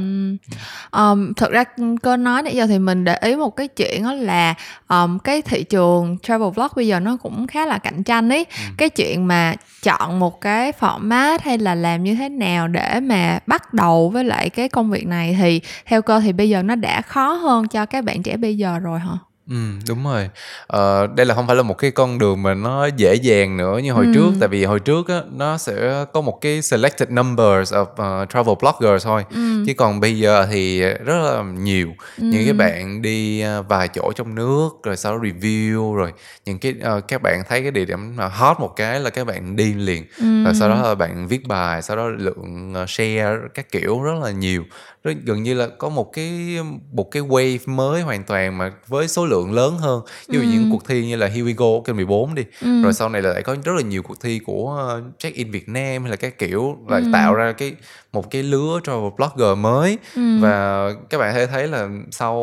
um, 0.90 1.32
thật 1.32 1.50
ra 1.50 1.64
cơ 2.02 2.16
nói 2.16 2.42
nãy 2.42 2.56
giờ 2.56 2.66
thì 2.66 2.78
mình 2.78 3.04
để 3.04 3.16
ý 3.20 3.36
một 3.36 3.56
cái 3.56 3.68
chuyện 3.68 4.02
đó 4.02 4.12
là 4.12 4.54
um, 4.88 5.18
cái 5.18 5.42
thị 5.42 5.64
trường 5.64 6.16
travel 6.22 6.48
vlog 6.48 6.68
bây 6.76 6.86
giờ 6.86 7.00
nó 7.00 7.16
cũng 7.16 7.46
khá 7.46 7.66
là 7.66 7.78
cạnh 7.78 8.02
tranh 8.02 8.28
ấy 8.28 8.46
ừ. 8.50 8.64
cái 8.78 8.88
chuyện 8.88 9.26
mà 9.26 9.54
chọn 9.82 10.18
một 10.18 10.40
cái 10.40 10.72
format 10.80 11.38
hay 11.42 11.58
là 11.58 11.74
làm 11.74 12.04
như 12.04 12.14
thế 12.14 12.28
nào 12.28 12.68
để 12.68 13.00
mà 13.00 13.38
bắt 13.46 13.74
đầu 13.74 14.08
với 14.08 14.24
lại 14.24 14.50
cái 14.50 14.68
công 14.68 14.90
việc 14.90 15.06
này 15.06 15.36
thì 15.40 15.60
theo 15.86 16.02
cơ 16.02 16.20
thì 16.20 16.32
bây 16.32 16.48
giờ 16.48 16.62
nó 16.62 16.74
đã 16.74 17.02
khó 17.02 17.32
hơn 17.32 17.68
cho 17.68 17.86
các 17.86 18.04
bạn 18.04 18.22
trẻ 18.22 18.36
bây 18.36 18.56
giờ 18.56 18.78
rồi 18.78 18.98
hả 18.98 19.25
Ừ, 19.50 19.56
đúng 19.88 20.04
rồi. 20.04 20.30
Ờ, 20.66 21.06
đây 21.06 21.26
là 21.26 21.34
không 21.34 21.46
phải 21.46 21.56
là 21.56 21.62
một 21.62 21.78
cái 21.78 21.90
con 21.90 22.18
đường 22.18 22.42
mà 22.42 22.54
nó 22.54 22.86
dễ 22.86 23.14
dàng 23.14 23.56
nữa 23.56 23.78
như 23.78 23.92
hồi 23.92 24.04
ừ. 24.04 24.10
trước 24.14 24.30
tại 24.40 24.48
vì 24.48 24.64
hồi 24.64 24.80
trước 24.80 25.08
á 25.08 25.20
nó 25.32 25.58
sẽ 25.58 26.04
có 26.12 26.20
một 26.20 26.38
cái 26.40 26.62
selected 26.62 27.08
numbers 27.10 27.72
of 27.74 28.22
uh, 28.22 28.30
travel 28.30 28.54
bloggers 28.60 29.04
thôi. 29.04 29.24
Ừ. 29.30 29.64
Chứ 29.66 29.74
còn 29.76 30.00
bây 30.00 30.18
giờ 30.18 30.46
thì 30.50 30.80
rất 30.80 31.18
là 31.22 31.42
nhiều 31.42 31.88
ừ. 32.18 32.24
những 32.24 32.44
cái 32.44 32.52
bạn 32.52 33.02
đi 33.02 33.44
uh, 33.58 33.68
vài 33.68 33.88
chỗ 33.88 34.12
trong 34.12 34.34
nước 34.34 34.68
rồi 34.82 34.96
sau 34.96 35.18
đó 35.18 35.24
review 35.24 35.94
rồi 35.94 36.12
những 36.44 36.58
cái 36.58 36.74
uh, 36.96 37.08
các 37.08 37.22
bạn 37.22 37.42
thấy 37.48 37.62
cái 37.62 37.70
địa 37.70 37.84
điểm 37.84 38.16
mà 38.16 38.28
hot 38.28 38.60
một 38.60 38.72
cái 38.76 39.00
là 39.00 39.10
các 39.10 39.26
bạn 39.26 39.56
đi 39.56 39.74
liền. 39.74 40.04
Ừ. 40.18 40.44
Rồi 40.44 40.54
sau 40.54 40.68
đó 40.68 40.82
là 40.82 40.94
bạn 40.94 41.28
viết 41.28 41.48
bài, 41.48 41.82
sau 41.82 41.96
đó 41.96 42.08
lượng 42.08 42.74
share 42.88 43.36
các 43.54 43.72
kiểu 43.72 44.02
rất 44.02 44.14
là 44.22 44.30
nhiều 44.30 44.64
nó 45.06 45.12
gần 45.24 45.42
như 45.42 45.54
là 45.54 45.66
có 45.66 45.88
một 45.88 46.12
cái 46.12 46.58
một 46.92 47.10
cái 47.10 47.22
wave 47.22 47.58
mới 47.66 48.02
hoàn 48.02 48.24
toàn 48.24 48.58
mà 48.58 48.72
với 48.86 49.08
số 49.08 49.26
lượng 49.26 49.52
lớn 49.52 49.78
hơn 49.78 50.02
dụ 50.28 50.40
ừ. 50.40 50.46
những 50.52 50.68
cuộc 50.72 50.88
thi 50.88 51.06
như 51.06 51.16
là 51.16 51.26
Here 51.26 51.42
We 51.42 51.54
Go 51.56 51.84
kênh 51.84 51.96
14 51.96 52.34
đi 52.34 52.42
ừ. 52.62 52.82
rồi 52.82 52.92
sau 52.92 53.08
này 53.08 53.22
là 53.22 53.32
lại 53.32 53.42
có 53.42 53.56
rất 53.64 53.72
là 53.76 53.82
nhiều 53.82 54.02
cuộc 54.02 54.20
thi 54.20 54.38
của 54.38 55.00
check 55.18 55.36
in 55.36 55.50
Việt 55.50 55.68
Nam 55.68 56.02
hay 56.02 56.10
là 56.10 56.16
cái 56.16 56.30
kiểu 56.30 56.76
lại 56.88 57.00
ừ. 57.00 57.08
tạo 57.12 57.34
ra 57.34 57.52
cái 57.52 57.74
một 58.12 58.30
cái 58.30 58.42
lứa 58.42 58.80
travel 58.84 59.10
blogger 59.16 59.58
mới 59.58 59.98
ừ. 60.16 60.38
và 60.40 60.88
các 61.10 61.18
bạn 61.18 61.34
thể 61.34 61.46
thấy 61.46 61.68
là 61.68 61.88
sau 62.10 62.36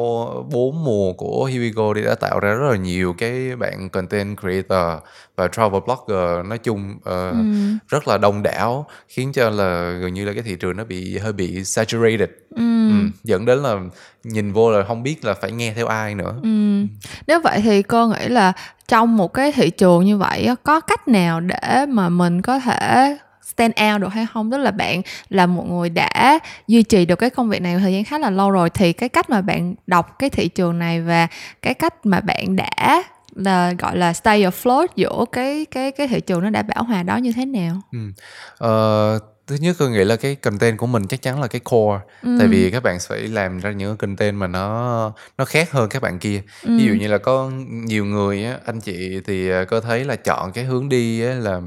bốn 0.52 0.84
mùa 0.84 1.13
của 1.13 1.45
Here 1.45 1.60
We 1.60 1.73
Go 1.76 1.93
thì 1.93 2.04
đã 2.04 2.15
tạo 2.15 2.39
ra 2.39 2.54
rất 2.54 2.71
là 2.71 2.78
nhiều 2.78 3.13
cái 3.17 3.56
bạn 3.56 3.89
content 3.89 4.39
creator 4.39 5.04
và 5.36 5.47
travel 5.47 5.82
blogger 5.86 6.45
nói 6.45 6.58
chung 6.58 6.95
uh, 6.97 7.04
ừ. 7.32 7.43
rất 7.88 8.08
là 8.08 8.17
đông 8.17 8.43
đảo 8.43 8.88
khiến 9.08 9.32
cho 9.34 9.49
là 9.49 9.91
gần 10.02 10.13
như 10.13 10.26
là 10.26 10.34
cái 10.34 10.43
thị 10.43 10.56
trường 10.56 10.78
nó 10.78 10.84
bị 10.84 11.17
hơi 11.17 11.34
bị 11.34 11.63
saturated 11.63 12.30
ừ. 12.55 12.89
Ừ, 12.89 13.09
dẫn 13.23 13.45
đến 13.45 13.59
là 13.59 13.75
nhìn 14.23 14.53
vô 14.53 14.71
là 14.71 14.83
không 14.87 15.03
biết 15.03 15.25
là 15.25 15.33
phải 15.33 15.51
nghe 15.51 15.73
theo 15.75 15.87
ai 15.87 16.15
nữa 16.15 16.35
ừ. 16.43 16.83
nếu 17.27 17.39
vậy 17.43 17.61
thì 17.63 17.81
cô 17.81 18.07
nghĩ 18.07 18.27
là 18.27 18.53
trong 18.87 19.17
một 19.17 19.33
cái 19.33 19.51
thị 19.51 19.69
trường 19.69 20.05
như 20.05 20.17
vậy 20.17 20.49
có 20.63 20.79
cách 20.79 21.07
nào 21.07 21.39
để 21.39 21.85
mà 21.89 22.09
mình 22.09 22.41
có 22.41 22.59
thể 22.59 23.17
stand 23.41 23.73
out 23.93 24.01
được 24.01 24.13
hay 24.13 24.25
không 24.33 24.51
tức 24.51 24.57
là 24.57 24.71
bạn 24.71 25.01
là 25.29 25.45
một 25.45 25.65
người 25.69 25.89
đã 25.89 26.39
duy 26.67 26.83
trì 26.83 27.05
được 27.05 27.15
cái 27.15 27.29
công 27.29 27.49
việc 27.49 27.61
này 27.61 27.77
thời 27.79 27.93
gian 27.93 28.03
khá 28.03 28.17
là 28.17 28.29
lâu 28.29 28.51
rồi 28.51 28.69
thì 28.69 28.93
cái 28.93 29.09
cách 29.09 29.29
mà 29.29 29.41
bạn 29.41 29.75
đọc 29.87 30.19
cái 30.19 30.29
thị 30.29 30.47
trường 30.47 30.79
này 30.79 31.01
và 31.01 31.27
cái 31.61 31.73
cách 31.73 32.05
mà 32.05 32.19
bạn 32.19 32.55
đã 32.55 33.03
là 33.35 33.73
gọi 33.73 33.97
là 33.97 34.13
stay 34.13 34.43
afloat 34.43 34.87
giữa 34.95 35.25
cái 35.31 35.65
cái 35.71 35.91
cái 35.91 36.07
thị 36.07 36.21
trường 36.21 36.41
nó 36.43 36.49
đã 36.49 36.61
bão 36.61 36.83
hòa 36.83 37.03
đó 37.03 37.17
như 37.17 37.31
thế 37.31 37.45
nào? 37.45 37.81
Ừ. 37.91 37.99
Uh, 38.65 39.32
thứ 39.47 39.56
nhất 39.56 39.75
tôi 39.79 39.89
nghĩ 39.89 40.03
là 40.03 40.15
cái 40.15 40.36
content 40.36 40.77
của 40.77 40.88
mình 40.88 41.08
chắc 41.08 41.21
chắn 41.21 41.41
là 41.41 41.47
cái 41.47 41.62
core 41.63 41.99
ừ. 42.21 42.36
tại 42.39 42.47
vì 42.47 42.71
các 42.71 42.84
bạn 42.84 42.97
phải 43.08 43.19
làm 43.19 43.60
ra 43.60 43.71
những 43.71 43.97
content 43.97 44.36
mà 44.38 44.47
nó 44.47 45.13
nó 45.38 45.45
khác 45.45 45.71
hơn 45.71 45.89
các 45.89 46.01
bạn 46.01 46.19
kia 46.19 46.41
ừ. 46.63 46.77
ví 46.77 46.86
dụ 46.86 46.93
như 46.93 47.08
là 47.08 47.17
có 47.17 47.51
nhiều 47.69 48.06
người 48.06 48.45
á 48.45 48.58
anh 48.65 48.79
chị 48.79 49.21
thì 49.25 49.49
ờ, 49.49 49.65
có 49.65 49.82
thấy 49.82 50.06
là 50.06 50.15
chọn 50.15 50.51
cái 50.51 50.63
hướng 50.63 50.89
đi 50.89 51.21
á 51.21 51.34
là 51.34 51.62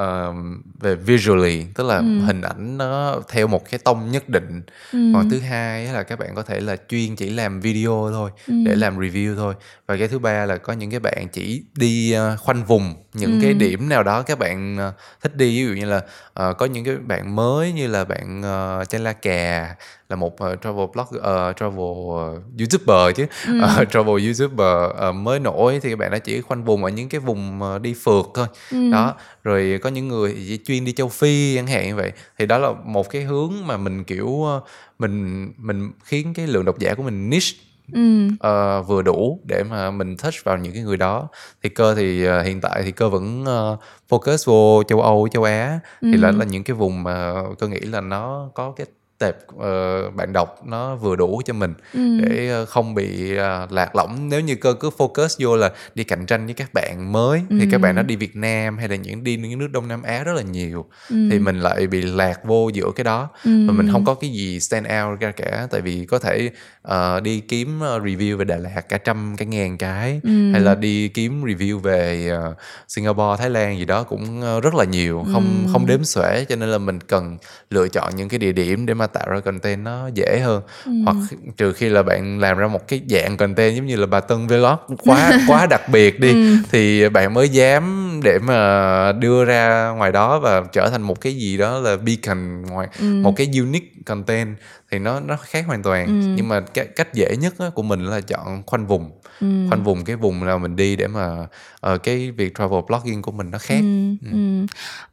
uh, 0.00 0.36
về 0.80 0.94
visually 0.94 1.64
tức 1.74 1.86
là 1.86 1.96
ừ. 1.96 2.20
hình 2.26 2.40
ảnh 2.40 2.78
nó 2.78 3.20
theo 3.28 3.46
một 3.46 3.70
cái 3.70 3.78
tông 3.84 4.10
nhất 4.10 4.28
định 4.28 4.62
ừ. 4.92 4.98
còn 5.14 5.30
thứ 5.30 5.38
hai 5.38 5.86
là 5.86 6.02
các 6.02 6.18
bạn 6.18 6.34
có 6.34 6.42
thể 6.42 6.60
là 6.60 6.76
chuyên 6.88 7.16
chỉ 7.16 7.30
làm 7.30 7.60
video 7.60 8.08
thôi 8.12 8.30
ừ. 8.46 8.54
để 8.66 8.74
làm 8.74 8.98
review 8.98 9.36
thôi 9.36 9.54
và 9.86 9.96
cái 9.96 10.08
thứ 10.08 10.18
ba 10.18 10.46
là 10.46 10.56
có 10.56 10.72
những 10.72 10.90
cái 10.90 11.00
bạn 11.00 11.28
chỉ 11.32 11.64
đi 11.74 12.16
uh, 12.16 12.40
khoanh 12.40 12.64
vùng 12.64 12.94
những 13.12 13.32
ừ. 13.32 13.38
cái 13.42 13.54
điểm 13.54 13.88
nào 13.88 14.02
đó 14.02 14.22
các 14.22 14.38
bạn 14.38 14.78
uh, 14.88 14.94
thích 15.22 15.36
đi 15.36 15.58
ví 15.58 15.68
dụ 15.68 15.74
như 15.74 15.84
là 15.84 15.96
uh, 15.96 16.56
có 16.58 16.66
những 16.66 16.84
cái 16.84 16.96
bạn 16.96 17.36
mới 17.36 17.72
như 17.72 17.86
là 17.86 18.04
bạn 18.04 18.40
uh, 18.80 18.88
trên 18.88 19.04
la 19.04 19.12
cà 19.12 19.74
là 20.12 20.16
một 20.16 20.34
uh, 20.44 20.62
travel 20.62 20.86
blogger 20.92 21.20
uh, 21.20 21.56
travel 21.56 21.80
uh, 21.80 22.42
youtuber 22.58 23.16
chứ 23.16 23.26
ừ. 23.46 23.60
uh, 23.64 23.88
travel 23.92 24.26
youtuber 24.26 25.08
uh, 25.08 25.14
mới 25.14 25.40
nổi 25.40 25.80
thì 25.82 25.90
các 25.90 25.98
bạn 25.98 26.10
đã 26.10 26.18
chỉ 26.18 26.40
khoanh 26.40 26.64
vùng 26.64 26.84
ở 26.84 26.90
những 26.90 27.08
cái 27.08 27.20
vùng 27.20 27.60
uh, 27.62 27.82
đi 27.82 27.94
phượt 27.94 28.26
thôi 28.34 28.46
ừ. 28.70 28.90
đó 28.92 29.14
rồi 29.44 29.80
có 29.82 29.90
những 29.90 30.08
người 30.08 30.34
chỉ 30.48 30.58
chuyên 30.64 30.84
đi 30.84 30.92
châu 30.92 31.08
phi 31.08 31.56
chẳng 31.56 31.66
hạn 31.66 31.86
như 31.86 31.96
vậy 31.96 32.12
thì 32.38 32.46
đó 32.46 32.58
là 32.58 32.72
một 32.84 33.10
cái 33.10 33.22
hướng 33.22 33.52
mà 33.66 33.76
mình 33.76 34.04
kiểu 34.04 34.26
uh, 34.26 34.62
mình 34.98 35.48
mình 35.58 35.90
khiến 36.04 36.34
cái 36.34 36.46
lượng 36.46 36.64
độc 36.64 36.78
giả 36.78 36.94
của 36.94 37.02
mình 37.02 37.30
niche 37.30 37.56
ừ. 37.92 38.26
uh, 38.26 38.88
vừa 38.88 39.02
đủ 39.02 39.40
để 39.44 39.62
mà 39.70 39.90
mình 39.90 40.16
touch 40.16 40.44
vào 40.44 40.58
những 40.58 40.72
cái 40.72 40.82
người 40.82 40.96
đó 40.96 41.28
thì 41.62 41.68
cơ 41.68 41.94
thì 41.94 42.28
uh, 42.28 42.46
hiện 42.46 42.60
tại 42.60 42.82
thì 42.84 42.92
cơ 42.92 43.08
vẫn 43.08 43.42
uh, 43.42 43.80
focus 44.08 44.36
vô 44.46 44.82
châu 44.82 45.00
âu 45.00 45.28
châu 45.32 45.44
á 45.44 45.80
ừ. 46.00 46.08
thì 46.12 46.18
là 46.18 46.30
là 46.30 46.44
những 46.44 46.64
cái 46.64 46.76
vùng 46.76 47.02
mà 47.02 47.34
cơ 47.58 47.68
nghĩ 47.68 47.80
là 47.80 48.00
nó 48.00 48.50
có 48.54 48.72
cái 48.76 48.86
tệp 49.18 49.36
uh, 49.54 50.14
bạn 50.14 50.32
đọc 50.32 50.66
nó 50.66 50.96
vừa 50.96 51.16
đủ 51.16 51.42
cho 51.44 51.54
mình 51.54 51.74
ừ. 51.92 52.00
để 52.20 52.62
uh, 52.62 52.68
không 52.68 52.94
bị 52.94 53.32
uh, 53.32 53.72
lạc 53.72 53.96
lõng 53.96 54.28
nếu 54.28 54.40
như 54.40 54.54
cơ 54.54 54.74
cứ 54.80 54.90
focus 54.98 55.28
vô 55.38 55.56
là 55.56 55.72
đi 55.94 56.04
cạnh 56.04 56.26
tranh 56.26 56.44
với 56.46 56.54
các 56.54 56.74
bạn 56.74 57.12
mới 57.12 57.42
ừ. 57.50 57.56
thì 57.60 57.66
các 57.70 57.80
bạn 57.80 57.94
nó 57.94 58.02
đi 58.02 58.16
Việt 58.16 58.36
Nam 58.36 58.78
hay 58.78 58.88
là 58.88 58.96
những 58.96 59.24
đi 59.24 59.36
những 59.36 59.58
nước 59.58 59.68
Đông 59.72 59.88
Nam 59.88 60.02
Á 60.02 60.24
rất 60.24 60.32
là 60.32 60.42
nhiều 60.42 60.86
ừ. 61.10 61.16
thì 61.30 61.38
mình 61.38 61.60
lại 61.60 61.86
bị 61.86 62.02
lạc 62.02 62.44
vô 62.44 62.68
giữa 62.68 62.90
cái 62.96 63.04
đó 63.04 63.28
ừ. 63.44 63.50
và 63.66 63.72
mình 63.72 63.88
không 63.92 64.04
có 64.04 64.14
cái 64.14 64.30
gì 64.30 64.60
stand 64.60 64.86
out 64.86 65.20
ra 65.20 65.30
cả 65.30 65.66
tại 65.70 65.80
vì 65.80 66.06
có 66.06 66.18
thể 66.18 66.50
uh, 66.88 67.22
đi 67.22 67.40
kiếm 67.40 67.80
review 67.80 68.36
về 68.36 68.44
Đà 68.44 68.56
Lạt 68.56 68.88
cả 68.88 68.98
trăm 68.98 69.34
cái 69.38 69.46
ngàn 69.46 69.78
cái 69.78 70.20
ừ. 70.22 70.52
hay 70.52 70.60
là 70.60 70.74
đi 70.74 71.08
kiếm 71.08 71.44
review 71.44 71.78
về 71.78 72.30
uh, 72.50 72.56
Singapore 72.88 73.36
Thái 73.38 73.50
Lan 73.50 73.78
gì 73.78 73.84
đó 73.84 74.02
cũng 74.02 74.60
rất 74.60 74.74
là 74.74 74.84
nhiều 74.84 75.24
không 75.32 75.64
ừ. 75.66 75.72
không 75.72 75.86
đếm 75.86 76.04
xuể 76.04 76.44
cho 76.48 76.56
nên 76.56 76.68
là 76.68 76.78
mình 76.78 77.00
cần 77.00 77.38
lựa 77.70 77.88
chọn 77.88 78.16
những 78.16 78.28
cái 78.28 78.38
địa 78.38 78.52
điểm 78.52 78.86
để 78.86 78.94
mà 78.94 79.06
tạo 79.12 79.30
ra 79.30 79.40
content 79.40 79.84
nó 79.84 80.08
dễ 80.14 80.40
hơn 80.44 80.62
ừ. 80.84 80.92
hoặc 81.04 81.16
trừ 81.56 81.72
khi 81.72 81.88
là 81.88 82.02
bạn 82.02 82.40
làm 82.40 82.58
ra 82.58 82.66
một 82.66 82.88
cái 82.88 83.00
dạng 83.08 83.36
content 83.36 83.76
giống 83.76 83.86
như 83.86 83.96
là 83.96 84.06
bà 84.06 84.20
Tân 84.20 84.46
Vlog 84.46 84.76
quá 85.04 85.32
quá 85.48 85.66
đặc 85.66 85.88
biệt 85.88 86.20
đi 86.20 86.32
ừ. 86.32 86.56
thì 86.70 87.08
bạn 87.08 87.34
mới 87.34 87.48
dám 87.48 88.20
để 88.24 88.38
mà 88.38 89.12
đưa 89.12 89.44
ra 89.44 89.88
ngoài 89.88 90.12
đó 90.12 90.38
và 90.38 90.62
trở 90.72 90.90
thành 90.90 91.02
một 91.02 91.20
cái 91.20 91.34
gì 91.34 91.56
đó 91.56 91.78
là 91.78 91.96
beacon 91.96 92.62
ngoài 92.62 92.88
ừ. 93.00 93.04
một 93.04 93.32
cái 93.36 93.50
unique 93.58 93.92
content 94.06 94.56
thì 94.90 94.98
nó 94.98 95.20
nó 95.20 95.36
khác 95.36 95.64
hoàn 95.66 95.82
toàn 95.82 96.06
ừ. 96.06 96.34
nhưng 96.36 96.48
mà 96.48 96.60
cái 96.60 96.86
cách 96.96 97.14
dễ 97.14 97.36
nhất 97.40 97.54
của 97.74 97.82
mình 97.82 98.04
là 98.04 98.20
chọn 98.20 98.62
khoanh 98.66 98.86
vùng 98.86 99.10
ừ. 99.42 99.68
khoanh 99.68 99.84
vùng 99.84 100.04
cái 100.04 100.16
vùng 100.16 100.44
nào 100.44 100.58
mình 100.58 100.76
đi 100.76 100.96
để 100.96 101.06
mà 101.06 101.46
uh, 101.92 102.02
cái 102.02 102.30
việc 102.30 102.54
travel 102.58 102.80
blogging 102.88 103.22
của 103.22 103.32
mình 103.32 103.50
nó 103.50 103.58
khác 103.58 103.80
ừ. 103.80 104.16
Ừ. 104.22 104.28
Ừ. 104.32 104.66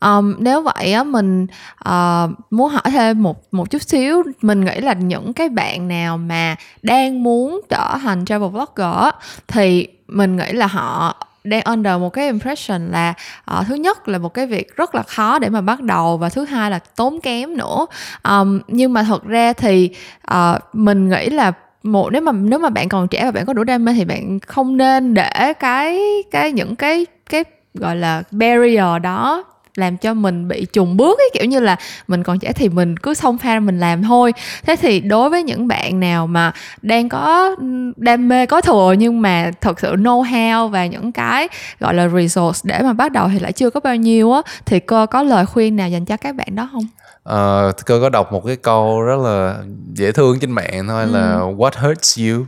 Um, 0.07 0.35
nếu 0.39 0.61
vậy 0.61 0.93
á 0.93 1.03
mình 1.03 1.47
uh, 1.89 2.29
muốn 2.49 2.69
hỏi 2.69 2.91
thêm 2.91 3.23
một 3.23 3.53
một 3.53 3.69
chút 3.69 3.81
xíu 3.81 4.23
mình 4.41 4.65
nghĩ 4.65 4.79
là 4.79 4.93
những 4.93 5.33
cái 5.33 5.49
bạn 5.49 5.87
nào 5.87 6.17
mà 6.17 6.55
đang 6.83 7.23
muốn 7.23 7.61
trở 7.69 7.97
thành 8.01 8.25
travel 8.25 8.49
blogger 8.49 9.13
thì 9.47 9.87
mình 10.07 10.37
nghĩ 10.37 10.51
là 10.51 10.67
họ 10.67 11.25
đang 11.43 11.61
under 11.65 11.99
một 11.99 12.09
cái 12.09 12.25
impression 12.25 12.91
là 12.91 13.13
uh, 13.59 13.67
thứ 13.67 13.75
nhất 13.75 14.07
là 14.07 14.17
một 14.17 14.33
cái 14.33 14.45
việc 14.45 14.75
rất 14.75 14.95
là 14.95 15.03
khó 15.03 15.39
để 15.39 15.49
mà 15.49 15.61
bắt 15.61 15.81
đầu 15.81 16.17
và 16.17 16.29
thứ 16.29 16.45
hai 16.45 16.71
là 16.71 16.79
tốn 16.95 17.21
kém 17.21 17.57
nữa 17.57 17.85
um, 18.23 18.59
nhưng 18.67 18.93
mà 18.93 19.03
thật 19.03 19.23
ra 19.23 19.53
thì 19.53 19.89
uh, 20.33 20.61
mình 20.73 21.09
nghĩ 21.09 21.29
là 21.29 21.51
một, 21.83 22.09
nếu 22.09 22.21
mà 22.21 22.31
nếu 22.31 22.59
mà 22.59 22.69
bạn 22.69 22.89
còn 22.89 23.07
trẻ 23.07 23.25
và 23.25 23.31
bạn 23.31 23.45
có 23.45 23.53
đủ 23.53 23.63
đam 23.63 23.85
mê 23.85 23.93
thì 23.93 24.05
bạn 24.05 24.39
không 24.39 24.77
nên 24.77 25.13
để 25.13 25.53
cái 25.59 25.99
cái 26.31 26.51
những 26.51 26.75
cái 26.75 27.05
cái, 27.29 27.43
gọi 27.73 27.95
là, 27.95 28.23
barrier 28.31 29.01
đó 29.01 29.43
làm 29.75 29.97
cho 29.97 30.13
mình 30.13 30.47
bị 30.47 30.65
trùng 30.73 30.97
bước 30.97 31.19
ấy. 31.19 31.29
Kiểu 31.33 31.45
như 31.45 31.59
là 31.59 31.75
mình 32.07 32.23
còn 32.23 32.39
trẻ 32.39 32.53
thì 32.53 32.69
mình 32.69 32.97
cứ 32.97 33.13
xông 33.13 33.37
pha 33.37 33.59
mình 33.59 33.79
làm 33.79 34.03
thôi. 34.03 34.33
Thế 34.65 34.75
thì 34.75 34.99
đối 34.99 35.29
với 35.29 35.43
những 35.43 35.67
bạn 35.67 35.99
nào 35.99 36.27
mà 36.27 36.51
đang 36.81 37.09
có 37.09 37.55
đam 37.95 38.27
mê 38.27 38.45
có 38.45 38.61
thừa 38.61 38.95
nhưng 38.97 39.21
mà 39.21 39.51
thật 39.61 39.79
sự 39.79 39.93
know 39.95 40.23
how 40.23 40.67
và 40.67 40.85
những 40.85 41.11
cái, 41.11 41.47
gọi 41.79 41.93
là, 41.93 42.07
resource 42.07 42.59
để 42.63 42.81
mà 42.83 42.93
bắt 42.93 43.11
đầu 43.11 43.29
thì 43.33 43.39
lại 43.39 43.51
chưa 43.51 43.69
có 43.69 43.79
bao 43.79 43.95
nhiêu 43.95 44.31
á, 44.31 44.41
thì 44.65 44.79
cô 44.79 45.05
có 45.05 45.23
lời 45.23 45.45
khuyên 45.45 45.75
nào 45.75 45.89
dành 45.89 46.05
cho 46.05 46.17
các 46.17 46.35
bạn 46.35 46.55
đó 46.55 46.69
không? 46.71 46.87
Uh, 47.33 47.85
cơ 47.85 47.99
có 48.01 48.09
đọc 48.09 48.31
một 48.31 48.45
cái 48.45 48.55
câu 48.55 49.01
rất 49.01 49.19
là 49.19 49.57
dễ 49.93 50.11
thương 50.11 50.39
trên 50.39 50.51
mạng 50.51 50.87
thôi 50.87 51.03
ừ. 51.03 51.11
là 51.11 51.37
what 51.37 51.71
hurts 51.87 52.19
you 52.19 52.45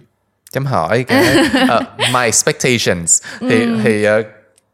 chấm 0.51 0.65
hỏi 0.65 1.03
cái 1.03 1.25
uh, 1.63 1.83
my 2.13 2.23
expectations 2.23 3.21
thì 3.41 3.61
ừ. 3.61 3.77
thì 3.83 4.07
uh, 4.07 4.25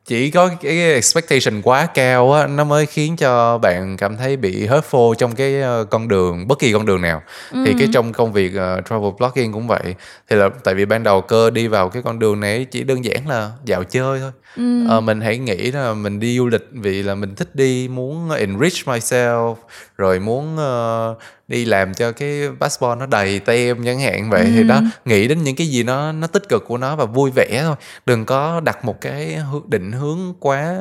chỉ 0.07 0.31
có 0.31 0.49
cái 0.61 0.93
expectation 0.93 1.61
quá 1.61 1.85
cao 1.85 2.33
á 2.33 2.47
nó 2.47 2.63
mới 2.63 2.85
khiến 2.85 3.15
cho 3.17 3.57
bạn 3.57 3.97
cảm 3.97 4.17
thấy 4.17 4.37
bị 4.37 4.67
hurtful 4.67 5.13
trong 5.13 5.35
cái 5.35 5.61
ờ, 5.61 5.85
con 5.89 6.07
đường 6.07 6.47
bất 6.47 6.59
kỳ 6.59 6.73
con 6.73 6.85
đường 6.85 7.01
nào 7.01 7.21
ừ. 7.51 7.63
thì 7.65 7.73
cái 7.79 7.87
trong 7.93 8.13
công 8.13 8.33
việc 8.33 8.51
uh, 8.55 8.85
travel 8.89 9.11
blogging 9.17 9.53
cũng 9.53 9.67
vậy 9.67 9.95
thì 10.29 10.35
là 10.35 10.49
tại 10.63 10.73
vì 10.73 10.85
ban 10.85 11.03
đầu 11.03 11.21
cơ 11.21 11.49
đi 11.49 11.67
vào 11.67 11.89
cái 11.89 12.01
con 12.01 12.19
đường 12.19 12.39
này 12.39 12.65
chỉ 12.65 12.83
đơn 12.83 13.05
giản 13.05 13.27
là 13.27 13.51
dạo 13.65 13.83
chơi 13.83 14.19
thôi 14.19 14.31
ừ. 14.57 14.97
uh, 14.97 15.03
mình 15.03 15.21
hãy 15.21 15.37
nghĩ 15.37 15.71
là 15.71 15.93
mình 15.93 16.19
đi 16.19 16.37
du 16.37 16.47
lịch 16.47 16.67
vì 16.71 17.03
là 17.03 17.15
mình 17.15 17.35
thích 17.35 17.55
đi 17.55 17.87
muốn 17.87 18.29
enrich 18.29 18.87
myself 18.87 19.55
rồi 19.97 20.19
muốn 20.19 20.55
uh, 20.55 21.17
đi 21.47 21.65
làm 21.65 21.93
cho 21.93 22.11
cái 22.11 22.41
passport 22.59 22.99
nó 22.99 23.05
đầy 23.05 23.39
tem 23.39 23.85
chẳng 23.85 23.99
hạn 23.99 24.29
vậy 24.29 24.41
ừ. 24.41 24.49
thì 24.55 24.63
đó 24.63 24.81
nghĩ 25.05 25.27
đến 25.27 25.43
những 25.43 25.55
cái 25.55 25.67
gì 25.67 25.83
nó 25.83 26.11
nó 26.11 26.27
tích 26.27 26.49
cực 26.49 26.63
của 26.67 26.77
nó 26.77 26.95
và 26.95 27.05
vui 27.05 27.31
vẻ 27.35 27.61
thôi 27.63 27.75
đừng 28.05 28.25
có 28.25 28.59
đặt 28.59 28.85
một 28.85 29.01
cái 29.01 29.39
định 29.67 29.91
hướng 29.91 30.33
quá 30.39 30.77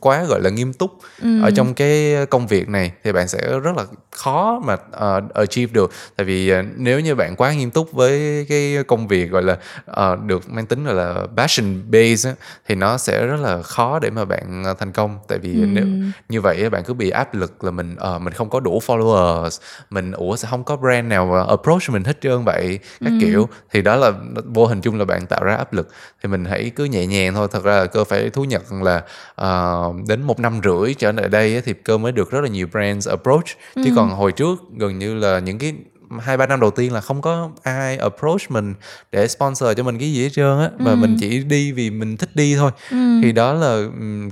quá 0.00 0.24
gọi 0.24 0.40
là 0.40 0.50
nghiêm 0.50 0.72
túc 0.72 0.98
ừ. 1.22 1.42
ở 1.42 1.50
trong 1.50 1.74
cái 1.74 2.16
công 2.30 2.46
việc 2.46 2.68
này 2.68 2.92
thì 3.04 3.12
bạn 3.12 3.28
sẽ 3.28 3.38
rất 3.62 3.76
là 3.76 3.84
khó 4.10 4.62
mà 4.64 4.74
uh, 4.74 5.34
achieve 5.34 5.72
được 5.72 5.92
tại 6.16 6.24
vì 6.24 6.52
uh, 6.52 6.66
nếu 6.76 7.00
như 7.00 7.14
bạn 7.14 7.36
quá 7.36 7.52
nghiêm 7.52 7.70
túc 7.70 7.92
với 7.92 8.46
cái 8.48 8.76
công 8.86 9.08
việc 9.08 9.30
gọi 9.30 9.42
là 9.42 9.56
uh, 9.90 10.24
được 10.26 10.50
mang 10.50 10.66
tính 10.66 10.84
gọi 10.84 10.94
là 10.94 11.14
passion 11.36 11.82
base 11.90 12.34
thì 12.68 12.74
nó 12.74 12.98
sẽ 12.98 13.15
rất 13.26 13.40
là 13.40 13.62
khó 13.62 13.98
để 13.98 14.10
mà 14.10 14.24
bạn 14.24 14.64
thành 14.78 14.92
công 14.92 15.18
tại 15.28 15.38
vì 15.38 15.52
ừ. 15.52 15.66
nếu 15.66 15.84
như 16.28 16.40
vậy 16.40 16.70
bạn 16.70 16.84
cứ 16.84 16.94
bị 16.94 17.10
áp 17.10 17.34
lực 17.34 17.64
là 17.64 17.70
mình 17.70 17.96
uh, 18.16 18.22
mình 18.22 18.32
không 18.32 18.50
có 18.50 18.60
đủ 18.60 18.80
followers 18.86 19.58
mình 19.90 20.12
ủa 20.12 20.36
sẽ 20.36 20.48
không 20.50 20.64
có 20.64 20.76
brand 20.76 21.08
nào 21.08 21.46
approach 21.48 21.90
mình 21.90 22.04
hết 22.04 22.20
trơn 22.20 22.44
vậy 22.44 22.78
các 23.00 23.10
ừ. 23.10 23.18
kiểu 23.20 23.48
thì 23.72 23.82
đó 23.82 23.96
là 23.96 24.12
vô 24.44 24.66
hình 24.66 24.80
chung 24.80 24.98
là 24.98 25.04
bạn 25.04 25.26
tạo 25.26 25.44
ra 25.44 25.54
áp 25.54 25.72
lực 25.72 25.88
thì 26.22 26.28
mình 26.28 26.44
hãy 26.44 26.70
cứ 26.76 26.84
nhẹ 26.84 27.06
nhàng 27.06 27.34
thôi 27.34 27.48
thật 27.50 27.64
ra 27.64 27.76
là 27.76 27.86
cơ 27.86 28.04
phải 28.04 28.30
thú 28.30 28.44
nhận 28.44 28.62
là 28.82 29.02
uh, 29.42 30.08
đến 30.08 30.22
một 30.22 30.40
năm 30.40 30.60
rưỡi 30.64 30.94
trở 30.94 31.12
lại 31.12 31.28
đây 31.28 31.62
thì 31.64 31.72
cơ 31.72 31.98
mới 31.98 32.12
được 32.12 32.30
rất 32.30 32.40
là 32.40 32.48
nhiều 32.48 32.66
brands 32.72 33.08
approach 33.08 33.46
ừ. 33.74 33.82
chứ 33.84 33.92
còn 33.96 34.10
hồi 34.10 34.32
trước 34.32 34.58
gần 34.76 34.98
như 34.98 35.14
là 35.14 35.38
những 35.38 35.58
cái 35.58 35.74
hai 36.20 36.36
ba 36.36 36.46
năm 36.46 36.60
đầu 36.60 36.70
tiên 36.70 36.92
là 36.92 37.00
không 37.00 37.22
có 37.22 37.50
ai 37.62 37.96
approach 37.96 38.50
mình 38.50 38.74
để 39.12 39.28
sponsor 39.28 39.68
cho 39.76 39.82
mình 39.82 39.98
cái 39.98 40.12
gì 40.12 40.22
hết 40.22 40.30
trơn 40.32 40.58
á 40.58 40.70
mà 40.78 40.90
ừ. 40.90 40.96
mình 40.96 41.16
chỉ 41.20 41.44
đi 41.44 41.72
vì 41.72 41.90
mình 41.90 42.16
thích 42.16 42.30
đi 42.36 42.56
thôi 42.56 42.70
ừ. 42.90 42.96
thì 43.22 43.32
đó 43.32 43.52
là 43.52 43.82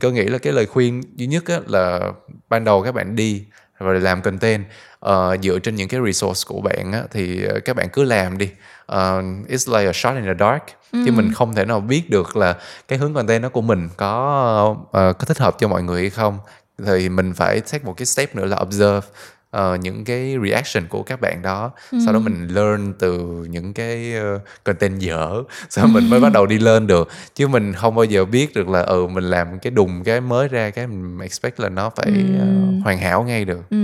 cơ 0.00 0.10
nghĩ 0.10 0.24
là 0.24 0.38
cái 0.38 0.52
lời 0.52 0.66
khuyên 0.66 1.02
duy 1.16 1.26
nhất 1.26 1.44
á 1.46 1.60
là 1.66 2.12
ban 2.48 2.64
đầu 2.64 2.82
các 2.82 2.94
bạn 2.94 3.16
đi 3.16 3.44
rồi 3.78 4.00
làm 4.00 4.22
content 4.22 4.64
uh, 5.06 5.42
dựa 5.42 5.58
trên 5.58 5.74
những 5.74 5.88
cái 5.88 6.00
resource 6.06 6.42
của 6.46 6.60
bạn 6.60 6.92
á, 6.92 7.02
thì 7.10 7.44
ờ, 7.44 7.60
các 7.64 7.76
bạn 7.76 7.88
cứ 7.92 8.04
làm 8.04 8.38
đi 8.38 8.50
uh, 8.92 9.24
it's 9.48 9.78
like 9.78 9.86
a 9.86 9.92
shot 9.94 10.14
in 10.14 10.24
the 10.24 10.34
dark 10.40 10.62
ừ. 10.92 10.98
chứ 11.06 11.12
mình 11.12 11.32
không 11.32 11.54
thể 11.54 11.64
nào 11.64 11.80
biết 11.80 12.10
được 12.10 12.36
là 12.36 12.56
cái 12.88 12.98
hướng 12.98 13.14
content 13.14 13.42
đó 13.42 13.48
của 13.48 13.62
mình 13.62 13.88
có 13.96 14.76
uh, 14.80 14.86
có 14.92 15.24
thích 15.26 15.38
hợp 15.38 15.56
cho 15.58 15.68
mọi 15.68 15.82
người 15.82 16.00
hay 16.00 16.10
không 16.10 16.38
thì 16.86 17.08
mình 17.08 17.34
phải 17.34 17.60
take 17.60 17.84
một 17.84 17.94
cái 17.96 18.06
step 18.06 18.36
nữa 18.36 18.44
là 18.44 18.56
observe 18.62 19.00
uh, 19.54 19.80
những 19.80 20.04
cái 20.04 20.36
reaction 20.44 20.88
của 20.88 21.02
các 21.02 21.20
bạn 21.20 21.42
đó 21.42 21.70
ừ. 21.92 21.98
sau 22.04 22.14
đó 22.14 22.20
mình 22.20 22.48
learn 22.48 22.92
từ 22.98 23.20
những 23.50 23.74
cái 23.74 24.14
uh, 24.36 24.42
content 24.64 24.98
dở 24.98 25.42
sau 25.68 25.86
mình 25.86 26.10
mới 26.10 26.20
bắt 26.20 26.32
đầu 26.32 26.46
đi 26.46 26.58
lên 26.58 26.86
được 26.86 27.08
chứ 27.34 27.48
mình 27.48 27.72
không 27.72 27.94
bao 27.94 28.04
giờ 28.04 28.24
biết 28.24 28.54
được 28.54 28.68
là 28.68 28.80
ừ 28.80 29.06
mình 29.06 29.24
làm 29.24 29.58
cái 29.58 29.70
đùng 29.70 30.04
cái 30.04 30.20
mới 30.20 30.48
ra 30.48 30.70
cái 30.70 30.86
mình 30.86 31.18
expect 31.18 31.60
là 31.60 31.68
nó 31.68 31.90
phải 31.96 32.06
ừ. 32.06 32.22
uh, 32.36 32.84
hoàn 32.84 32.98
hảo 32.98 33.22
ngay 33.22 33.44
được 33.44 33.62
ừ. 33.70 33.76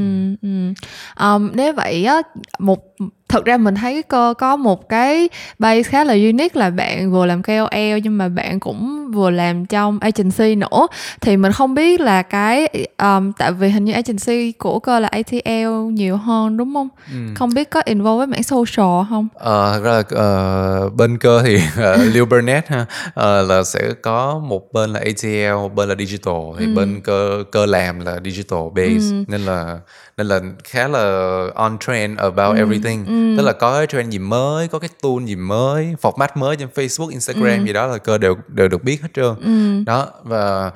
Ừ. 0.42 0.72
Um, 1.20 1.50
nếu 1.54 1.72
vậy 1.72 2.04
á 2.04 2.22
một 2.58 2.84
thật 3.30 3.44
ra 3.44 3.56
mình 3.56 3.74
thấy 3.74 4.02
cơ 4.02 4.34
có 4.38 4.56
một 4.56 4.88
cái 4.88 5.28
base 5.58 5.82
khá 5.82 6.04
là 6.04 6.12
unique 6.12 6.60
là 6.60 6.70
bạn 6.70 7.12
vừa 7.12 7.26
làm 7.26 7.42
KOL 7.42 7.98
nhưng 8.02 8.18
mà 8.18 8.28
bạn 8.28 8.60
cũng 8.60 9.10
vừa 9.12 9.30
làm 9.30 9.66
trong 9.66 9.98
agency 10.00 10.54
nữa 10.54 10.86
thì 11.20 11.36
mình 11.36 11.52
không 11.52 11.74
biết 11.74 12.00
là 12.00 12.22
cái 12.22 12.68
um, 12.98 13.32
tại 13.32 13.52
vì 13.52 13.68
hình 13.68 13.84
như 13.84 13.92
agency 13.92 14.52
của 14.52 14.78
cơ 14.78 15.00
là 15.00 15.08
ATL 15.08 15.90
nhiều 15.92 16.16
hơn 16.16 16.56
đúng 16.56 16.74
không 16.74 16.88
ừ. 17.12 17.18
không 17.34 17.54
biết 17.54 17.70
có 17.70 17.82
involve 17.84 18.16
với 18.18 18.26
mảng 18.26 18.42
social 18.42 19.06
không 19.10 19.28
ờ 19.34 19.72
thật 19.72 19.80
ra 19.84 19.92
là 19.92 20.84
uh, 20.86 20.94
bên 20.94 21.18
cơ 21.18 21.42
thì 21.42 21.56
uh, 21.94 22.14
Liu 22.14 22.26
Burnett 22.26 22.68
ha 22.68 22.80
uh, 23.08 23.48
là 23.48 23.62
sẽ 23.64 23.92
có 24.02 24.38
một 24.38 24.72
bên 24.72 24.90
là 24.90 25.00
ATL 25.00 25.52
một 25.52 25.74
bên 25.74 25.88
là 25.88 25.94
digital 25.98 26.42
thì 26.58 26.64
ừ. 26.64 26.74
bên 26.76 27.00
cơ 27.04 27.44
cơ 27.52 27.66
làm 27.66 28.00
là 28.00 28.18
digital 28.24 28.60
base 28.74 29.10
ừ. 29.10 29.24
nên 29.28 29.40
là 29.40 29.78
nên 30.16 30.26
là 30.26 30.40
khá 30.64 30.88
là 30.88 31.46
on 31.54 31.78
trend 31.78 32.18
about 32.18 32.56
ừ. 32.56 32.58
everything 32.58 33.04
ừ. 33.06 33.19
Tức 33.36 33.42
là 33.42 33.52
có 33.52 33.76
cái 33.76 33.86
trend 33.86 34.12
gì 34.12 34.18
mới 34.18 34.68
có 34.68 34.78
cái 34.78 34.90
tool 35.02 35.24
gì 35.24 35.36
mới 35.36 35.94
format 36.02 36.28
mới 36.34 36.56
trên 36.56 36.68
Facebook 36.74 37.10
Instagram 37.10 37.58
ừ. 37.58 37.66
gì 37.66 37.72
đó 37.72 37.86
là 37.86 37.98
cơ 37.98 38.18
đều 38.18 38.36
đều 38.48 38.68
được 38.68 38.84
biết 38.84 39.02
hết 39.02 39.08
trơn 39.14 39.34
ừ. 39.40 39.82
đó 39.86 40.06
và 40.24 40.70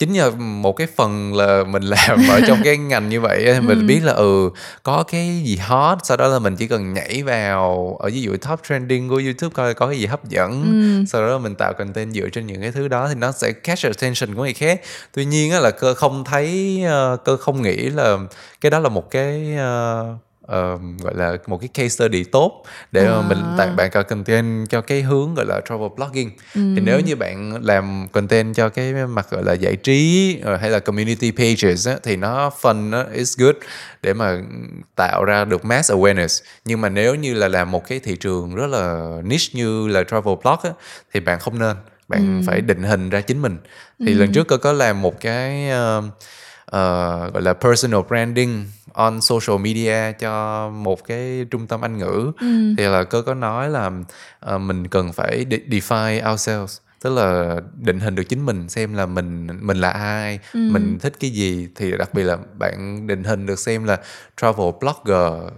chính 0.00 0.12
nhờ 0.12 0.30
một 0.30 0.72
cái 0.72 0.86
phần 0.96 1.34
là 1.34 1.64
mình 1.64 1.82
làm 1.82 2.18
ở 2.30 2.40
trong 2.46 2.60
cái 2.64 2.76
ngành 2.76 3.08
như 3.08 3.20
vậy 3.20 3.44
thì 3.54 3.60
mình 3.60 3.78
ừ. 3.78 3.86
biết 3.86 4.00
là 4.04 4.12
ừ 4.12 4.50
có 4.82 5.02
cái 5.02 5.42
gì 5.44 5.56
hot 5.56 5.98
sau 6.02 6.16
đó 6.16 6.28
là 6.28 6.38
mình 6.38 6.56
chỉ 6.56 6.66
cần 6.66 6.94
nhảy 6.94 7.22
vào 7.22 7.96
ở 8.00 8.10
ví 8.10 8.22
dụ 8.22 8.36
top 8.36 8.60
trending 8.68 9.08
của 9.08 9.20
youtube 9.24 9.52
coi 9.54 9.74
có 9.74 9.86
cái 9.86 9.98
gì 9.98 10.06
hấp 10.06 10.28
dẫn 10.28 10.62
ừ. 10.62 11.04
sau 11.08 11.22
đó 11.22 11.28
là 11.28 11.38
mình 11.38 11.54
tạo 11.54 11.72
content 11.72 12.14
dựa 12.14 12.28
trên 12.28 12.46
những 12.46 12.60
cái 12.60 12.72
thứ 12.72 12.88
đó 12.88 13.08
thì 13.08 13.14
nó 13.14 13.32
sẽ 13.32 13.52
catch 13.52 13.82
attention 13.82 14.34
của 14.34 14.42
người 14.42 14.54
khác 14.54 14.80
tuy 15.12 15.24
nhiên 15.24 15.52
là 15.52 15.70
cơ 15.70 15.94
không 15.94 16.24
thấy 16.24 16.80
ờ, 16.86 17.16
cơ 17.24 17.36
không 17.36 17.62
nghĩ 17.62 17.76
là 17.76 18.18
cái 18.60 18.70
đó 18.70 18.78
là 18.78 18.88
một 18.88 19.10
cái 19.10 19.56
uh, 20.50 20.80
gọi 21.02 21.14
là 21.14 21.36
một 21.46 21.58
cái 21.58 21.68
case 21.74 21.88
study 21.88 22.24
tốt 22.24 22.64
để 22.92 23.06
à. 23.06 23.10
mà 23.10 23.28
mình 23.28 23.38
tặng 23.58 23.76
bạn 23.76 23.90
cả 23.90 24.02
content 24.02 24.68
cho 24.68 24.80
cái 24.80 25.02
hướng 25.02 25.34
gọi 25.34 25.46
là 25.46 25.60
travel 25.68 25.88
blogging 25.96 26.30
ừ. 26.54 26.60
thì 26.74 26.80
nếu 26.80 27.00
như 27.00 27.16
bạn 27.16 27.64
làm 27.64 28.06
content 28.12 28.54
cho 28.56 28.68
cái 28.68 28.92
mặt 28.92 29.26
gọi 29.30 29.44
là 29.44 29.52
giải 29.52 29.76
trí 29.76 30.36
uh, 30.54 30.60
hay 30.60 30.70
là 30.70 30.78
community 30.78 31.30
pages 31.30 31.88
á, 31.88 31.96
thì 32.02 32.16
nó 32.16 32.50
fun 32.60 32.90
nó 32.90 33.04
is 33.14 33.38
good 33.38 33.54
để 34.02 34.14
mà 34.14 34.42
tạo 34.96 35.24
ra 35.24 35.44
được 35.44 35.64
mass 35.64 35.92
awareness 35.92 36.42
nhưng 36.64 36.80
mà 36.80 36.88
nếu 36.88 37.14
như 37.14 37.34
là 37.34 37.48
làm 37.48 37.70
một 37.70 37.88
cái 37.88 37.98
thị 37.98 38.16
trường 38.16 38.54
rất 38.54 38.66
là 38.66 39.08
niche 39.24 39.50
như 39.52 39.88
là 39.88 40.04
travel 40.04 40.34
blog 40.42 40.58
á, 40.62 40.70
thì 41.14 41.20
bạn 41.20 41.38
không 41.38 41.58
nên 41.58 41.76
bạn 42.08 42.40
ừ. 42.40 42.46
phải 42.46 42.60
định 42.60 42.82
hình 42.82 43.10
ra 43.10 43.20
chính 43.20 43.42
mình 43.42 43.56
thì 43.98 44.12
ừ. 44.12 44.18
lần 44.18 44.32
trước 44.32 44.48
tôi 44.48 44.58
có 44.58 44.72
làm 44.72 45.02
một 45.02 45.20
cái 45.20 45.70
uh, 45.98 46.04
uh, 46.76 47.32
gọi 47.32 47.42
là 47.42 47.52
personal 47.52 48.00
branding 48.08 48.66
on 48.92 49.20
social 49.20 49.58
media 49.58 50.12
cho 50.12 50.68
một 50.70 51.06
cái 51.06 51.46
trung 51.50 51.66
tâm 51.66 51.80
Anh 51.84 51.98
ngữ 51.98 52.32
ừ. 52.40 52.74
thì 52.78 52.84
là 52.84 53.04
cơ 53.04 53.22
có 53.22 53.34
nói 53.34 53.70
là 53.70 53.90
uh, 54.54 54.60
mình 54.60 54.88
cần 54.88 55.12
phải 55.12 55.46
de- 55.50 55.68
define 55.68 56.32
ourselves 56.32 56.78
tức 57.02 57.16
là 57.16 57.56
định 57.76 58.00
hình 58.00 58.14
được 58.14 58.22
chính 58.22 58.46
mình 58.46 58.68
xem 58.68 58.94
là 58.94 59.06
mình 59.06 59.46
mình 59.60 59.76
là 59.76 59.90
ai 59.90 60.38
ừ. 60.52 60.68
mình 60.72 60.98
thích 60.98 61.12
cái 61.20 61.30
gì 61.30 61.68
thì 61.76 61.96
đặc 61.96 62.14
biệt 62.14 62.22
là 62.22 62.36
bạn 62.58 63.06
định 63.06 63.24
hình 63.24 63.46
được 63.46 63.58
xem 63.58 63.84
là 63.84 63.98
travel 64.36 64.68
blogger 64.80 65.52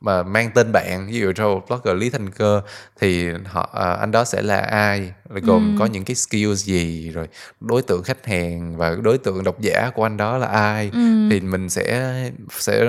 mà 0.00 0.22
mang 0.22 0.50
tên 0.54 0.72
bạn 0.72 1.06
ví 1.06 1.20
dụ 1.20 1.32
travel 1.32 1.58
blogger 1.68 1.96
Lý 1.96 2.10
Thành 2.10 2.30
Cơ 2.30 2.60
thì 3.00 3.28
họ 3.44 3.70
à, 3.74 3.92
anh 3.92 4.10
đó 4.10 4.24
sẽ 4.24 4.42
là 4.42 4.58
ai 4.58 5.12
gồm 5.28 5.74
ừ. 5.74 5.78
có 5.78 5.86
những 5.86 6.04
cái 6.04 6.14
skills 6.14 6.64
gì 6.64 7.10
rồi 7.10 7.28
đối 7.60 7.82
tượng 7.82 8.02
khách 8.02 8.26
hàng 8.26 8.76
và 8.76 8.96
đối 9.02 9.18
tượng 9.18 9.44
độc 9.44 9.60
giả 9.60 9.90
của 9.94 10.02
anh 10.02 10.16
đó 10.16 10.38
là 10.38 10.46
ai 10.46 10.90
ừ. 10.92 11.28
thì 11.30 11.40
mình 11.40 11.68
sẽ 11.68 12.14
sẽ 12.58 12.86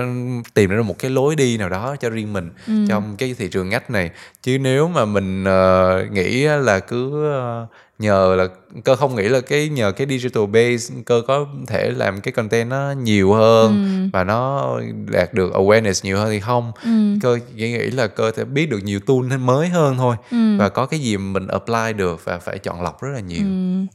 tìm 0.53 0.69
ra 0.69 0.81
một 0.81 0.99
cái 0.99 1.11
lối 1.11 1.35
đi 1.35 1.57
nào 1.57 1.69
đó 1.69 1.95
cho 1.99 2.09
riêng 2.09 2.33
mình 2.33 2.49
ừ. 2.67 2.73
trong 2.89 3.15
cái 3.17 3.35
thị 3.37 3.47
trường 3.47 3.69
ngách 3.69 3.91
này 3.91 4.11
chứ 4.43 4.57
nếu 4.59 4.87
mà 4.87 5.05
mình 5.05 5.43
uh, 5.43 6.11
nghĩ 6.11 6.43
là 6.43 6.79
cứ 6.79 7.29
uh, 7.63 7.69
nhờ 7.99 8.35
là 8.35 8.47
cơ 8.83 8.95
không 8.95 9.15
nghĩ 9.15 9.23
là 9.23 9.41
cái 9.41 9.69
nhờ 9.69 9.91
cái 9.91 10.07
digital 10.07 10.45
base 10.45 10.93
cơ 11.05 11.21
có 11.27 11.45
thể 11.67 11.91
làm 11.91 12.21
cái 12.21 12.31
content 12.31 12.69
nó 12.69 12.91
nhiều 12.91 13.33
hơn 13.33 13.71
ừ. 13.71 14.09
và 14.13 14.23
nó 14.23 14.71
đạt 15.05 15.33
được 15.33 15.53
awareness 15.53 16.01
nhiều 16.03 16.17
hơn 16.17 16.29
thì 16.29 16.39
không 16.39 16.71
ừ. 16.83 16.89
cơ 17.21 17.39
chỉ 17.57 17.71
nghĩ 17.71 17.89
là 17.91 18.07
cơ 18.07 18.31
thể 18.31 18.45
biết 18.45 18.69
được 18.69 18.79
nhiều 18.83 18.99
tool 18.99 19.37
mới 19.39 19.67
hơn 19.67 19.97
thôi 19.97 20.15
ừ. 20.31 20.57
và 20.57 20.69
có 20.69 20.85
cái 20.85 20.99
gì 20.99 21.17
mình 21.17 21.47
apply 21.47 21.93
được 21.97 22.25
và 22.27 22.39
phải 22.39 22.59
chọn 22.59 22.81
lọc 22.81 23.01
rất 23.01 23.09
là 23.13 23.19
nhiều 23.19 23.43
ừ. 23.43 23.85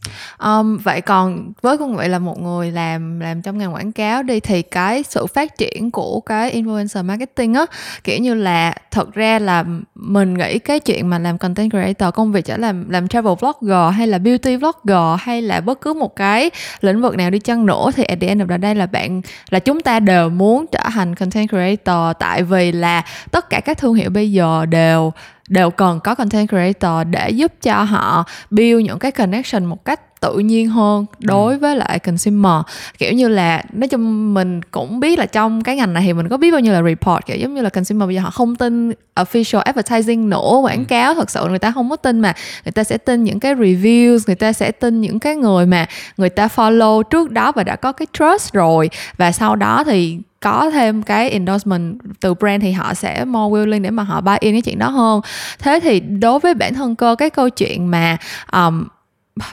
um, 0.46 0.78
vậy 0.78 1.00
còn 1.00 1.52
với 1.62 1.78
công 1.78 1.96
nghệ 1.96 2.08
là 2.08 2.18
một 2.18 2.40
người 2.40 2.70
làm 2.70 3.20
làm 3.20 3.42
trong 3.42 3.58
ngành 3.58 3.74
quảng 3.74 3.92
cáo 3.92 4.22
đi 4.22 4.40
thì 4.40 4.62
cái 4.62 5.02
sự 5.02 5.26
phát 5.26 5.58
triển 5.58 5.90
của 5.90 6.20
cái 6.20 6.62
influencer 6.62 7.04
marketing 7.04 7.54
á 7.54 7.66
kiểu 8.04 8.18
như 8.18 8.34
là 8.34 8.74
thật 8.90 9.14
ra 9.14 9.38
là 9.38 9.64
mình 9.94 10.34
nghĩ 10.34 10.58
cái 10.58 10.80
chuyện 10.80 11.10
mà 11.10 11.18
làm 11.18 11.38
content 11.38 11.70
creator 11.70 12.14
công 12.14 12.32
việc 12.32 12.44
trở 12.44 12.56
làm 12.56 12.90
làm 12.90 13.08
travel 13.08 13.34
blogger 13.40 13.94
hay 13.94 14.06
là 14.06 14.18
beauty 14.18 14.56
blogger 14.56 15.20
hay 15.20 15.42
là 15.42 15.60
bất 15.60 15.80
cứ 15.80 15.92
một 15.92 16.16
cái 16.16 16.50
lĩnh 16.80 17.02
vực 17.02 17.16
nào 17.16 17.30
đi 17.30 17.38
chăng 17.38 17.66
nữa 17.66 17.90
thì 17.94 18.04
at 18.04 18.18
the 18.20 18.26
end 18.26 18.42
of 18.42 18.48
the 18.48 18.58
day 18.62 18.74
là 18.74 18.86
bạn 18.86 19.22
là 19.50 19.58
chúng 19.58 19.80
ta 19.80 20.00
đều 20.00 20.28
muốn 20.28 20.66
trở 20.72 20.84
thành 20.92 21.14
content 21.14 21.48
creator 21.48 22.16
tại 22.18 22.42
vì 22.42 22.72
là 22.72 23.02
tất 23.30 23.50
cả 23.50 23.60
các 23.60 23.78
thương 23.78 23.94
hiệu 23.94 24.10
bây 24.10 24.32
giờ 24.32 24.66
đều 24.66 25.12
đều 25.48 25.70
cần 25.70 26.00
có 26.00 26.14
content 26.14 26.48
creator 26.48 27.08
để 27.10 27.30
giúp 27.30 27.52
cho 27.62 27.82
họ 27.82 28.24
build 28.50 28.84
những 28.84 28.98
cái 28.98 29.12
connection 29.12 29.64
một 29.64 29.84
cách 29.84 30.00
tự 30.22 30.38
nhiên 30.38 30.68
hơn 30.68 31.06
đối 31.18 31.52
ừ. 31.52 31.58
với 31.58 31.76
lại 31.76 31.98
consumer 31.98 32.62
kiểu 32.98 33.12
như 33.12 33.28
là 33.28 33.62
nói 33.72 33.88
chung 33.88 34.34
mình 34.34 34.60
cũng 34.70 35.00
biết 35.00 35.18
là 35.18 35.26
trong 35.26 35.62
cái 35.62 35.76
ngành 35.76 35.92
này 35.92 36.02
thì 36.06 36.12
mình 36.12 36.28
có 36.28 36.36
biết 36.36 36.50
bao 36.50 36.60
nhiêu 36.60 36.72
là 36.72 36.82
report 36.82 37.26
kiểu 37.26 37.36
giống 37.36 37.54
như 37.54 37.62
là 37.62 37.68
consumer 37.68 38.06
bây 38.06 38.14
giờ 38.14 38.20
họ 38.20 38.30
không 38.30 38.56
tin 38.56 38.92
official 39.16 39.58
advertising 39.58 40.30
nữa 40.30 40.58
quảng 40.62 40.78
ừ. 40.78 40.84
cáo 40.88 41.14
thật 41.14 41.30
sự 41.30 41.48
người 41.48 41.58
ta 41.58 41.70
không 41.70 41.90
có 41.90 41.96
tin 41.96 42.20
mà 42.20 42.34
người 42.64 42.72
ta 42.72 42.84
sẽ 42.84 42.98
tin 42.98 43.24
những 43.24 43.40
cái 43.40 43.54
reviews 43.54 44.18
người 44.26 44.36
ta 44.36 44.52
sẽ 44.52 44.72
tin 44.72 45.00
những 45.00 45.18
cái 45.18 45.36
người 45.36 45.66
mà 45.66 45.86
người 46.16 46.30
ta 46.30 46.48
follow 46.56 47.02
trước 47.02 47.30
đó 47.30 47.52
và 47.52 47.64
đã 47.64 47.76
có 47.76 47.92
cái 47.92 48.06
trust 48.12 48.52
rồi 48.52 48.90
và 49.16 49.32
sau 49.32 49.56
đó 49.56 49.84
thì 49.84 50.18
có 50.40 50.70
thêm 50.70 51.02
cái 51.02 51.30
endorsement 51.30 51.98
từ 52.20 52.34
brand 52.34 52.62
thì 52.62 52.72
họ 52.72 52.94
sẽ 52.94 53.24
more 53.24 53.52
willing 53.52 53.82
để 53.82 53.90
mà 53.90 54.02
họ 54.02 54.20
buy 54.20 54.36
in 54.40 54.54
cái 54.54 54.62
chuyện 54.62 54.78
đó 54.78 54.88
hơn 54.88 55.20
thế 55.58 55.80
thì 55.82 56.00
đối 56.00 56.38
với 56.38 56.54
bản 56.54 56.74
thân 56.74 56.96
cơ 56.96 57.16
cái 57.18 57.30
câu 57.30 57.48
chuyện 57.48 57.90
mà 57.90 58.16
um, 58.52 58.84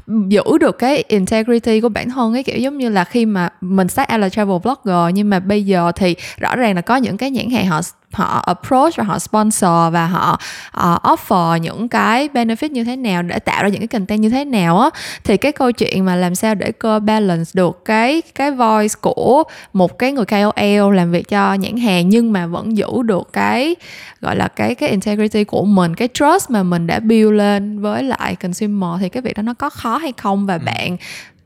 giữ 0.07 0.43
được 0.59 0.77
cái 0.77 1.03
integrity 1.07 1.81
của 1.81 1.89
bản 1.89 2.09
thân 2.09 2.33
ấy, 2.33 2.43
kiểu 2.43 2.57
giống 2.57 2.77
như 2.77 2.89
là 2.89 3.03
khi 3.03 3.25
mà 3.25 3.49
mình 3.61 3.87
start 3.87 4.11
out 4.13 4.19
là 4.19 4.29
travel 4.29 4.57
blogger 4.63 5.15
nhưng 5.15 5.29
mà 5.29 5.39
bây 5.39 5.65
giờ 5.65 5.91
thì 5.95 6.15
rõ 6.37 6.55
ràng 6.55 6.75
là 6.75 6.81
có 6.81 6.95
những 6.95 7.17
cái 7.17 7.31
nhãn 7.31 7.49
hàng 7.49 7.67
họ 7.67 7.81
họ 8.13 8.43
approach 8.45 8.95
và 8.95 9.03
họ 9.03 9.19
sponsor 9.19 9.93
và 9.93 10.07
họ 10.07 10.39
uh, 10.77 11.03
offer 11.03 11.57
những 11.57 11.89
cái 11.89 12.29
benefit 12.33 12.71
như 12.71 12.83
thế 12.83 12.95
nào 12.95 13.21
để 13.21 13.39
tạo 13.39 13.63
ra 13.63 13.69
những 13.69 13.79
cái 13.79 13.87
content 13.87 14.21
như 14.21 14.29
thế 14.29 14.45
nào 14.45 14.79
á. 14.79 14.89
Thì 15.23 15.37
cái 15.37 15.51
câu 15.51 15.71
chuyện 15.71 16.05
mà 16.05 16.15
làm 16.15 16.35
sao 16.35 16.55
để 16.55 16.71
cơ 16.71 16.99
balance 16.99 17.51
được 17.53 17.85
cái 17.85 18.21
cái 18.35 18.51
voice 18.51 18.95
của 19.01 19.43
một 19.73 19.99
cái 19.99 20.11
người 20.11 20.25
KOL 20.25 20.95
làm 20.95 21.11
việc 21.11 21.29
cho 21.29 21.53
nhãn 21.53 21.77
hàng 21.77 22.09
nhưng 22.09 22.31
mà 22.31 22.47
vẫn 22.47 22.77
giữ 22.77 22.87
được 23.03 23.29
cái 23.33 23.75
gọi 24.21 24.35
là 24.35 24.47
cái 24.47 24.75
cái 24.75 24.89
integrity 24.89 25.43
của 25.43 25.65
mình 25.65 25.95
cái 25.95 26.09
trust 26.13 26.49
mà 26.49 26.63
mình 26.63 26.87
đã 26.87 26.99
build 26.99 27.33
lên 27.33 27.81
với 27.81 28.03
lại 28.03 28.35
consumer 28.35 28.89
thì 28.99 29.09
cái 29.09 29.21
việc 29.21 29.37
đó 29.37 29.43
nó 29.43 29.53
có 29.53 29.69
khó 29.69 29.97
hay 29.97 30.13
không? 30.17 30.45
Và 30.45 30.53
ừ. 30.53 30.59
bạn 30.65 30.97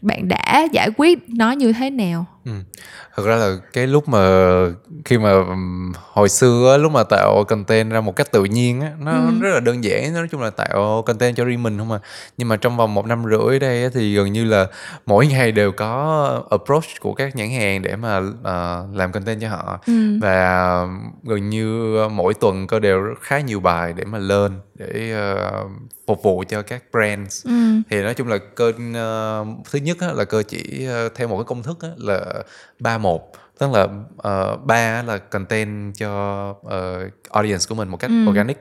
bạn 0.01 0.27
đã 0.27 0.67
giải 0.71 0.89
quyết 0.97 1.19
nó 1.29 1.51
như 1.51 1.73
thế 1.73 1.89
nào 1.89 2.25
ừ 2.45 2.51
thực 3.15 3.25
ra 3.25 3.35
là 3.35 3.57
cái 3.73 3.87
lúc 3.87 4.09
mà 4.09 4.19
khi 5.05 5.17
mà 5.17 5.31
hồi 5.93 6.29
xưa 6.29 6.71
á, 6.71 6.77
lúc 6.77 6.91
mà 6.91 7.03
tạo 7.03 7.43
content 7.43 7.91
ra 7.91 8.01
một 8.01 8.15
cách 8.15 8.31
tự 8.31 8.43
nhiên 8.43 8.81
á 8.81 8.91
nó 8.99 9.11
ừ. 9.11 9.31
rất 9.41 9.49
là 9.53 9.59
đơn 9.59 9.83
giản 9.83 10.13
nói 10.13 10.27
chung 10.31 10.41
là 10.41 10.49
tạo 10.49 11.01
content 11.01 11.35
cho 11.35 11.45
riêng 11.45 11.63
mình 11.63 11.77
không 11.77 11.89
mà 11.89 11.99
nhưng 12.37 12.47
mà 12.47 12.55
trong 12.55 12.77
vòng 12.77 12.93
một 12.93 13.05
năm 13.05 13.23
rưỡi 13.29 13.59
đây 13.59 13.83
á, 13.83 13.89
thì 13.93 14.15
gần 14.15 14.33
như 14.33 14.45
là 14.45 14.67
mỗi 15.05 15.27
ngày 15.27 15.51
đều 15.51 15.71
có 15.71 16.43
approach 16.49 16.99
của 16.99 17.13
các 17.13 17.35
nhãn 17.35 17.49
hàng 17.49 17.81
để 17.81 17.95
mà 17.95 18.17
uh, 18.17 18.95
làm 18.95 19.11
content 19.11 19.41
cho 19.41 19.49
họ 19.49 19.79
ừ. 19.87 20.19
và 20.21 20.87
gần 21.23 21.49
như 21.49 21.97
mỗi 22.11 22.33
tuần 22.33 22.67
có 22.67 22.79
đều 22.79 23.01
khá 23.21 23.39
nhiều 23.39 23.59
bài 23.59 23.93
để 23.93 24.05
mà 24.05 24.17
lên 24.17 24.59
để 24.75 25.15
uh, 25.33 25.71
phục 26.07 26.23
vụ 26.23 26.43
cho 26.49 26.61
các 26.61 26.83
brands 26.91 27.45
ừ. 27.45 27.51
thì 27.89 28.01
nói 28.01 28.13
chung 28.13 28.27
là 28.27 28.37
cơ 28.55 28.67
uh, 28.67 29.65
thứ 29.71 29.79
nhất 29.79 29.97
á, 29.99 30.07
là 30.13 30.23
cơ 30.23 30.43
chỉ 30.47 30.87
uh, 31.05 31.15
theo 31.15 31.27
một 31.27 31.37
cái 31.37 31.43
công 31.43 31.63
thức 31.63 31.77
á, 31.81 31.89
là 31.97 32.32
ba 32.79 32.97
một 32.97 33.31
tức 33.59 33.71
là 33.71 33.83
uh, 33.83 34.65
ba 34.65 35.03
là 35.03 35.17
content 35.17 35.95
cho 35.95 36.49
uh, 36.49 37.29
audience 37.29 37.65
của 37.69 37.75
mình 37.75 37.87
một 37.87 37.97
cách 37.97 38.11
ừ. 38.11 38.29
organic 38.29 38.57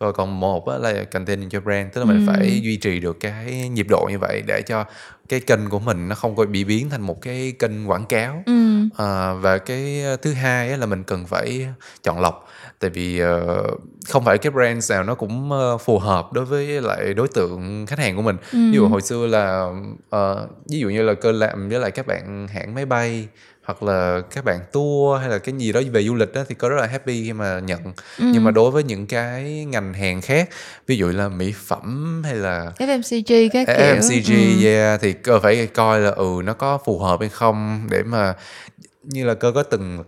rồi 0.00 0.12
còn 0.12 0.40
một 0.40 0.68
là 0.68 1.04
content 1.04 1.50
cho 1.50 1.60
brand 1.60 1.92
tức 1.92 2.00
là 2.00 2.04
mình 2.04 2.26
ừ. 2.26 2.32
phải 2.32 2.60
duy 2.62 2.76
trì 2.76 3.00
được 3.00 3.20
cái 3.20 3.68
nhịp 3.68 3.86
độ 3.88 4.06
như 4.10 4.18
vậy 4.18 4.42
để 4.46 4.62
cho 4.62 4.84
cái 5.28 5.40
kênh 5.40 5.68
của 5.68 5.78
mình 5.78 6.08
nó 6.08 6.14
không 6.14 6.36
có 6.36 6.44
bị 6.44 6.64
biến 6.64 6.90
thành 6.90 7.00
một 7.00 7.22
cái 7.22 7.52
kênh 7.58 7.90
quảng 7.90 8.06
cáo 8.06 8.42
ừ. 8.46 8.52
à, 8.98 9.32
và 9.32 9.58
cái 9.58 10.02
thứ 10.22 10.32
hai 10.32 10.78
là 10.78 10.86
mình 10.86 11.04
cần 11.04 11.26
phải 11.26 11.66
chọn 12.02 12.20
lọc 12.20 12.48
tại 12.82 12.90
vì 12.90 13.22
uh, 13.22 13.80
không 14.08 14.24
phải 14.24 14.38
cái 14.38 14.50
brand 14.50 14.90
nào 14.90 15.04
nó 15.04 15.14
cũng 15.14 15.50
uh, 15.52 15.80
phù 15.80 15.98
hợp 15.98 16.32
đối 16.32 16.44
với 16.44 16.66
lại 16.66 17.14
đối 17.14 17.28
tượng 17.28 17.86
khách 17.86 17.98
hàng 17.98 18.16
của 18.16 18.22
mình. 18.22 18.36
Ừ. 18.52 18.58
ví 18.70 18.76
dụ 18.76 18.86
hồi 18.86 19.02
xưa 19.02 19.26
là 19.26 19.70
uh, 20.16 20.50
ví 20.68 20.78
dụ 20.78 20.88
như 20.88 21.02
là 21.02 21.14
cơ 21.14 21.32
làm 21.32 21.68
với 21.68 21.80
lại 21.80 21.90
các 21.90 22.06
bạn 22.06 22.48
hãng 22.48 22.74
máy 22.74 22.86
bay 22.86 23.28
hoặc 23.64 23.82
là 23.82 24.20
các 24.34 24.44
bạn 24.44 24.60
tour 24.72 25.20
hay 25.20 25.30
là 25.30 25.38
cái 25.38 25.54
gì 25.58 25.72
đó 25.72 25.80
về 25.92 26.02
du 26.02 26.14
lịch 26.14 26.32
đó 26.32 26.44
thì 26.48 26.54
có 26.54 26.68
rất 26.68 26.76
là 26.80 26.86
happy 26.86 27.24
khi 27.24 27.32
mà 27.32 27.60
nhận. 27.60 27.80
Nhưng 28.18 28.44
mà 28.44 28.50
đối 28.50 28.70
với 28.70 28.82
những 28.82 29.06
cái 29.06 29.64
ngành 29.64 29.94
hàng 29.94 30.20
khác 30.20 30.48
ví 30.86 30.96
dụ 30.96 31.08
là 31.08 31.28
mỹ 31.28 31.54
phẩm 31.66 32.22
hay 32.24 32.34
là 32.34 32.72
FMCG 32.78 33.48
các 33.52 33.66
kiểu. 33.66 33.76
FMCG 33.76 34.64
yeah 34.64 35.00
thì 35.00 35.12
cơ 35.12 35.40
phải 35.40 35.66
coi 35.66 36.00
là 36.00 36.10
ừ 36.10 36.40
nó 36.44 36.52
có 36.52 36.78
phù 36.84 36.98
hợp 36.98 37.20
hay 37.20 37.28
không 37.28 37.86
để 37.90 38.02
mà 38.02 38.34
như 39.02 39.24
là 39.24 39.34
cơ 39.34 39.52
có 39.52 39.62
từng 39.62 39.98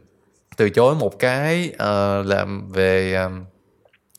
từ 0.56 0.70
chối 0.70 0.94
một 0.94 1.18
cái 1.18 1.72
ờ, 1.78 2.22
làm 2.22 2.68
về 2.72 3.14
um, 3.14 3.44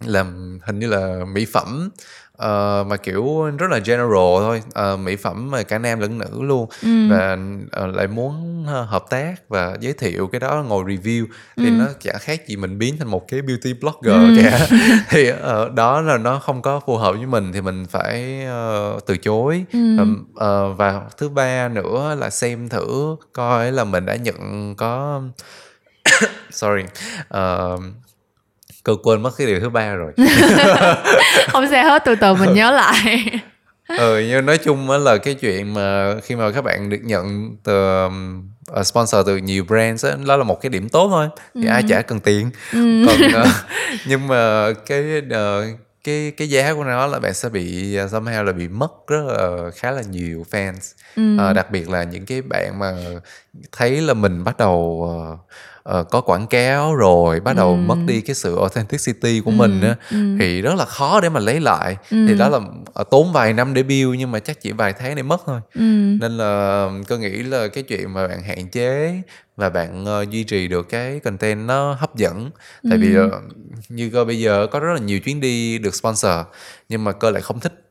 làm 0.06 0.60
hình 0.64 0.80
như 0.80 0.88
là 0.88 1.26
mỹ 1.34 1.46
phẩm 1.54 1.90
ờ, 2.38 2.84
mà 2.88 2.98
kiểu 2.98 3.44
rất 3.58 3.72
là 3.72 3.78
general 3.78 4.40
thôi 4.40 4.62
ờ, 4.74 4.98
mỹ 4.98 5.16
phẩm 5.16 5.52
mà 5.52 5.64
cả 5.64 5.78
nam 5.78 6.00
lẫn 6.00 6.18
nữ 6.18 6.42
luôn. 6.42 6.70
Và 7.10 7.38
ờ, 7.72 7.88
lại 7.88 8.08
muốn 8.08 8.66
ờ, 8.68 8.82
hợp 8.84 9.04
tác 9.10 9.36
và 9.50 9.78
giới 9.80 9.94
thiệu 9.94 10.28
cái 10.28 10.40
đó 10.40 10.64
ngồi 10.68 10.84
review 10.84 11.26
thì 11.58 11.70
nó 11.72 11.86
chẳng 12.00 12.16
khác 12.20 12.48
gì 12.48 12.56
mình 12.56 12.78
biến 12.80 12.98
thành 12.98 13.08
một 13.08 13.28
cái 13.28 13.42
beauty 13.42 13.74
blogger 13.74 14.36
cả. 14.36 14.68
Thì 15.10 15.28
ờ, 15.28 15.70
đó 15.70 16.02
là 16.02 16.18
nó 16.18 16.40
không 16.40 16.62
có 16.62 16.80
phù 16.86 16.98
hợp 16.98 17.16
với 17.18 17.26
mình 17.26 17.52
thì 17.54 17.62
mình 17.62 17.86
phải 17.90 18.46
ờ, 18.46 19.00
từ 19.06 19.18
chối. 19.18 19.66
Ừm, 19.98 20.26
ờ, 20.36 20.74
và 20.74 21.02
thứ 21.18 21.30
ba 21.30 21.68
nữa 21.68 22.16
là 22.20 22.30
xem 22.30 22.70
thử 22.70 23.16
coi 23.34 23.72
là 23.72 23.84
mình 23.84 24.06
đã 24.06 24.16
nhận 24.16 24.76
có 24.76 25.22
sorry. 26.56 26.84
Ờ, 27.28 27.78
cơ 28.84 28.94
quên 29.04 29.22
mất 29.22 29.32
cái 29.38 29.48
điều 29.48 29.60
thứ 29.60 29.70
ba 29.70 29.94
rồi. 29.94 30.12
Không 31.48 31.68
sao 31.72 31.84
hết 31.84 32.04
từ 32.06 32.16
từ 32.16 32.34
mình 32.34 32.54
nhớ 32.54 32.72
lại. 32.72 33.26
Ừ 33.98 34.24
nhưng 34.30 34.46
nói 34.46 34.58
chung 34.58 34.90
á 34.90 34.98
là 34.98 35.18
cái 35.18 35.34
chuyện 35.34 35.74
mà 35.74 36.16
khi 36.24 36.36
mà 36.36 36.52
các 36.52 36.62
bạn 36.62 36.90
được 36.90 36.98
nhận 37.04 37.56
từ 37.64 38.06
uh, 38.80 38.86
sponsor 38.86 39.28
từ 39.28 39.38
nhiều 39.38 39.64
brands 39.64 40.06
á 40.06 40.12
đó 40.26 40.38
là 40.38 40.44
một 40.44 40.62
cái 40.62 40.70
điểm 40.70 40.90
tốt 40.90 41.08
thôi 41.10 41.28
thì 41.56 41.68
ai 41.68 41.84
chả 41.90 42.02
cần 42.02 42.20
tiền. 42.20 42.52
Còn 42.74 43.42
uh, 43.42 43.48
nhưng 44.08 44.28
mà 44.28 44.74
cái 44.86 45.22
uh, 45.28 45.80
cái 46.04 46.32
cái 46.38 46.50
giá 46.50 46.74
của 46.74 46.84
nó 46.84 47.08
là 47.08 47.20
bạn 47.20 47.34
sẽ 47.34 47.50
bị 47.50 47.98
uh, 48.06 48.12
somehow 48.12 48.44
là 48.44 48.52
bị 48.52 48.68
mất 48.68 48.92
rất 49.08 49.22
là 49.28 49.72
khá 49.76 49.92
là 49.92 50.02
nhiều 50.02 50.46
fans. 50.52 50.94
Ờ, 51.38 51.54
đặc 51.54 51.72
biệt 51.72 51.90
là 51.90 52.04
những 52.04 52.26
cái 52.26 52.42
bạn 52.42 52.80
mà 52.80 52.94
thấy 53.72 54.02
là 54.02 54.14
mình 54.14 54.44
bắt 54.44 54.58
đầu 54.58 55.06
ờ, 55.10 55.38
ờ, 55.86 56.04
có 56.04 56.22
quảng 56.22 56.48
cáo 56.48 56.96
rồi 56.96 57.40
bắt 57.40 57.56
đầu 57.56 57.76
mất 57.76 57.96
đi 58.08 58.22
cái 58.22 58.36
sự 58.36 58.58
authenticity 58.58 59.42
của 59.46 59.52
mình 59.52 59.82
á 59.82 59.96
thì 60.40 60.62
rất 60.62 60.76
là 60.76 60.86
khó 60.86 61.20
để 61.22 61.30
mà 61.30 61.40
lấy 61.40 61.60
lại. 61.60 61.98
Thì 62.12 62.36
đó 62.36 62.50
là 62.50 62.60
ờ, 62.94 63.04
tốn 63.04 63.34
vài 63.34 63.54
năm 63.54 63.74
để 63.74 63.84
build 63.84 64.16
nhưng 64.18 64.32
mà 64.32 64.40
chắc 64.40 64.62
chỉ 64.62 64.72
vài 64.72 64.94
tháng 64.94 65.16
để 65.16 65.24
mất 65.24 65.42
thôi. 65.46 65.60
Nên 66.20 66.38
là 66.38 66.90
tôi 67.08 67.20
nghĩ 67.20 67.30
là 67.44 67.68
cái 67.68 67.84
chuyện 67.84 68.14
mà 68.14 68.28
bạn 68.28 68.44
hạn 68.44 68.70
chế 68.70 69.22
và 69.58 69.70
bạn 69.70 70.06
ờ, 70.06 70.26
duy 70.30 70.44
trì 70.44 70.68
được 70.68 70.90
cái 70.90 71.20
content 71.20 71.68
nó 71.68 71.94
hấp 71.94 72.16
dẫn. 72.16 72.50
Tại 72.90 72.98
vì 72.98 73.16
ờ, 73.16 73.42
như 73.90 74.10
cơ 74.14 74.26
bây 74.26 74.40
giờ 74.40 74.68
có 74.72 74.80
rất 74.80 74.94
là 74.94 75.00
nhiều 75.00 75.20
chuyến 75.20 75.42
đi 75.42 75.78
được 75.78 75.96
sponsor 75.96 76.32
nhưng 76.90 77.04
mà 77.04 77.12
cơ 77.12 77.30
lại 77.32 77.42
không 77.42 77.60
thích 77.60 77.85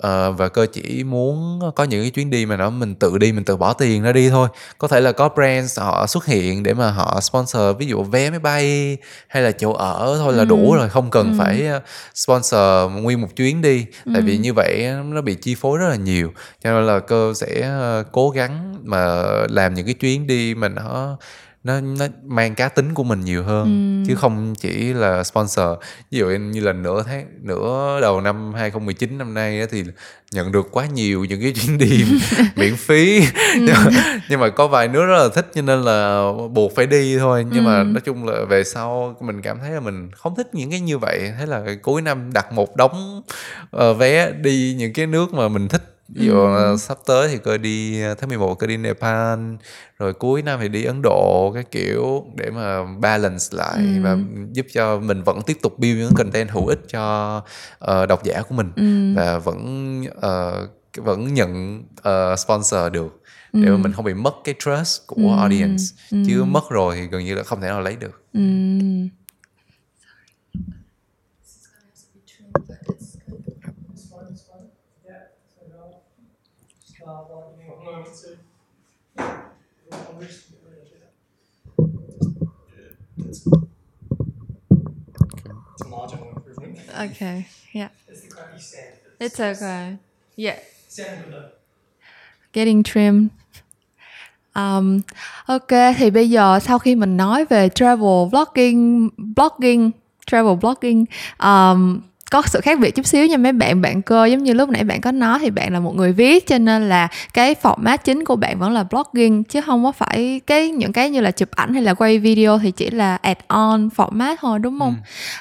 Ờ, 0.00 0.32
và 0.32 0.48
cơ 0.48 0.66
chỉ 0.72 1.04
muốn 1.04 1.60
có 1.76 1.84
những 1.84 2.02
cái 2.02 2.10
chuyến 2.10 2.30
đi 2.30 2.46
mà 2.46 2.56
nó 2.56 2.70
mình 2.70 2.94
tự 2.94 3.18
đi 3.18 3.32
mình 3.32 3.44
tự 3.44 3.56
bỏ 3.56 3.72
tiền 3.72 4.02
ra 4.02 4.12
đi 4.12 4.30
thôi. 4.30 4.48
Có 4.78 4.88
thể 4.88 5.00
là 5.00 5.12
có 5.12 5.28
brands 5.28 5.78
họ 5.78 6.06
xuất 6.06 6.26
hiện 6.26 6.62
để 6.62 6.74
mà 6.74 6.90
họ 6.90 7.20
sponsor 7.20 7.62
ví 7.78 7.86
dụ 7.86 8.02
vé 8.02 8.30
máy 8.30 8.38
bay 8.38 8.96
hay 9.28 9.42
là 9.42 9.50
chỗ 9.50 9.72
ở 9.72 10.16
thôi 10.18 10.32
là 10.32 10.44
đủ 10.44 10.74
rồi 10.74 10.88
không 10.88 11.10
cần 11.10 11.34
phải 11.38 11.66
ờ, 11.66 11.80
sponsor 12.14 12.92
nguyên 13.02 13.20
một 13.20 13.28
chuyến 13.36 13.62
đi. 13.62 13.86
Tại 14.14 14.22
vì 14.22 14.38
như 14.38 14.52
vậy 14.52 14.88
nó 15.04 15.20
bị 15.20 15.34
chi 15.34 15.54
phối 15.54 15.78
rất 15.78 15.88
là 15.88 15.96
nhiều. 15.96 16.32
Cho 16.64 16.72
nên 16.72 16.86
là 16.86 16.98
cơ 16.98 17.32
sẽ 17.36 17.60
ờ, 17.60 18.04
cố 18.12 18.30
gắng 18.30 18.76
mà 18.82 19.22
làm 19.48 19.74
những 19.74 19.86
cái 19.86 19.94
chuyến 19.94 20.26
đi 20.26 20.54
mà 20.54 20.68
nó 20.68 21.16
nó 21.64 21.80
nó 21.80 22.06
mang 22.24 22.54
cá 22.54 22.68
tính 22.68 22.94
của 22.94 23.04
mình 23.04 23.20
nhiều 23.20 23.42
hơn 23.42 24.04
chứ 24.08 24.14
không 24.14 24.54
chỉ 24.54 24.92
là 24.92 25.24
sponsor. 25.24 25.68
Ví 26.10 26.18
dụ 26.18 26.26
như 26.26 26.60
là 26.60 26.72
nửa 26.72 27.02
tháng 27.02 27.26
nửa 27.42 27.98
đầu 28.00 28.20
năm 28.20 28.54
2019 28.54 29.18
năm 29.18 29.34
nay 29.34 29.60
á 29.60 29.66
thì 29.70 29.84
nhận 30.32 30.52
được 30.52 30.68
quá 30.70 30.86
nhiều 30.86 31.24
những 31.24 31.40
cái 31.40 31.52
chuyến 31.52 31.78
đi 31.78 32.04
miễn 32.56 32.76
phí. 32.76 33.22
Nhưng, 33.54 33.74
mà, 33.84 34.20
nhưng 34.28 34.40
mà 34.40 34.48
có 34.48 34.68
vài 34.68 34.88
nước 34.88 35.06
rất 35.06 35.16
là 35.22 35.28
thích 35.34 35.50
cho 35.54 35.62
nên 35.62 35.82
là 35.82 36.22
buộc 36.52 36.76
phải 36.76 36.86
đi 36.86 37.18
thôi. 37.18 37.46
Nhưng 37.52 37.64
mà 37.64 37.82
nói 37.82 38.00
chung 38.04 38.28
là 38.28 38.44
về 38.44 38.64
sau 38.64 39.16
mình 39.20 39.42
cảm 39.42 39.58
thấy 39.58 39.70
là 39.70 39.80
mình 39.80 40.10
không 40.16 40.34
thích 40.34 40.54
những 40.54 40.70
cái 40.70 40.80
như 40.80 40.98
vậy. 40.98 41.32
Thế 41.38 41.46
là 41.46 41.64
cuối 41.82 42.02
năm 42.02 42.32
đặt 42.32 42.52
một 42.52 42.76
đống 42.76 43.22
ờ, 43.70 43.94
vé 43.94 44.30
đi 44.30 44.74
những 44.78 44.92
cái 44.92 45.06
nước 45.06 45.34
mà 45.34 45.48
mình 45.48 45.68
thích 45.68 45.99
ví 46.14 46.26
dụ 46.26 46.34
là 46.34 46.76
sắp 46.76 46.98
tới 47.06 47.28
thì 47.28 47.38
cơ 47.38 47.58
đi 47.58 48.02
tháng 48.20 48.28
11 48.28 48.54
cơ 48.54 48.66
đi 48.66 48.76
Nepal 48.76 49.38
rồi 49.98 50.12
cuối 50.12 50.42
năm 50.42 50.58
thì 50.62 50.68
đi 50.68 50.84
Ấn 50.84 51.02
Độ 51.02 51.50
cái 51.54 51.64
kiểu 51.70 52.24
để 52.36 52.50
mà 52.50 52.84
balance 53.00 53.44
lại 53.50 53.78
và 54.02 54.18
giúp 54.52 54.66
cho 54.72 54.98
mình 54.98 55.22
vẫn 55.22 55.42
tiếp 55.42 55.56
tục 55.62 55.78
build 55.78 55.98
những 55.98 56.14
content 56.14 56.50
hữu 56.50 56.66
ích 56.66 56.80
cho 56.88 57.42
ờ, 57.78 58.06
độc 58.06 58.24
giả 58.24 58.42
của 58.48 58.54
mình 58.54 58.72
và 59.16 59.38
vẫn 59.38 60.04
ờ, 60.20 60.68
vẫn 60.96 61.34
nhận 61.34 61.82
ờ, 62.02 62.36
sponsor 62.36 62.92
được 62.92 63.20
để 63.52 63.70
mà 63.70 63.76
mình 63.76 63.92
không 63.92 64.04
bị 64.04 64.14
mất 64.14 64.34
cái 64.44 64.54
trust 64.58 65.06
của 65.06 65.36
audience. 65.38 65.82
Chứ 66.26 66.44
mất 66.44 66.70
rồi 66.70 66.96
thì 66.96 67.06
gần 67.06 67.24
như 67.24 67.34
là 67.34 67.42
không 67.42 67.60
thể 67.60 67.68
nào 67.68 67.80
lấy 67.80 67.96
được. 67.96 68.22
Start 68.32 69.19
I'm 80.20 80.26
it's, 85.70 85.82
a 85.82 85.88
marginal 85.88 86.28
improvement. 86.36 86.90
okay 87.00 87.46
yeah 87.72 87.88
It's 88.08 88.20
the 88.22 88.28
crappy 88.28 88.60
stand. 88.60 88.94
it's 89.20 89.40
okay 89.40 89.98
yeah 90.36 90.58
getting 92.52 92.82
trim 92.82 93.30
um, 94.54 95.00
ok 95.46 95.94
thì 95.98 96.10
bây 96.10 96.30
giờ 96.30 96.58
sau 96.62 96.78
khi 96.78 96.94
mình 96.94 97.16
nói 97.16 97.44
về 97.44 97.68
travel 97.68 98.28
blogging 98.32 99.08
blogging 99.36 99.90
travel 100.26 100.54
blogging 100.60 101.04
um, 101.38 102.00
có 102.30 102.42
sự 102.46 102.60
khác 102.60 102.78
biệt 102.78 102.90
chút 102.90 103.06
xíu 103.06 103.26
nha 103.26 103.36
mấy 103.36 103.52
bạn. 103.52 103.82
Bạn 103.82 104.02
cơ 104.02 104.24
giống 104.24 104.42
như 104.42 104.52
lúc 104.52 104.68
nãy 104.68 104.84
bạn 104.84 105.00
có 105.00 105.12
nói 105.12 105.38
thì 105.38 105.50
bạn 105.50 105.72
là 105.72 105.80
một 105.80 105.94
người 105.94 106.12
viết 106.12 106.46
cho 106.46 106.58
nên 106.58 106.88
là 106.88 107.08
cái 107.34 107.54
format 107.62 107.98
chính 108.04 108.24
của 108.24 108.36
bạn 108.36 108.58
vẫn 108.58 108.72
là 108.72 108.84
blogging 108.84 109.44
chứ 109.44 109.60
không 109.60 109.84
có 109.84 109.92
phải 109.92 110.40
cái 110.46 110.68
những 110.68 110.92
cái 110.92 111.10
như 111.10 111.20
là 111.20 111.30
chụp 111.30 111.48
ảnh 111.50 111.74
hay 111.74 111.82
là 111.82 111.94
quay 111.94 112.18
video 112.18 112.58
thì 112.58 112.70
chỉ 112.70 112.90
là 112.90 113.16
add 113.16 113.40
on 113.48 113.88
format 113.96 114.36
thôi 114.40 114.58
đúng 114.58 114.78
không? 114.78 114.94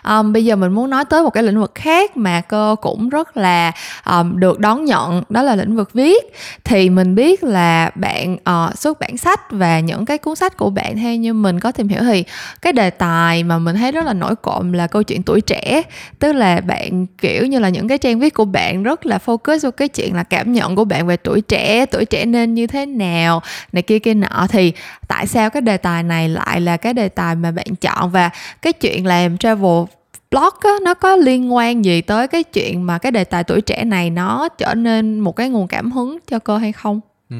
Um, 0.03 0.33
bây 0.33 0.45
giờ 0.45 0.55
mình 0.55 0.71
muốn 0.71 0.89
nói 0.89 1.05
tới 1.05 1.23
một 1.23 1.29
cái 1.29 1.43
lĩnh 1.43 1.59
vực 1.59 1.71
khác 1.75 2.17
mà 2.17 2.41
cơ 2.41 2.75
cũng 2.81 3.09
rất 3.09 3.37
là 3.37 3.71
um, 4.05 4.39
được 4.39 4.59
đón 4.59 4.85
nhận 4.85 5.23
đó 5.29 5.41
là 5.41 5.55
lĩnh 5.55 5.75
vực 5.75 5.93
viết. 5.93 6.33
Thì 6.63 6.89
mình 6.89 7.15
biết 7.15 7.43
là 7.43 7.91
bạn 7.95 8.33
uh, 8.33 8.77
xuất 8.77 8.99
bản 8.99 9.17
sách 9.17 9.51
và 9.51 9.79
những 9.79 10.05
cái 10.05 10.17
cuốn 10.17 10.35
sách 10.35 10.57
của 10.57 10.69
bạn 10.69 10.97
theo 10.97 11.15
như 11.15 11.33
mình 11.33 11.59
có 11.59 11.71
tìm 11.71 11.87
hiểu 11.87 12.01
thì 12.01 12.23
cái 12.61 12.73
đề 12.73 12.89
tài 12.89 13.43
mà 13.43 13.57
mình 13.57 13.75
thấy 13.75 13.91
rất 13.91 14.05
là 14.05 14.13
nổi 14.13 14.35
cộm 14.35 14.73
là 14.73 14.87
câu 14.87 15.03
chuyện 15.03 15.23
tuổi 15.23 15.41
trẻ. 15.41 15.81
Tức 16.19 16.33
là 16.33 16.61
bạn 16.61 16.78
kiểu 17.17 17.45
như 17.45 17.59
là 17.59 17.69
những 17.69 17.87
cái 17.87 17.97
trang 17.97 18.19
viết 18.19 18.33
của 18.33 18.45
bạn 18.45 18.83
rất 18.83 19.05
là 19.05 19.19
focus 19.25 19.59
vào 19.63 19.71
cái 19.71 19.87
chuyện 19.87 20.15
là 20.15 20.23
cảm 20.23 20.53
nhận 20.53 20.75
của 20.75 20.85
bạn 20.85 21.07
về 21.07 21.17
tuổi 21.17 21.41
trẻ 21.41 21.85
tuổi 21.85 22.05
trẻ 22.05 22.25
nên 22.25 22.53
như 22.53 22.67
thế 22.67 22.85
nào 22.85 23.41
này 23.71 23.81
kia 23.81 23.99
kia 23.99 24.13
nọ. 24.13 24.47
Thì 24.49 24.73
tại 25.07 25.27
sao 25.27 25.49
cái 25.49 25.61
đề 25.61 25.77
tài 25.77 26.03
này 26.03 26.29
lại 26.29 26.61
là 26.61 26.77
cái 26.77 26.93
đề 26.93 27.09
tài 27.09 27.35
mà 27.35 27.51
bạn 27.51 27.75
chọn? 27.81 28.11
Và 28.11 28.29
cái 28.61 28.73
chuyện 28.73 29.05
làm 29.05 29.37
travel 29.37 29.83
blog 30.31 30.53
á, 30.61 30.71
nó 30.81 30.93
có 30.93 31.15
liên 31.15 31.55
quan 31.55 31.85
gì 31.85 32.01
tới 32.01 32.27
cái 32.27 32.43
chuyện 32.43 32.85
mà 32.85 32.97
cái 32.97 33.11
đề 33.11 33.23
tài 33.23 33.43
tuổi 33.43 33.61
trẻ 33.61 33.83
này 33.83 34.09
nó 34.09 34.49
trở 34.57 34.73
nên 34.73 35.19
một 35.19 35.35
cái 35.35 35.49
nguồn 35.49 35.67
cảm 35.67 35.91
hứng 35.91 36.17
cho 36.27 36.39
cơ 36.39 36.57
hay 36.57 36.71
không? 36.71 37.01
Ừ. 37.29 37.35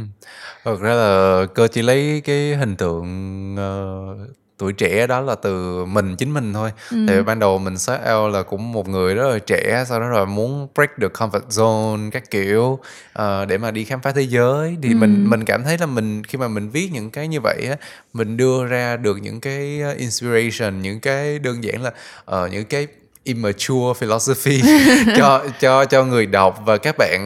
Thật 0.64 0.80
ra 0.82 0.94
là 0.94 1.46
cơ 1.56 1.68
chỉ 1.68 1.82
lấy 1.82 2.22
cái 2.26 2.56
hình 2.56 2.76
tượng 2.76 3.06
uh, 3.56 4.39
tuổi 4.60 4.74
trẻ 4.74 5.08
đó 5.08 5.22
là 5.22 5.36
từ 5.36 5.86
mình 5.86 6.16
chính 6.16 6.34
mình 6.34 6.54
thôi. 6.54 6.72
Tại 7.08 7.18
vì 7.18 7.24
ban 7.24 7.40
đầu 7.40 7.58
mình 7.58 7.78
start 7.78 8.02
out 8.14 8.34
là 8.34 8.44
cũng 8.44 8.72
một 8.72 8.88
người 8.88 9.16
rất 9.16 9.30
là 9.30 9.40
trẻ, 9.40 9.84
sau 9.88 10.00
đó 10.00 10.08
rồi 10.08 10.26
muốn 10.26 10.68
break 10.76 10.90
the 11.02 11.08
comfort 11.08 11.48
zone 11.50 12.12
các 12.12 12.32
kiểu 12.32 12.80
ờ, 13.14 13.46
để 13.46 13.58
mà 13.58 13.72
đi 13.72 13.84
khám 13.84 14.02
phá 14.02 14.12
thế 14.12 14.22
giới. 14.22 14.78
Thì 14.82 14.94
mình 14.94 15.30
mình 15.30 15.46
cảm 15.46 15.64
thấy 15.64 15.78
là 15.78 15.86
mình 15.86 16.24
khi 16.24 16.38
mà 16.38 16.48
mình 16.48 16.70
viết 16.70 16.90
những 16.94 17.10
cái 17.10 17.28
như 17.28 17.40
vậy 17.44 17.68
á, 17.70 17.76
mình 18.14 18.38
đưa 18.38 18.66
ra 18.66 18.98
được 18.98 19.18
những 19.22 19.42
cái 19.42 19.82
uh, 19.92 19.98
inspiration, 19.98 20.82
những 20.82 21.00
cái 21.00 21.40
đơn 21.40 21.64
giản 21.64 21.82
là 21.84 21.92
ờ, 22.26 22.48
những 22.48 22.66
cái 22.66 22.88
immature 23.24 23.94
philosophy 24.00 24.62
cho 25.18 25.46
cho 25.60 25.86
cho 25.86 26.04
người 26.04 26.26
đọc 26.26 26.62
và 26.66 26.78
các 26.78 26.96
bạn 26.98 27.20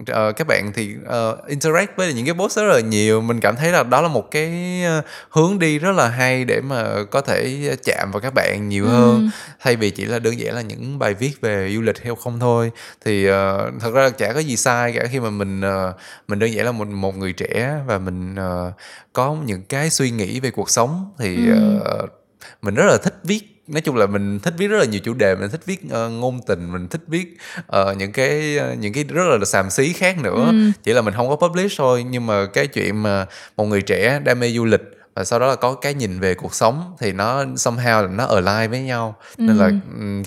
uh, 0.00 0.36
các 0.36 0.46
bạn 0.46 0.72
thì 0.74 0.94
uh, 0.96 1.46
interact 1.46 1.96
với 1.96 2.12
những 2.12 2.26
cái 2.26 2.34
post 2.34 2.56
rất 2.56 2.64
là 2.64 2.80
nhiều 2.80 3.20
mình 3.20 3.40
cảm 3.40 3.56
thấy 3.56 3.72
là 3.72 3.82
đó 3.82 4.00
là 4.00 4.08
một 4.08 4.30
cái 4.30 4.82
uh, 4.98 5.04
hướng 5.30 5.58
đi 5.58 5.78
rất 5.78 5.92
là 5.92 6.08
hay 6.08 6.44
để 6.44 6.60
mà 6.60 6.84
có 7.10 7.20
thể 7.20 7.70
chạm 7.84 8.10
vào 8.12 8.20
các 8.20 8.34
bạn 8.34 8.68
nhiều 8.68 8.86
hơn 8.86 9.16
ừ. 9.16 9.26
thay 9.60 9.76
vì 9.76 9.90
chỉ 9.90 10.04
là 10.04 10.18
đơn 10.18 10.38
giản 10.38 10.54
là 10.54 10.60
những 10.60 10.98
bài 10.98 11.14
viết 11.14 11.40
về 11.40 11.72
du 11.74 11.80
lịch 11.80 12.02
hay 12.02 12.12
không 12.24 12.40
thôi 12.40 12.70
thì 13.04 13.30
uh, 13.30 13.34
thật 13.80 13.90
ra 13.92 14.02
là 14.02 14.10
chả 14.10 14.32
có 14.32 14.40
gì 14.40 14.56
sai 14.56 14.92
cả 14.92 15.04
khi 15.12 15.20
mà 15.20 15.30
mình 15.30 15.60
uh, 15.60 15.96
mình 16.28 16.38
đơn 16.38 16.54
giản 16.54 16.66
là 16.66 16.72
một 16.72 16.88
một 16.88 17.16
người 17.16 17.32
trẻ 17.32 17.74
và 17.86 17.98
mình 17.98 18.34
uh, 18.34 18.74
có 19.12 19.36
những 19.44 19.62
cái 19.62 19.90
suy 19.90 20.10
nghĩ 20.10 20.40
về 20.40 20.50
cuộc 20.50 20.70
sống 20.70 21.12
thì 21.18 21.36
ừ. 21.36 21.80
uh, 22.04 22.10
mình 22.62 22.74
rất 22.74 22.84
là 22.86 22.98
thích 22.98 23.14
viết 23.24 23.51
nói 23.72 23.80
chung 23.80 23.96
là 23.96 24.06
mình 24.06 24.38
thích 24.38 24.54
viết 24.58 24.66
rất 24.66 24.78
là 24.78 24.84
nhiều 24.84 25.00
chủ 25.04 25.14
đề 25.14 25.34
mình 25.34 25.50
thích 25.50 25.66
viết 25.66 25.80
uh, 25.86 26.12
ngôn 26.12 26.40
tình 26.46 26.72
mình 26.72 26.88
thích 26.88 27.02
viết 27.06 27.36
uh, 27.60 27.96
những 27.96 28.12
cái 28.12 28.58
uh, 28.72 28.78
những 28.78 28.92
cái 28.92 29.04
rất 29.04 29.24
là 29.24 29.44
xàm 29.44 29.70
xí 29.70 29.92
khác 29.92 30.18
nữa 30.22 30.46
ừ. 30.50 30.70
chỉ 30.82 30.92
là 30.92 31.02
mình 31.02 31.14
không 31.14 31.28
có 31.28 31.36
publish 31.36 31.78
thôi 31.78 32.04
nhưng 32.10 32.26
mà 32.26 32.46
cái 32.46 32.66
chuyện 32.66 33.02
mà 33.02 33.26
một 33.56 33.64
người 33.64 33.82
trẻ 33.82 34.20
đam 34.24 34.40
mê 34.40 34.50
du 34.50 34.64
lịch 34.64 34.82
và 35.14 35.24
sau 35.24 35.38
đó 35.38 35.46
là 35.46 35.56
có 35.56 35.74
cái 35.74 35.94
nhìn 35.94 36.20
về 36.20 36.34
cuộc 36.34 36.54
sống 36.54 36.94
thì 36.98 37.12
nó 37.12 37.44
somehow 37.44 38.02
là 38.02 38.08
nó 38.08 38.24
ở 38.24 38.42
align 38.44 38.70
với 38.70 38.80
nhau 38.80 39.14
ừ. 39.36 39.42
nên 39.42 39.56
là 39.56 39.70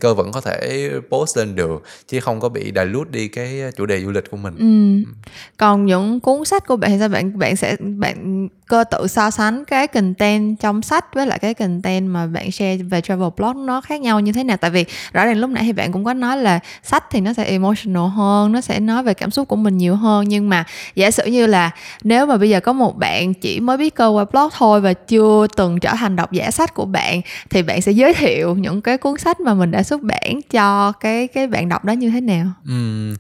cơ 0.02 0.14
vẫn 0.14 0.32
có 0.32 0.42
thể 0.42 0.92
post 1.10 1.38
lên 1.38 1.56
được 1.56 1.84
chứ 2.08 2.20
không 2.20 2.40
có 2.40 2.50
bị 2.50 2.72
dilute 2.76 3.12
đi 3.12 3.28
cái 3.28 3.62
chủ 3.76 3.86
đề 3.86 4.02
du 4.02 4.12
lịch 4.12 4.32
của 4.32 4.38
mình 4.38 4.56
ừ. 4.58 5.12
còn 5.58 5.86
những 5.86 6.20
cuốn 6.20 6.46
sách 6.46 6.68
của 6.68 6.76
bạn 6.76 6.92
thì 6.92 7.00
sao 7.00 7.10
bạn 7.10 7.40
bạn 7.40 7.56
sẽ 7.56 7.76
bạn 7.80 8.48
cơ 8.68 8.84
tự 8.84 9.08
so 9.08 9.32
sánh 9.32 9.66
cái 9.66 9.88
content 9.88 10.60
trong 10.60 10.82
sách 10.82 11.14
với 11.14 11.28
lại 11.28 11.40
cái 11.40 11.54
content 11.54 12.10
mà 12.10 12.28
bạn 12.28 12.52
share 12.52 12.78
về 12.78 13.02
travel 13.02 13.30
blog 13.38 13.66
nó 13.66 13.82
khác 13.82 14.02
nhau 14.02 14.20
như 14.20 14.32
thế 14.32 14.44
nào 14.44 14.58
tại 14.58 14.72
vì 14.72 14.86
rõ 15.14 15.26
ràng 15.26 15.38
lúc 15.38 15.50
nãy 15.50 15.64
thì 15.64 15.74
bạn 15.74 15.92
cũng 15.92 16.04
có 16.04 16.14
nói 16.14 16.38
là 16.38 16.60
sách 16.84 17.04
thì 17.12 17.22
nó 17.22 17.34
sẽ 17.34 17.44
emotional 17.44 18.08
hơn, 18.08 18.52
nó 18.52 18.62
sẽ 18.62 18.80
nói 18.80 19.04
về 19.04 19.14
cảm 19.14 19.32
xúc 19.32 19.48
của 19.48 19.56
mình 19.56 19.78
nhiều 19.78 19.96
hơn 19.96 20.28
nhưng 20.28 20.50
mà 20.50 20.66
giả 20.96 21.12
sử 21.12 21.26
như 21.26 21.48
là 21.48 21.72
nếu 22.04 22.26
mà 22.26 22.38
bây 22.38 22.50
giờ 22.50 22.60
có 22.60 22.74
một 22.74 22.98
bạn 22.98 23.34
chỉ 23.34 23.60
mới 23.60 23.78
biết 23.78 23.96
cơ 23.96 24.08
qua 24.08 24.26
blog 24.32 24.50
thôi 24.58 24.82
và 24.82 24.94
chưa 24.94 25.48
từng 25.56 25.80
trở 25.80 25.94
thành 25.98 26.16
độc 26.16 26.32
giả 26.32 26.52
sách 26.52 26.74
của 26.74 26.86
bạn, 26.86 27.22
thì 27.50 27.64
bạn 27.64 27.82
sẽ 27.82 27.92
giới 27.92 28.14
thiệu 28.14 28.56
những 28.56 28.82
cái 28.82 28.98
cuốn 28.98 29.18
sách 29.18 29.40
mà 29.40 29.54
mình 29.54 29.72
đã 29.72 29.84
xuất 29.84 30.02
bản 30.02 30.42
cho 30.50 30.92
cái 30.92 31.28
cái 31.28 31.48
bạn 31.48 31.70
đọc 31.70 31.86
đó 31.86 31.94
như 31.94 32.10
thế 32.10 32.22
nào? 32.22 32.46
Ừ 32.68 33.14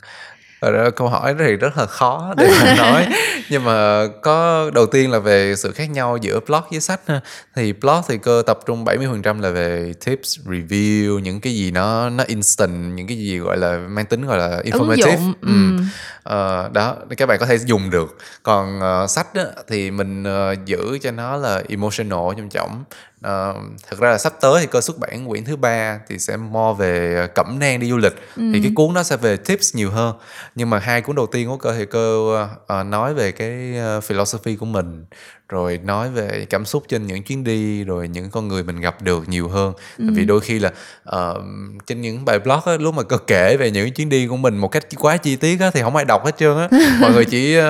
đó, 0.71 0.89
câu 0.89 1.07
hỏi 1.07 1.35
thì 1.39 1.55
rất 1.55 1.77
là 1.77 1.85
khó 1.85 2.33
để 2.37 2.51
mà 2.61 2.75
nói. 2.77 3.07
Nhưng 3.49 3.63
mà 3.63 4.07
có 4.21 4.69
đầu 4.73 4.85
tiên 4.85 5.11
là 5.11 5.19
về 5.19 5.55
sự 5.55 5.71
khác 5.71 5.89
nhau 5.89 6.17
giữa 6.17 6.39
blog 6.47 6.61
với 6.71 6.79
sách 6.79 7.01
thì 7.55 7.73
blog 7.73 8.01
thì 8.07 8.17
cơ 8.17 8.43
tập 8.45 8.59
trung 8.65 8.85
70% 8.85 9.41
là 9.41 9.49
về 9.49 9.93
tips 10.05 10.39
review 10.45 11.19
những 11.19 11.39
cái 11.39 11.53
gì 11.53 11.71
nó 11.71 12.09
nó 12.09 12.23
instant 12.27 12.95
những 12.95 13.07
cái 13.07 13.17
gì 13.17 13.37
gọi 13.37 13.57
là 13.57 13.77
mang 13.77 14.05
tính 14.05 14.25
gọi 14.25 14.37
là 14.37 14.61
informative. 14.63 15.33
Ừ. 15.41 15.47
Ừ. 15.47 15.83
Uh, 16.29 16.71
đó 16.73 16.95
các 17.17 17.25
bạn 17.25 17.39
có 17.39 17.45
thể 17.45 17.57
dùng 17.57 17.89
được. 17.89 18.17
Còn 18.43 18.79
uh, 19.03 19.09
sách 19.09 19.27
á, 19.33 19.45
thì 19.67 19.91
mình 19.91 20.23
uh, 20.23 20.65
giữ 20.65 20.97
cho 21.01 21.11
nó 21.11 21.37
là 21.37 21.63
emotional 21.69 22.19
trong 22.37 22.49
trọng 22.49 22.83
uh, 23.19 23.55
thực 23.89 23.99
ra 23.99 24.09
là 24.09 24.17
sắp 24.17 24.33
tới 24.41 24.61
thì 24.61 24.67
cơ 24.67 24.81
xuất 24.81 24.97
bản 24.99 25.27
quyển 25.27 25.45
thứ 25.45 25.55
ba 25.55 25.99
thì 26.07 26.19
sẽ 26.19 26.37
mo 26.37 26.73
về 26.73 27.27
cẩm 27.35 27.59
nang 27.59 27.79
đi 27.79 27.89
du 27.89 27.97
lịch. 27.97 28.13
Ừ. 28.35 28.43
thì 28.53 28.61
cái 28.61 28.71
cuốn 28.75 28.93
nó 28.93 29.03
sẽ 29.03 29.17
về 29.17 29.37
tips 29.37 29.75
nhiều 29.75 29.91
hơn. 29.91 30.15
Nhưng 30.55 30.69
mà 30.69 30.79
hai 30.79 31.01
cuốn 31.01 31.15
đầu 31.15 31.27
tiên 31.27 31.47
của 31.47 31.57
cơ 31.57 31.73
thì 31.77 31.85
cơ 31.85 32.17
uh, 32.79 32.85
nói 32.85 33.13
về 33.13 33.31
cái 33.31 33.73
uh, 33.97 34.03
philosophy 34.03 34.55
của 34.55 34.65
mình 34.65 35.05
rồi 35.49 35.79
nói 35.83 36.09
về 36.09 36.45
cảm 36.49 36.65
xúc 36.65 36.83
trên 36.87 37.07
những 37.07 37.23
chuyến 37.23 37.43
đi 37.43 37.83
rồi 37.83 38.07
những 38.07 38.29
con 38.29 38.47
người 38.47 38.63
mình 38.63 38.79
gặp 38.79 39.01
được 39.01 39.29
nhiều 39.29 39.47
hơn 39.47 39.73
ừ. 39.97 40.05
vì 40.15 40.25
đôi 40.25 40.39
khi 40.39 40.59
là 40.59 40.71
uh, 41.09 41.37
trên 41.87 42.01
những 42.01 42.25
bài 42.25 42.39
blog 42.39 42.59
á, 42.65 42.77
lúc 42.79 42.95
mà 42.95 43.03
cơ 43.03 43.17
kể 43.17 43.57
về 43.57 43.71
những 43.71 43.91
chuyến 43.91 44.09
đi 44.09 44.27
của 44.27 44.37
mình 44.37 44.57
một 44.57 44.67
cách 44.67 44.83
quá 44.99 45.17
chi 45.17 45.35
tiết 45.35 45.59
á, 45.59 45.71
thì 45.73 45.81
không 45.81 45.95
ai 45.95 46.05
đọc 46.05 46.25
hết 46.25 46.37
trơn 46.37 46.57
á 46.57 46.67
mọi 47.01 47.11
người 47.11 47.25
chỉ 47.25 47.57
uh, 47.57 47.61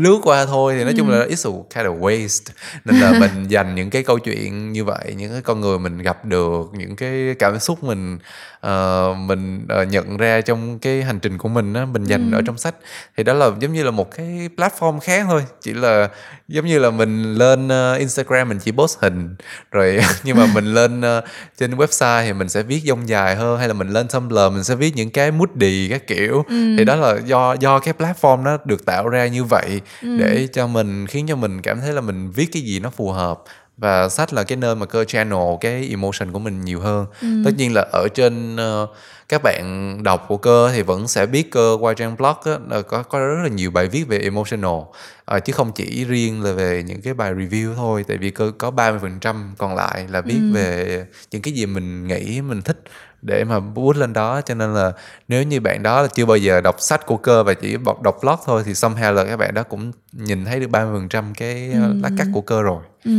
lướt 0.00 0.18
qua 0.22 0.46
thôi 0.46 0.74
thì 0.76 0.84
nói 0.84 0.92
ừ. 0.92 0.96
chung 0.98 1.10
là 1.10 1.16
it's 1.26 1.50
a 1.50 1.62
kind 1.74 1.86
of 1.86 2.00
waste 2.00 2.52
nên 2.84 3.00
là 3.00 3.12
mình 3.20 3.48
dành 3.48 3.74
những 3.74 3.90
cái 3.90 4.02
câu 4.02 4.18
chuyện 4.18 4.72
như 4.72 4.84
vậy 4.84 5.14
những 5.16 5.32
cái 5.32 5.42
con 5.42 5.60
người 5.60 5.78
mình 5.78 5.98
gặp 5.98 6.24
được 6.24 6.70
những 6.72 6.96
cái 6.96 7.34
cảm 7.38 7.58
xúc 7.58 7.84
mình 7.84 8.18
uh, 8.66 9.16
mình 9.16 9.66
uh, 9.82 9.88
nhận 9.88 10.16
ra 10.16 10.40
trong 10.40 10.78
cái 10.78 11.02
hành 11.02 11.20
trình 11.20 11.38
của 11.38 11.48
mình 11.48 11.74
á 11.74 11.84
mình 11.84 12.04
dành 12.04 12.30
ừ. 12.30 12.36
ở 12.36 12.42
trong 12.46 12.58
sách 12.58 12.74
thì 13.16 13.24
đó 13.24 13.32
là 13.32 13.50
giống 13.60 13.72
như 13.72 13.82
là 13.82 13.90
một 13.90 14.10
cái 14.10 14.48
platform 14.56 15.00
khác 15.00 15.26
thôi 15.28 15.44
chỉ 15.60 15.72
là 15.72 16.08
giống 16.50 16.66
như 16.66 16.78
là 16.78 16.90
mình 16.90 17.34
lên 17.34 17.66
uh, 17.66 17.98
Instagram 17.98 18.48
mình 18.48 18.58
chỉ 18.58 18.72
post 18.72 18.98
hình 19.00 19.34
rồi 19.70 19.98
nhưng 20.24 20.36
mà 20.36 20.46
mình 20.54 20.64
lên 20.64 21.00
uh, 21.00 21.24
trên 21.58 21.74
website 21.74 22.24
thì 22.24 22.32
mình 22.32 22.48
sẽ 22.48 22.62
viết 22.62 22.82
dông 22.84 23.08
dài 23.08 23.36
hơn 23.36 23.58
hay 23.58 23.68
là 23.68 23.74
mình 23.74 23.88
lên 23.88 24.08
Tumblr 24.08 24.52
mình 24.52 24.64
sẽ 24.64 24.74
viết 24.74 24.96
những 24.96 25.10
cái 25.10 25.30
moody 25.30 25.88
các 25.88 26.06
kiểu 26.06 26.44
ừ. 26.48 26.74
thì 26.78 26.84
đó 26.84 26.96
là 26.96 27.18
do 27.26 27.56
do 27.60 27.78
cái 27.78 27.94
platform 27.98 28.42
nó 28.42 28.58
được 28.64 28.86
tạo 28.86 29.08
ra 29.08 29.26
như 29.26 29.44
vậy 29.44 29.80
ừ. 30.02 30.16
để 30.18 30.48
cho 30.52 30.66
mình 30.66 31.06
khiến 31.06 31.26
cho 31.28 31.36
mình 31.36 31.62
cảm 31.62 31.80
thấy 31.80 31.92
là 31.92 32.00
mình 32.00 32.30
viết 32.30 32.48
cái 32.52 32.62
gì 32.62 32.80
nó 32.80 32.90
phù 32.90 33.10
hợp 33.10 33.42
và 33.80 34.08
sách 34.08 34.32
là 34.32 34.44
cái 34.44 34.56
nơi 34.56 34.74
mà 34.74 34.86
cơ 34.86 35.04
channel 35.04 35.56
cái 35.60 35.88
emotion 35.90 36.32
của 36.32 36.38
mình 36.38 36.64
nhiều 36.64 36.80
hơn 36.80 37.06
ừ. 37.22 37.28
tất 37.44 37.50
nhiên 37.56 37.74
là 37.74 37.86
ở 37.92 38.08
trên 38.14 38.56
uh, 38.56 38.88
các 39.28 39.42
bạn 39.42 39.98
đọc 40.02 40.24
của 40.28 40.36
cơ 40.36 40.70
thì 40.74 40.82
vẫn 40.82 41.08
sẽ 41.08 41.26
biết 41.26 41.50
cơ 41.50 41.76
qua 41.80 41.94
trang 41.94 42.16
blog 42.16 42.36
á, 42.44 42.82
có 42.88 43.02
có 43.02 43.18
rất 43.18 43.42
là 43.42 43.48
nhiều 43.48 43.70
bài 43.70 43.86
viết 43.86 44.04
về 44.08 44.18
emotional 44.18 44.80
à, 45.24 45.38
chứ 45.38 45.52
không 45.52 45.72
chỉ 45.72 46.04
riêng 46.04 46.42
là 46.42 46.52
về 46.52 46.82
những 46.86 47.02
cái 47.02 47.14
bài 47.14 47.34
review 47.34 47.74
thôi 47.74 48.04
tại 48.08 48.16
vì 48.16 48.30
cơ 48.30 48.52
có 48.58 48.70
30% 48.70 49.34
còn 49.58 49.74
lại 49.74 50.06
là 50.10 50.20
viết 50.20 50.40
ừ. 50.40 50.52
về 50.54 51.04
những 51.30 51.42
cái 51.42 51.54
gì 51.54 51.66
mình 51.66 52.08
nghĩ 52.08 52.40
mình 52.40 52.62
thích 52.62 52.82
để 53.22 53.44
mà 53.44 53.60
bút 53.60 53.96
lên 53.96 54.12
đó 54.12 54.40
cho 54.40 54.54
nên 54.54 54.74
là 54.74 54.92
nếu 55.28 55.42
như 55.42 55.60
bạn 55.60 55.82
đó 55.82 56.02
là 56.02 56.08
chưa 56.14 56.26
bao 56.26 56.36
giờ 56.36 56.60
đọc 56.60 56.76
sách 56.78 57.06
của 57.06 57.16
cơ 57.16 57.44
và 57.44 57.54
chỉ 57.54 57.76
đọc 58.02 58.18
blog 58.22 58.38
thôi 58.46 58.62
thì 58.66 58.72
somehow 58.72 59.12
là 59.12 59.24
các 59.24 59.36
bạn 59.36 59.54
đó 59.54 59.62
cũng 59.62 59.92
nhìn 60.12 60.44
thấy 60.44 60.60
được 60.60 60.70
30% 60.70 61.32
cái 61.36 61.70
ừ. 61.72 61.94
lát 62.02 62.10
cắt 62.18 62.26
của 62.34 62.40
cơ 62.40 62.62
rồi. 62.62 62.82
Ừ. 63.04 63.10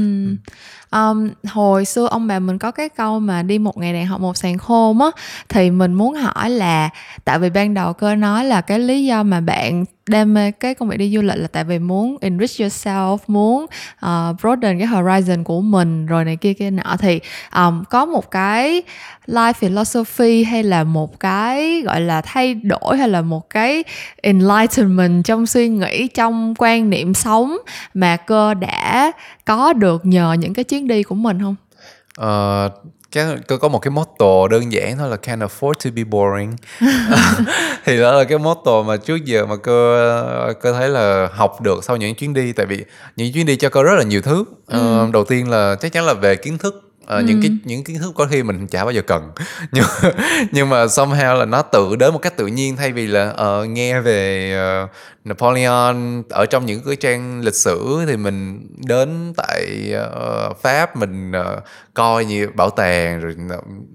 Um, 0.91 1.29
hồi 1.47 1.85
xưa 1.85 2.07
ông 2.07 2.27
bà 2.27 2.39
mình 2.39 2.57
có 2.57 2.71
cái 2.71 2.89
câu 2.89 3.19
mà 3.19 3.43
đi 3.43 3.59
một 3.59 3.77
ngày 3.77 3.93
đàn 3.93 4.05
học 4.05 4.21
một 4.21 4.37
sàn 4.37 4.57
khôn 4.57 5.01
á 5.01 5.07
thì 5.49 5.71
mình 5.71 5.93
muốn 5.93 6.13
hỏi 6.13 6.49
là 6.49 6.89
tại 7.25 7.39
vì 7.39 7.49
ban 7.49 7.73
đầu 7.73 7.93
cơ 7.93 8.15
nói 8.15 8.45
là 8.45 8.61
cái 8.61 8.79
lý 8.79 9.05
do 9.05 9.23
mà 9.23 9.41
bạn 9.41 9.85
đam 10.09 10.33
mê 10.33 10.51
cái 10.51 10.75
công 10.75 10.89
việc 10.89 10.97
đi 10.97 11.15
du 11.15 11.21
lịch 11.21 11.37
là 11.37 11.47
tại 11.47 11.63
vì 11.63 11.79
muốn 11.79 12.17
enrich 12.21 12.61
yourself 12.61 13.17
muốn 13.27 13.65
uh, 14.05 14.41
broaden 14.41 14.79
cái 14.79 14.87
horizon 14.87 15.43
của 15.43 15.61
mình 15.61 16.05
rồi 16.05 16.25
này 16.25 16.35
kia 16.35 16.53
kia 16.53 16.69
nọ 16.69 16.95
thì 16.99 17.19
um, 17.55 17.83
có 17.89 18.05
một 18.05 18.31
cái 18.31 18.83
life 19.27 19.53
philosophy 19.53 20.43
hay 20.43 20.63
là 20.63 20.83
một 20.83 21.19
cái 21.19 21.81
gọi 21.85 22.01
là 22.01 22.21
thay 22.21 22.53
đổi 22.53 22.97
hay 22.97 23.09
là 23.09 23.21
một 23.21 23.49
cái 23.49 23.83
enlightenment 24.15 25.25
trong 25.25 25.45
suy 25.45 25.69
nghĩ 25.69 26.07
trong 26.07 26.53
quan 26.57 26.89
niệm 26.89 27.13
sống 27.13 27.57
mà 27.93 28.17
cơ 28.17 28.53
đã 28.53 29.11
có 29.45 29.73
được 29.73 30.05
nhờ 30.05 30.35
những 30.39 30.53
cái 30.53 30.63
chuyến 30.63 30.87
đi 30.87 31.03
của 31.03 31.15
mình 31.15 31.39
không? 31.41 31.55
Uh, 32.21 32.71
cái 33.11 33.25
có 33.47 33.57
có 33.57 33.67
một 33.67 33.79
cái 33.79 33.91
motto 33.91 34.47
đơn 34.47 34.71
giản 34.71 34.97
thôi 34.97 35.09
là 35.09 35.17
can 35.17 35.39
afford 35.39 35.73
to 35.73 35.89
be 35.95 36.03
boring 36.03 36.55
thì 37.85 37.97
đó 37.97 38.11
là 38.11 38.23
cái 38.23 38.37
motto 38.37 38.81
mà 38.81 38.97
trước 38.97 39.25
giờ 39.25 39.45
mà 39.45 39.55
cơ 39.55 40.53
cơ 40.61 40.73
thấy 40.73 40.89
là 40.89 41.29
học 41.33 41.61
được 41.61 41.83
sau 41.83 41.97
những 41.97 42.15
chuyến 42.15 42.33
đi 42.33 42.53
tại 42.53 42.65
vì 42.65 42.85
những 43.15 43.33
chuyến 43.33 43.45
đi 43.45 43.55
cho 43.55 43.69
cơ 43.69 43.83
rất 43.83 43.95
là 43.97 44.03
nhiều 44.03 44.21
thứ 44.21 44.43
ừ. 44.67 45.03
uh, 45.03 45.13
đầu 45.13 45.25
tiên 45.25 45.49
là 45.49 45.75
chắc 45.81 45.93
chắn 45.93 46.05
là 46.05 46.13
về 46.13 46.35
kiến 46.35 46.57
thức 46.57 46.90
Uh, 47.03 47.07
ừ. 47.07 47.23
những 47.27 47.41
cái 47.41 47.51
những 47.63 47.83
kiến 47.83 47.99
thức 47.99 48.11
có 48.15 48.25
khi 48.25 48.43
mình 48.43 48.67
chả 48.67 48.83
bao 48.83 48.91
giờ 48.91 49.01
cần 49.01 49.31
nhưng 49.71 49.85
nhưng 50.51 50.69
mà 50.69 50.85
somehow 50.85 51.37
là 51.37 51.45
nó 51.45 51.61
tự 51.61 51.95
đến 51.95 52.13
một 52.13 52.19
cách 52.19 52.37
tự 52.37 52.47
nhiên 52.47 52.75
thay 52.75 52.91
vì 52.91 53.07
là 53.07 53.33
uh, 53.61 53.69
nghe 53.69 54.01
về 54.01 54.53
uh, 54.83 54.89
Napoleon 55.25 56.23
ở 56.29 56.45
trong 56.45 56.65
những 56.65 56.81
cái 56.85 56.95
trang 56.95 57.41
lịch 57.41 57.55
sử 57.55 58.03
thì 58.07 58.17
mình 58.17 58.67
đến 58.87 59.33
tại 59.37 59.93
uh, 60.49 60.57
Pháp 60.61 60.97
mình 60.97 61.31
uh, 61.31 61.63
coi 61.93 62.25
như 62.25 62.47
bảo 62.55 62.69
tàng 62.69 63.19
rồi 63.19 63.35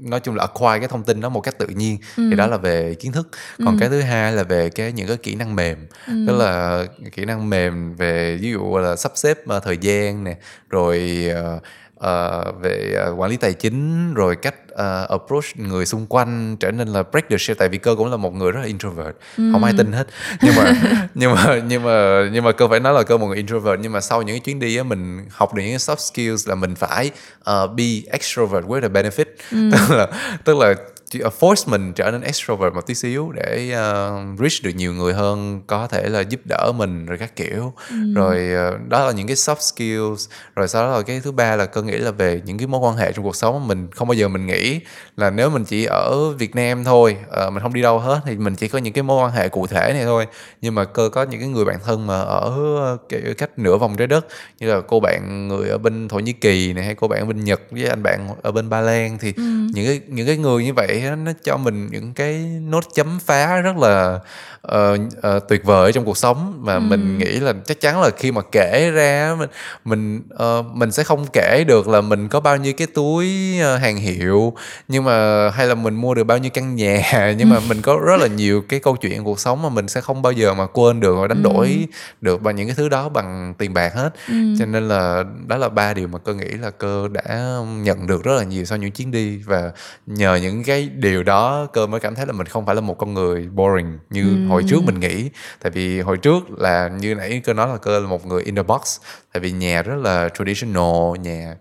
nói 0.00 0.20
chung 0.20 0.36
là 0.36 0.44
acquire 0.44 0.78
cái 0.78 0.88
thông 0.88 1.04
tin 1.04 1.20
đó 1.20 1.28
một 1.28 1.40
cách 1.40 1.58
tự 1.58 1.66
nhiên 1.66 1.98
ừ. 2.16 2.26
thì 2.30 2.36
đó 2.36 2.46
là 2.46 2.56
về 2.56 2.94
kiến 2.94 3.12
thức 3.12 3.28
còn 3.58 3.74
ừ. 3.74 3.76
cái 3.80 3.88
thứ 3.88 4.00
hai 4.00 4.32
là 4.32 4.42
về 4.42 4.70
cái 4.70 4.92
những 4.92 5.08
cái 5.08 5.16
kỹ 5.16 5.34
năng 5.34 5.56
mềm 5.56 5.86
ừ. 6.06 6.14
tức 6.26 6.36
là 6.36 6.84
kỹ 7.12 7.24
năng 7.24 7.50
mềm 7.50 7.94
về 7.94 8.38
ví 8.40 8.50
dụ 8.50 8.78
là 8.78 8.96
sắp 8.96 9.12
xếp 9.14 9.38
uh, 9.56 9.62
thời 9.64 9.78
gian 9.78 10.24
nè 10.24 10.36
rồi 10.70 11.26
uh, 11.56 11.62
uh, 12.00 12.62
về 12.62 13.06
uh, 13.10 13.18
quản 13.18 13.30
lý 13.30 13.36
tài 13.36 13.52
chính 13.52 14.14
rồi 14.14 14.36
cách 14.36 14.54
uh, 14.72 15.08
approach 15.08 15.56
người 15.56 15.86
xung 15.86 16.06
quanh 16.06 16.56
trở 16.60 16.70
nên 16.70 16.88
là 16.88 17.02
break 17.02 17.28
the 17.30 17.36
shit 17.38 17.58
tại 17.58 17.68
vì 17.68 17.78
cơ 17.78 17.94
cũng 17.98 18.10
là 18.10 18.16
một 18.16 18.34
người 18.34 18.52
rất 18.52 18.60
là 18.60 18.66
introvert 18.66 19.16
mm. 19.36 19.52
không 19.52 19.64
ai 19.64 19.72
tin 19.78 19.92
hết 19.92 20.06
nhưng 20.42 20.54
mà 20.56 20.72
nhưng 21.14 21.34
mà 21.34 21.60
nhưng 21.68 21.82
mà 21.82 22.28
nhưng 22.32 22.44
mà 22.44 22.52
cơ 22.52 22.68
phải 22.68 22.80
nói 22.80 22.94
là 22.94 23.02
cơ 23.02 23.18
một 23.18 23.26
người 23.26 23.36
introvert 23.36 23.80
nhưng 23.80 23.92
mà 23.92 24.00
sau 24.00 24.22
những 24.22 24.34
cái 24.34 24.40
chuyến 24.40 24.58
đi 24.58 24.76
á 24.76 24.82
mình 24.82 25.26
học 25.30 25.54
được 25.54 25.62
những 25.62 25.76
soft 25.76 26.12
skills 26.12 26.48
là 26.48 26.54
mình 26.54 26.74
phải 26.74 27.10
uh, 27.50 27.70
be 27.76 27.84
extrovert 28.10 28.64
with 28.64 28.82
a 28.82 28.88
benefit 28.88 29.26
mm. 29.52 29.70
tức 29.72 29.96
là 29.96 30.08
tức 30.44 30.56
là 30.56 30.74
force 31.12 31.70
mình 31.70 31.92
trở 31.92 32.10
nên 32.10 32.20
extrovert 32.20 32.74
một 32.74 32.86
tí 32.86 32.94
xíu 32.94 33.32
để 33.32 33.72
uh, 33.72 34.40
reach 34.40 34.62
được 34.62 34.70
nhiều 34.76 34.92
người 34.92 35.14
hơn 35.14 35.62
có 35.66 35.86
thể 35.86 36.08
là 36.08 36.20
giúp 36.20 36.40
đỡ 36.44 36.72
mình 36.76 37.06
rồi 37.06 37.18
các 37.18 37.36
kiểu. 37.36 37.72
Rồi 38.14 38.48
uh, 38.74 38.88
đó 38.88 39.06
là 39.06 39.12
những 39.12 39.26
cái 39.26 39.36
soft 39.36 39.60
skills. 39.60 40.28
Rồi 40.56 40.68
sau 40.68 40.82
đó 40.82 40.96
là 40.96 41.02
cái 41.02 41.20
thứ 41.20 41.32
ba 41.32 41.56
là 41.56 41.66
cơ 41.66 41.82
nghĩ 41.82 41.96
là 41.96 42.10
về 42.10 42.40
những 42.44 42.58
cái 42.58 42.66
mối 42.66 42.80
quan 42.80 42.96
hệ 42.96 43.12
trong 43.12 43.24
cuộc 43.24 43.36
sống 43.36 43.60
mà 43.60 43.66
mình 43.66 43.88
không 43.90 44.08
bao 44.08 44.14
giờ 44.14 44.28
mình 44.28 44.46
nghĩ 44.46 44.80
là 45.16 45.30
nếu 45.30 45.50
mình 45.50 45.64
chỉ 45.64 45.84
ở 45.84 46.30
Việt 46.30 46.56
Nam 46.56 46.84
thôi 46.84 47.16
uh, 47.46 47.52
mình 47.52 47.62
không 47.62 47.74
đi 47.74 47.82
đâu 47.82 47.98
hết 47.98 48.20
thì 48.24 48.36
mình 48.36 48.54
chỉ 48.54 48.68
có 48.68 48.78
những 48.78 48.92
cái 48.92 49.02
mối 49.02 49.24
quan 49.24 49.32
hệ 49.32 49.48
cụ 49.48 49.66
thể 49.66 49.92
này 49.92 50.04
thôi. 50.04 50.26
Nhưng 50.60 50.74
mà 50.74 50.84
cơ 50.84 51.08
có 51.12 51.22
những 51.22 51.40
cái 51.40 51.48
người 51.48 51.64
bạn 51.64 51.78
thân 51.84 52.06
mà 52.06 52.20
ở 52.20 52.54
uh, 52.94 53.08
kiểu 53.08 53.20
cách 53.38 53.58
nửa 53.58 53.76
vòng 53.76 53.96
trái 53.96 54.06
đất 54.06 54.26
như 54.60 54.74
là 54.74 54.80
cô 54.88 55.00
bạn 55.00 55.48
người 55.48 55.68
ở 55.68 55.78
bên 55.78 56.08
Thổ 56.08 56.18
Nhĩ 56.18 56.32
Kỳ 56.32 56.72
này 56.72 56.84
hay 56.84 56.94
cô 56.94 57.08
bạn 57.08 57.20
ở 57.20 57.24
bên 57.24 57.44
Nhật 57.44 57.60
với 57.70 57.86
anh 57.86 58.02
bạn 58.02 58.28
ở 58.42 58.52
bên 58.52 58.70
Ba 58.70 58.80
Lan 58.80 59.18
thì 59.20 59.32
những 59.74 59.86
cái 59.86 60.00
những 60.06 60.26
cái 60.26 60.36
người 60.36 60.64
như 60.64 60.72
vậy 60.74 60.95
nó 61.00 61.32
cho 61.44 61.56
mình 61.56 61.88
những 61.90 62.14
cái 62.14 62.60
nốt 62.62 62.84
chấm 62.94 63.18
phá 63.26 63.60
rất 63.60 63.76
là 63.76 64.20
ờ, 64.62 64.96
ờ, 65.22 65.40
tuyệt 65.48 65.64
vời 65.64 65.92
trong 65.92 66.04
cuộc 66.04 66.16
sống. 66.16 66.60
Mà 66.64 66.78
mình 66.78 67.18
nghĩ 67.18 67.40
là 67.40 67.54
chắc 67.66 67.80
chắn 67.80 68.00
là 68.00 68.10
khi 68.10 68.32
mà 68.32 68.42
kể 68.52 68.90
ra 68.90 69.36
mình 69.38 69.48
mình 69.84 70.22
ờ, 70.30 70.62
mình 70.72 70.92
sẽ 70.92 71.02
không 71.04 71.26
kể 71.32 71.64
được 71.66 71.88
là 71.88 72.00
mình 72.00 72.28
có 72.28 72.40
bao 72.40 72.56
nhiêu 72.56 72.72
cái 72.76 72.86
túi 72.86 73.58
ờ, 73.60 73.76
hàng 73.76 73.96
hiệu 73.96 74.52
nhưng 74.88 75.04
mà 75.04 75.50
hay 75.50 75.66
là 75.66 75.74
mình 75.74 75.94
mua 75.94 76.14
được 76.14 76.24
bao 76.24 76.38
nhiêu 76.38 76.50
căn 76.54 76.76
nhà. 76.76 77.32
Nhưng 77.38 77.50
mà 77.50 77.60
mình 77.68 77.82
có 77.82 77.98
rất 78.06 78.20
là 78.20 78.26
nhiều 78.26 78.62
cái 78.68 78.80
câu 78.80 78.96
chuyện 78.96 79.24
cuộc 79.24 79.40
sống 79.40 79.62
mà 79.62 79.68
mình 79.68 79.88
sẽ 79.88 80.00
không 80.00 80.22
bao 80.22 80.32
giờ 80.32 80.54
mà 80.54 80.66
quên 80.66 81.00
được 81.00 81.14
và 81.14 81.26
đánh 81.26 81.42
đổi 81.42 81.86
được 82.20 82.42
bằng 82.42 82.56
những 82.56 82.66
cái 82.66 82.76
thứ 82.76 82.88
đó 82.88 83.08
bằng 83.08 83.54
tiền 83.58 83.74
bạc 83.74 83.94
hết. 83.94 84.10
Cho 84.58 84.66
nên 84.66 84.88
là 84.88 85.24
đó 85.46 85.56
là 85.56 85.68
ba 85.68 85.94
điều 85.94 86.08
mà 86.08 86.18
cơ 86.18 86.34
nghĩ 86.34 86.48
là 86.48 86.70
cơ 86.70 87.08
đã 87.08 87.58
nhận 87.82 88.06
được 88.06 88.24
rất 88.24 88.32
là 88.36 88.44
nhiều 88.44 88.64
sau 88.64 88.78
những 88.78 88.90
chuyến 88.90 89.10
đi. 89.10 89.36
Và 89.36 89.70
nhờ 90.06 90.34
những 90.34 90.64
cái 90.64 90.88
điều 90.94 91.22
đó 91.22 91.66
cơ 91.72 91.86
mới 91.86 92.00
cảm 92.00 92.14
thấy 92.14 92.26
là 92.26 92.32
mình 92.32 92.46
không 92.46 92.66
phải 92.66 92.74
là 92.74 92.80
một 92.80 92.98
con 92.98 93.14
người 93.14 93.48
boring 93.48 93.98
như 94.10 94.36
hồi 94.48 94.55
trước 94.68 94.84
mình 94.84 95.00
nghĩ. 95.00 95.30
Tại 95.62 95.70
vì 95.70 96.00
hồi 96.00 96.16
trước 96.16 96.58
là 96.58 96.88
như 96.88 97.14
nãy 97.14 97.40
cơ 97.44 97.52
nói 97.52 97.68
là 97.68 97.76
cơ 97.76 98.00
là 98.00 98.06
một 98.06 98.26
người 98.26 98.42
in 98.42 98.54
the 98.54 98.62
box. 98.62 98.98
Tại 99.32 99.40
vì 99.40 99.52
nhà 99.52 99.82
rất 99.82 99.96
là 99.96 100.28
traditional 100.28 101.18
nhà 101.20 101.54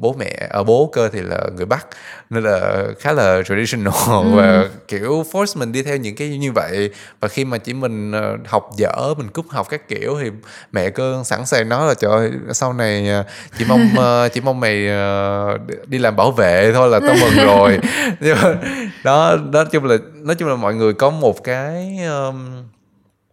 bố 0.00 0.14
mẹ 0.18 0.46
ở 0.50 0.64
bố 0.64 0.90
cơ 0.92 1.08
thì 1.08 1.20
là 1.22 1.40
người 1.56 1.66
bắc 1.66 1.86
nên 2.30 2.44
là 2.44 2.84
khá 3.00 3.12
là 3.12 3.42
traditional 3.42 3.94
và 4.34 4.68
kiểu 4.88 5.24
force 5.32 5.58
mình 5.58 5.72
đi 5.72 5.82
theo 5.82 5.96
những 5.96 6.16
cái 6.16 6.28
như 6.28 6.52
vậy. 6.52 6.90
Và 7.20 7.28
khi 7.28 7.44
mà 7.44 7.58
chỉ 7.58 7.72
mình 7.72 8.12
ờ, 8.12 8.36
học 8.46 8.70
dở 8.76 9.14
mình 9.16 9.28
cúp 9.28 9.46
học 9.48 9.66
các 9.70 9.88
kiểu 9.88 10.18
thì 10.22 10.30
mẹ 10.72 10.90
cơ 10.90 11.22
sẵn 11.24 11.46
sàng 11.46 11.68
nói 11.68 11.88
là 11.88 11.94
trời 11.94 12.10
ơi, 12.10 12.30
sau 12.52 12.72
này 12.72 13.08
ờ, 13.08 13.24
chỉ 13.58 13.64
mong 13.68 13.88
ờ, 13.96 14.28
chỉ 14.28 14.40
mong 14.40 14.60
mày 14.60 14.88
ờ, 14.88 15.58
đi 15.86 15.98
làm 15.98 16.16
bảo 16.16 16.30
vệ 16.30 16.72
thôi 16.74 16.88
là 16.88 17.00
tao 17.00 17.16
mừng 17.20 17.46
rồi. 17.46 17.78
Đó 19.04 19.36
nói 19.52 19.64
chung 19.72 19.84
là 19.84 19.96
nói 20.14 20.34
chung 20.34 20.48
là 20.48 20.56
mọi 20.56 20.74
người 20.74 20.92
có 20.92 21.10
một 21.10 21.44
cái 21.44 21.98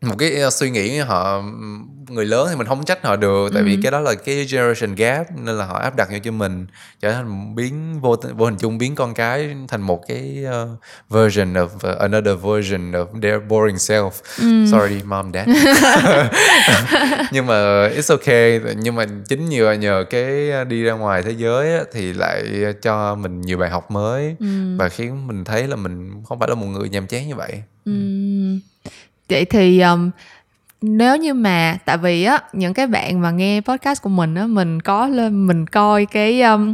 một 0.01 0.15
cái 0.19 0.43
uh, 0.47 0.53
suy 0.53 0.69
nghĩ 0.69 0.97
họ 0.97 1.43
người 2.09 2.25
lớn 2.25 2.47
thì 2.49 2.55
mình 2.55 2.67
không 2.67 2.85
trách 2.85 3.03
họ 3.03 3.15
được 3.15 3.49
tại 3.53 3.63
vì 3.63 3.77
cái 3.83 3.91
đó 3.91 3.99
là 3.99 4.13
cái 4.13 4.45
generation 4.51 4.95
gap 4.95 5.27
nên 5.37 5.57
là 5.57 5.65
họ 5.65 5.79
áp 5.79 5.95
đặt 5.95 6.09
vô 6.11 6.17
cho 6.23 6.31
mình 6.31 6.67
trở 6.99 7.11
thành 7.11 7.55
biến 7.55 8.01
vô 8.01 8.15
vô 8.35 8.45
hình 8.45 8.55
chung 8.59 8.77
biến 8.77 8.95
con 8.95 9.13
cái 9.13 9.55
thành 9.67 9.81
một 9.81 10.07
cái 10.07 10.45
uh, 10.45 10.79
version 11.09 11.53
of 11.53 11.65
uh, 11.65 11.97
another 11.99 12.39
version 12.41 12.91
of 12.91 13.21
their 13.21 13.41
boring 13.47 13.75
self. 13.75 14.11
Sorry 14.71 15.03
mom 15.03 15.31
dad. 15.33 15.47
Nhưng 17.31 17.45
mà 17.45 17.87
it's 17.87 18.09
okay 18.15 18.61
nhưng 18.77 18.95
mà 18.95 19.05
chính 19.29 19.49
nhờ 19.49 19.71
nhờ 19.71 20.05
cái 20.09 20.51
đi 20.65 20.83
ra 20.83 20.93
ngoài 20.93 21.23
thế 21.23 21.31
giới 21.31 21.73
á, 21.73 21.83
thì 21.93 22.13
lại 22.13 22.43
cho 22.81 23.15
mình 23.15 23.41
nhiều 23.41 23.57
bài 23.57 23.69
học 23.69 23.91
mới 23.91 24.35
và 24.79 24.89
khiến 24.89 25.27
mình 25.27 25.43
thấy 25.45 25.67
là 25.67 25.75
mình 25.75 26.23
không 26.25 26.39
phải 26.39 26.49
là 26.49 26.55
một 26.55 26.65
người 26.65 26.89
nhàm 26.89 27.07
chán 27.07 27.27
như 27.27 27.35
vậy 27.35 27.61
Ừm. 27.87 28.59
vậy 29.29 29.45
thì 29.45 29.79
um, 29.79 30.11
nếu 30.81 31.17
như 31.17 31.33
mà 31.33 31.77
tại 31.85 31.97
vì 31.97 32.23
á 32.23 32.39
những 32.53 32.73
cái 32.73 32.87
bạn 32.87 33.21
mà 33.21 33.31
nghe 33.31 33.61
podcast 33.61 34.01
của 34.01 34.09
mình 34.09 34.35
á 34.35 34.47
mình 34.47 34.81
có 34.81 35.07
lên 35.07 35.47
mình 35.47 35.67
coi 35.67 36.05
cái 36.05 36.41
um, 36.41 36.71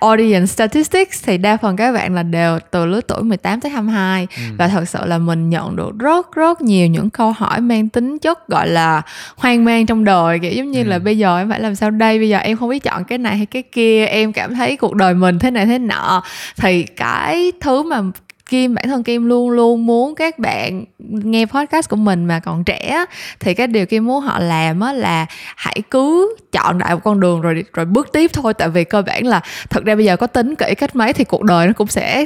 audience 0.00 0.46
statistics 0.46 1.24
thì 1.24 1.38
đa 1.38 1.56
phần 1.56 1.76
các 1.76 1.92
bạn 1.92 2.14
là 2.14 2.22
đều 2.22 2.58
từ 2.70 2.86
lứa 2.86 3.00
tuổi 3.00 3.22
18 3.22 3.60
tới 3.60 3.70
22 3.70 4.26
và 4.58 4.68
thật 4.68 4.88
sự 4.88 4.98
là 5.04 5.18
mình 5.18 5.50
nhận 5.50 5.76
được 5.76 5.98
rất 5.98 6.32
rất 6.32 6.60
nhiều 6.60 6.86
những 6.86 7.10
câu 7.10 7.32
hỏi 7.32 7.60
mang 7.60 7.88
tính 7.88 8.18
chất 8.18 8.48
gọi 8.48 8.68
là 8.68 9.02
hoang 9.36 9.64
mang 9.64 9.86
trong 9.86 10.04
đời 10.04 10.38
kiểu 10.38 10.52
giống 10.52 10.70
như 10.70 10.84
là 10.84 10.98
bây 10.98 11.18
giờ 11.18 11.38
em 11.38 11.50
phải 11.50 11.60
làm 11.60 11.74
sao 11.74 11.90
đây? 11.90 12.18
Bây 12.18 12.28
giờ 12.28 12.38
em 12.38 12.56
không 12.56 12.68
biết 12.68 12.82
chọn 12.82 13.04
cái 13.04 13.18
này 13.18 13.36
hay 13.36 13.46
cái 13.46 13.62
kia 13.62 14.06
em 14.06 14.32
cảm 14.32 14.54
thấy 14.54 14.76
cuộc 14.76 14.94
đời 14.94 15.14
mình 15.14 15.38
thế 15.38 15.50
này 15.50 15.66
thế 15.66 15.78
nọ. 15.78 16.22
Thì 16.56 16.82
cái 16.82 17.52
thứ 17.60 17.82
mà 17.82 18.02
Kim, 18.48 18.74
bản 18.74 18.84
thân 18.88 19.02
Kim 19.02 19.26
luôn 19.26 19.50
luôn 19.50 19.86
muốn 19.86 20.14
các 20.14 20.38
bạn 20.38 20.84
nghe 21.08 21.46
podcast 21.46 21.88
của 21.88 21.96
mình 21.96 22.24
mà 22.24 22.40
còn 22.40 22.64
trẻ 22.64 23.04
thì 23.40 23.54
cái 23.54 23.66
điều 23.66 23.86
Kim 23.86 24.06
muốn 24.06 24.20
họ 24.20 24.38
làm 24.38 24.80
á 24.80 24.92
là 24.92 25.26
hãy 25.56 25.82
cứ 25.90 26.36
chọn 26.52 26.78
đại 26.78 26.94
một 26.94 27.00
con 27.04 27.20
đường 27.20 27.40
rồi 27.40 27.64
rồi 27.72 27.86
bước 27.86 28.12
tiếp 28.12 28.30
thôi. 28.32 28.54
Tại 28.54 28.68
vì 28.68 28.84
cơ 28.84 29.02
bản 29.02 29.26
là 29.26 29.40
thật 29.70 29.84
ra 29.84 29.94
bây 29.94 30.04
giờ 30.04 30.16
có 30.16 30.26
tính 30.26 30.54
kỹ 30.54 30.74
cách 30.74 30.96
mấy 30.96 31.12
thì 31.12 31.24
cuộc 31.24 31.42
đời 31.42 31.66
nó 31.66 31.72
cũng 31.72 31.88
sẽ 31.88 32.24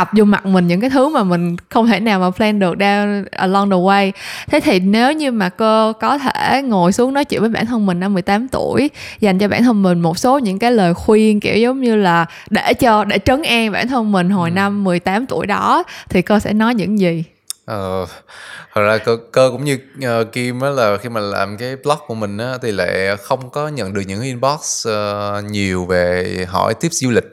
ập 0.00 0.10
vô 0.12 0.24
mặt 0.24 0.46
mình 0.46 0.66
những 0.66 0.80
cái 0.80 0.90
thứ 0.90 1.08
mà 1.08 1.24
mình 1.24 1.56
không 1.68 1.86
thể 1.86 2.00
nào 2.00 2.20
mà 2.20 2.30
plan 2.30 2.58
được 2.58 2.74
down 2.78 3.24
along 3.30 3.70
the 3.70 3.76
way. 3.76 4.12
Thế 4.46 4.60
thì 4.60 4.80
nếu 4.80 5.12
như 5.12 5.30
mà 5.30 5.48
cô 5.48 5.92
có 5.92 6.18
thể 6.18 6.62
ngồi 6.62 6.92
xuống 6.92 7.14
nói 7.14 7.24
chuyện 7.24 7.40
với 7.40 7.50
bản 7.50 7.66
thân 7.66 7.86
mình 7.86 8.00
năm 8.00 8.14
18 8.14 8.48
tuổi 8.48 8.90
dành 9.20 9.38
cho 9.38 9.48
bản 9.48 9.62
thân 9.62 9.82
mình 9.82 10.00
một 10.00 10.18
số 10.18 10.38
những 10.38 10.58
cái 10.58 10.72
lời 10.72 10.94
khuyên 10.94 11.40
kiểu 11.40 11.56
giống 11.56 11.80
như 11.80 11.96
là 11.96 12.26
để 12.50 12.74
cho 12.74 13.04
để 13.04 13.18
trấn 13.18 13.42
an 13.42 13.72
bản 13.72 13.88
thân 13.88 14.12
mình 14.12 14.30
hồi 14.30 14.50
năm 14.50 14.84
18 14.84 15.26
tuổi 15.26 15.46
đó 15.46 15.84
thì 16.08 16.22
cô 16.22 16.38
sẽ 16.38 16.52
nói 16.52 16.74
những 16.74 16.98
gì 16.98 17.24
Ờ, 17.70 18.06
thật 18.74 18.80
ra 18.82 18.98
cơ, 18.98 19.16
cơ 19.32 19.48
cũng 19.52 19.64
như 19.64 19.78
ờ, 20.02 20.24
Kim 20.24 20.60
á 20.60 20.70
là 20.70 20.96
khi 20.96 21.08
mà 21.08 21.20
làm 21.20 21.56
cái 21.56 21.76
blog 21.76 21.98
của 22.06 22.14
mình 22.14 22.38
á 22.38 22.58
thì 22.62 22.72
lại 22.72 23.16
không 23.22 23.50
có 23.50 23.68
nhận 23.68 23.94
được 23.94 24.02
những 24.06 24.22
inbox 24.22 24.86
ờ, 24.86 25.42
nhiều 25.50 25.84
về 25.84 26.36
hỏi 26.48 26.74
tips 26.74 26.94
du 27.02 27.10
lịch. 27.10 27.24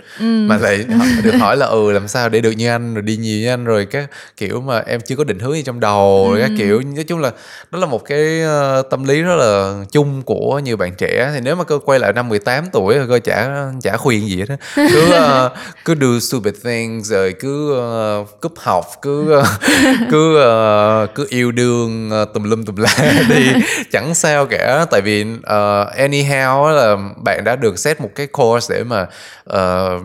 Mà 0.48 0.58
lại 0.58 0.86
được 1.24 1.32
hỏi 1.40 1.58
là 1.58 1.66
ừ 1.66 1.92
làm 1.92 2.08
sao 2.08 2.30
để 2.30 2.42
được 2.42 2.52
như 2.52 2.70
anh 2.70 2.94
rồi 2.94 3.02
đi 3.02 3.18
nhiều 3.18 3.40
như 3.40 3.50
anh 3.50 3.66
rồi 3.66 3.86
các 3.86 4.10
kiểu 4.38 4.62
mà 4.62 4.80
em 4.80 5.02
chưa 5.02 5.16
có 5.16 5.24
định 5.24 5.40
hướng 5.40 5.54
gì 5.54 5.64
trong 5.64 5.80
đầu 5.80 6.28
rồi 6.32 6.42
các 6.42 6.52
kiểu. 6.58 6.82
Nói 6.96 7.04
chung 7.08 7.20
là 7.20 7.32
đó 7.72 7.80
là 7.80 7.86
một 7.86 8.06
cái 8.06 8.42
ờ, 8.42 8.84
tâm 8.90 9.04
lý 9.04 9.22
rất 9.22 9.36
là 9.36 9.84
chung 9.92 10.22
của 10.22 10.60
nhiều 10.60 10.78
bạn 10.78 10.96
trẻ. 10.98 11.32
Thì 11.34 11.40
nếu 11.44 11.56
mà 11.56 11.64
cơ 11.64 11.80
quay 11.86 12.00
lại 12.00 12.14
năm 12.14 12.30
18 12.30 12.66
tuổi 12.74 12.94
thì 12.94 13.06
cơ 13.10 13.20
chả 13.20 13.50
chả 13.82 13.98
khuyên 13.98 14.28
gì 14.30 14.38
hết 14.40 14.46
á. 14.50 14.58
Cứ 14.76 15.14
ờ, 15.14 15.56
cứ 15.86 15.96
do 16.02 16.20
stupid 16.20 16.54
things 16.64 17.12
rồi 17.12 17.34
cứ 17.40 17.74
ờ, 17.76 18.26
cúp 18.42 18.54
học 18.58 18.86
cứ 19.02 19.32
ờ, 19.32 19.44
cứ 20.12 20.27
Ờ, 20.36 21.08
cứ 21.16 21.26
yêu 21.30 21.52
đương 21.52 22.10
ờ, 22.10 22.26
tùm 22.26 22.44
lum 22.44 22.64
tùm 22.64 22.76
la 22.76 23.24
đi 23.30 23.52
chẳng 23.92 24.16
sao 24.16 24.46
cả. 24.46 24.86
Tại 24.92 25.02
vì 25.02 25.22
uh, 25.24 25.98
anyhow 25.98 26.72
là 26.72 26.96
bạn 27.24 27.44
đã 27.44 27.56
được 27.56 27.80
set 27.80 28.02
một 28.02 28.10
cái 28.16 28.28
course 28.28 28.76
để 28.76 28.84
mà 28.84 29.08
uh, 29.50 30.02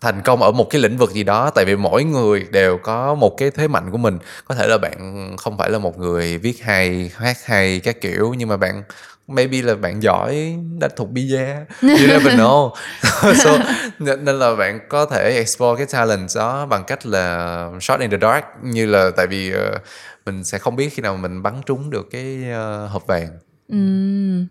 thành 0.00 0.20
công 0.24 0.42
ở 0.42 0.52
một 0.52 0.70
cái 0.70 0.80
lĩnh 0.80 0.96
vực 0.96 1.12
gì 1.12 1.24
đó. 1.24 1.50
Tại 1.50 1.64
vì 1.64 1.76
mỗi 1.76 2.04
người 2.04 2.46
đều 2.50 2.78
có 2.78 3.14
một 3.14 3.36
cái 3.38 3.50
thế 3.50 3.68
mạnh 3.68 3.90
của 3.90 3.98
mình. 3.98 4.18
Có 4.48 4.54
thể 4.54 4.66
là 4.66 4.78
bạn 4.78 5.36
không 5.38 5.58
phải 5.58 5.70
là 5.70 5.78
một 5.78 5.98
người 5.98 6.38
viết 6.38 6.62
hay 6.62 7.10
hát 7.16 7.36
hay 7.44 7.80
các 7.80 8.00
kiểu 8.00 8.34
nhưng 8.38 8.48
mà 8.48 8.56
bạn 8.56 8.82
maybe 9.28 9.62
là 9.62 9.74
bạn 9.74 10.02
giỏi 10.02 10.56
đã 10.78 10.88
thuộc 10.96 11.08
pizza. 11.10 11.64
You 11.82 12.06
never 12.06 12.34
know. 12.34 12.70
So, 13.44 13.58
nên 13.98 14.24
nên 14.24 14.38
là 14.38 14.54
bạn 14.54 14.80
có 14.88 15.06
thể 15.06 15.34
explore 15.36 15.78
cái 15.78 15.86
talent 15.86 16.28
đó 16.36 16.66
bằng 16.66 16.84
cách 16.84 17.06
là 17.06 17.68
shot 17.80 18.00
in 18.00 18.10
the 18.10 18.18
dark 18.20 18.44
như 18.62 18.86
là 18.86 19.10
tại 19.16 19.26
vì 19.26 19.52
ờ, 19.52 19.78
mình 20.26 20.44
sẽ 20.44 20.58
không 20.58 20.76
biết 20.76 20.88
khi 20.94 21.02
nào 21.02 21.16
mình 21.16 21.42
bắn 21.42 21.60
trúng 21.66 21.90
được 21.90 22.08
cái 22.10 22.50
ờ, 22.52 22.86
hộp 22.86 23.06
vàng. 23.06 23.28
Ừm, 23.68 24.46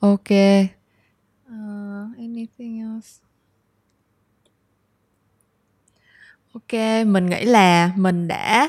ok. 0.00 0.30
Uh, 1.48 2.18
anything 2.18 2.80
else? 2.80 3.22
Ok 6.54 7.06
mình 7.06 7.26
nghĩ 7.26 7.44
là 7.44 7.90
mình 7.96 8.28
đã 8.28 8.68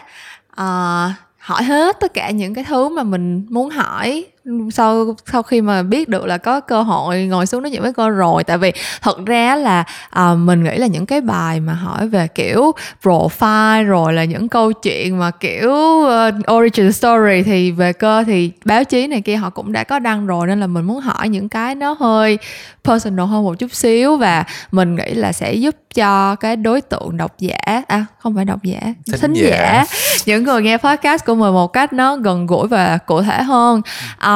ờ, 0.49 1.11
hỏi 1.37 1.63
hết 1.63 1.97
tất 1.99 2.13
cả 2.13 2.31
những 2.31 2.53
cái 2.53 2.63
thứ 2.63 2.89
mà 2.89 3.03
mình 3.03 3.45
muốn 3.49 3.69
hỏi 3.69 4.25
sau 4.71 5.15
sau 5.31 5.43
khi 5.43 5.61
mà 5.61 5.83
biết 5.83 6.09
được 6.09 6.25
là 6.25 6.37
có 6.37 6.59
cơ 6.59 6.81
hội 6.81 7.25
ngồi 7.25 7.45
xuống 7.45 7.63
nói 7.63 7.71
chuyện 7.71 7.81
với 7.81 7.93
cô 7.93 8.09
rồi 8.09 8.43
tại 8.43 8.57
vì 8.57 8.71
thật 9.01 9.25
ra 9.25 9.55
là 9.55 9.83
à, 10.09 10.33
mình 10.33 10.63
nghĩ 10.63 10.77
là 10.77 10.87
những 10.87 11.05
cái 11.05 11.21
bài 11.21 11.59
mà 11.59 11.73
hỏi 11.73 12.07
về 12.07 12.27
kiểu 12.27 12.71
profile 13.03 13.83
rồi 13.83 14.13
là 14.13 14.23
những 14.23 14.49
câu 14.49 14.71
chuyện 14.73 15.19
mà 15.19 15.31
kiểu 15.31 15.69
uh, 15.69 16.51
origin 16.53 16.91
story 16.91 17.43
thì 17.43 17.71
về 17.71 17.93
cơ 17.93 18.23
thì 18.23 18.51
báo 18.65 18.83
chí 18.83 19.07
này 19.07 19.21
kia 19.21 19.35
họ 19.35 19.49
cũng 19.49 19.71
đã 19.71 19.83
có 19.83 19.99
đăng 19.99 20.27
rồi 20.27 20.47
nên 20.47 20.59
là 20.59 20.67
mình 20.67 20.85
muốn 20.85 20.99
hỏi 20.99 21.29
những 21.29 21.49
cái 21.49 21.75
nó 21.75 21.95
hơi 21.99 22.37
personal 22.83 23.25
hơn 23.25 23.43
một 23.43 23.59
chút 23.59 23.73
xíu 23.73 24.17
và 24.17 24.43
mình 24.71 24.95
nghĩ 24.95 25.13
là 25.13 25.31
sẽ 25.33 25.53
giúp 25.53 25.75
cho 25.93 26.35
cái 26.35 26.55
đối 26.55 26.81
tượng 26.81 27.17
độc 27.17 27.39
giả 27.39 27.83
à 27.87 28.05
không 28.19 28.35
phải 28.35 28.45
độc 28.45 28.63
giả 28.63 28.79
Thính 29.21 29.33
giả. 29.33 29.85
những 30.25 30.43
người 30.43 30.61
nghe 30.61 30.77
podcast 30.77 31.25
của 31.25 31.35
mình 31.35 31.53
một 31.53 31.67
cách 31.67 31.93
nó 31.93 32.15
gần 32.15 32.45
gũi 32.45 32.67
và 32.67 32.97
cụ 32.97 33.21
thể 33.21 33.43
hơn 33.43 33.81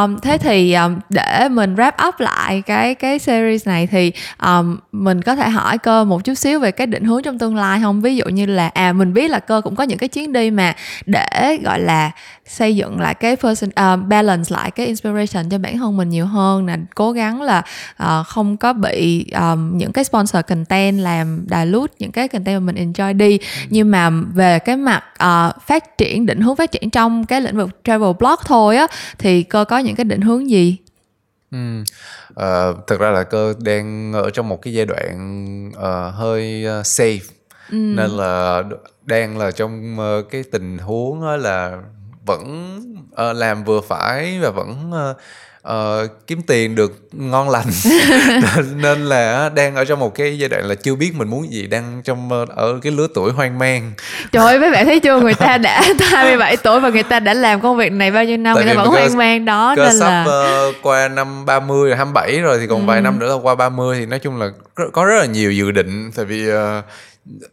um, 0.03 0.19
thế 0.19 0.37
thì 0.37 0.73
um, 0.73 0.99
để 1.09 1.49
mình 1.51 1.75
wrap 1.75 2.07
up 2.07 2.19
lại 2.19 2.61
cái 2.61 2.95
cái 2.95 3.19
series 3.19 3.67
này 3.67 3.87
thì 3.87 4.11
um, 4.43 4.77
mình 4.91 5.21
có 5.21 5.35
thể 5.35 5.49
hỏi 5.49 5.77
cơ 5.77 6.03
một 6.03 6.23
chút 6.23 6.33
xíu 6.33 6.59
về 6.59 6.71
cái 6.71 6.87
định 6.87 7.03
hướng 7.03 7.23
trong 7.23 7.39
tương 7.39 7.55
lai 7.55 7.79
không? 7.83 8.01
Ví 8.01 8.15
dụ 8.15 8.25
như 8.25 8.45
là 8.45 8.67
à 8.73 8.93
mình 8.93 9.13
biết 9.13 9.31
là 9.31 9.39
cơ 9.39 9.61
cũng 9.63 9.75
có 9.75 9.83
những 9.83 9.97
cái 9.97 10.09
chuyến 10.09 10.33
đi 10.33 10.51
mà 10.51 10.75
để 11.05 11.57
gọi 11.63 11.79
là 11.79 12.11
xây 12.47 12.75
dựng 12.75 12.99
lại 12.99 13.15
cái 13.15 13.35
person 13.35 13.69
uh, 13.69 14.07
balance 14.07 14.55
lại 14.55 14.71
cái 14.71 14.85
inspiration 14.85 15.49
cho 15.49 15.57
bản 15.57 15.77
thân 15.77 15.97
mình 15.97 16.09
nhiều 16.09 16.25
hơn 16.25 16.65
là 16.65 16.77
cố 16.95 17.11
gắng 17.11 17.41
là 17.41 17.63
uh, 18.03 18.27
không 18.27 18.57
có 18.57 18.73
bị 18.73 19.25
um, 19.31 19.77
những 19.77 19.91
cái 19.91 20.03
sponsor 20.03 20.41
content 20.47 20.99
làm 20.99 21.45
dilute 21.49 21.93
những 21.99 22.11
cái 22.11 22.27
content 22.27 22.61
mà 22.61 22.71
mình 22.73 22.93
enjoy 22.93 23.17
đi 23.17 23.37
ừ. 23.37 23.45
nhưng 23.69 23.91
mà 23.91 24.09
về 24.33 24.59
cái 24.59 24.77
mặt 24.77 25.03
uh, 25.13 25.61
phát 25.61 25.97
triển 25.97 26.25
định 26.25 26.41
hướng 26.41 26.55
phát 26.55 26.71
triển 26.71 26.89
trong 26.89 27.25
cái 27.25 27.41
lĩnh 27.41 27.57
vực 27.57 27.69
travel 27.83 28.11
blog 28.19 28.39
thôi 28.45 28.77
á 28.77 28.87
thì 29.17 29.43
cơ 29.43 29.65
có 29.65 29.77
những 29.77 29.95
cái 29.95 30.03
định 30.03 30.21
hướng 30.21 30.49
gì 30.49 30.77
Ừ. 31.51 31.83
Uh, 32.29 32.87
thực 32.87 32.99
ra 32.99 33.11
là 33.11 33.23
cơ 33.23 33.53
đang 33.59 34.13
ở 34.13 34.29
trong 34.29 34.49
một 34.49 34.61
cái 34.61 34.73
giai 34.73 34.85
đoạn 34.85 35.69
uh, 35.69 36.15
hơi 36.15 36.65
uh, 36.79 36.85
safe 36.85 37.19
ừ. 37.69 37.77
nên 37.77 38.11
là 38.11 38.63
đang 39.05 39.37
là 39.37 39.51
trong 39.51 39.97
uh, 39.99 40.29
cái 40.31 40.43
tình 40.51 40.77
huống 40.77 41.23
là 41.23 41.77
vẫn 42.27 42.75
uh, 43.11 43.35
làm 43.35 43.63
vừa 43.63 43.81
phải 43.81 44.39
và 44.41 44.49
vẫn 44.49 44.91
uh, 44.91 45.17
uh, 45.67 46.27
kiếm 46.27 46.41
tiền 46.47 46.75
được 46.75 46.91
ngon 47.11 47.49
lành. 47.49 47.67
Nên, 48.41 48.81
nên 48.81 49.05
là 49.05 49.49
đang 49.55 49.75
ở 49.75 49.85
trong 49.85 49.99
một 49.99 50.15
cái 50.15 50.39
giai 50.39 50.49
đoạn 50.49 50.65
là 50.65 50.75
chưa 50.75 50.95
biết 50.95 51.15
mình 51.15 51.27
muốn 51.27 51.51
gì 51.51 51.67
đang 51.67 52.01
trong 52.03 52.45
ở 52.55 52.79
cái 52.81 52.91
lứa 52.91 53.07
tuổi 53.13 53.31
hoang 53.31 53.59
mang. 53.59 53.91
Trời 54.31 54.45
ơi 54.45 54.59
mấy 54.59 54.71
bạn 54.71 54.85
thấy 54.85 54.99
chưa? 54.99 55.19
Người 55.19 55.33
ta 55.33 55.57
đã 55.67 55.81
27 55.99 56.57
tuổi 56.57 56.79
và 56.79 56.89
người 56.89 57.03
ta 57.03 57.19
đã 57.19 57.33
làm 57.33 57.61
công 57.61 57.77
việc 57.77 57.91
này 57.91 58.11
bao 58.11 58.23
nhiêu 58.23 58.37
năm 58.37 58.55
Tại 58.55 58.65
người 58.65 58.75
ta 58.75 58.81
vẫn 58.81 58.91
hoang 58.91 59.17
mang 59.17 59.45
đó 59.45 59.73
nên 59.77 59.99
sắp 59.99 60.07
là 60.07 60.25
uh, 60.67 60.75
qua 60.81 61.07
năm 61.07 61.45
30 61.45 61.95
27 61.95 62.41
rồi 62.41 62.57
thì 62.59 62.67
còn 62.67 62.79
ừ. 62.79 62.85
vài 62.85 63.01
năm 63.01 63.19
nữa 63.19 63.29
là 63.29 63.41
qua 63.41 63.55
30 63.55 63.97
thì 63.99 64.05
nói 64.05 64.19
chung 64.19 64.39
là 64.39 64.49
có 64.93 65.05
rất 65.05 65.19
là 65.19 65.25
nhiều 65.25 65.51
dự 65.51 65.71
định. 65.71 66.11
Tại 66.15 66.25
vì 66.25 66.51
uh, 66.51 66.55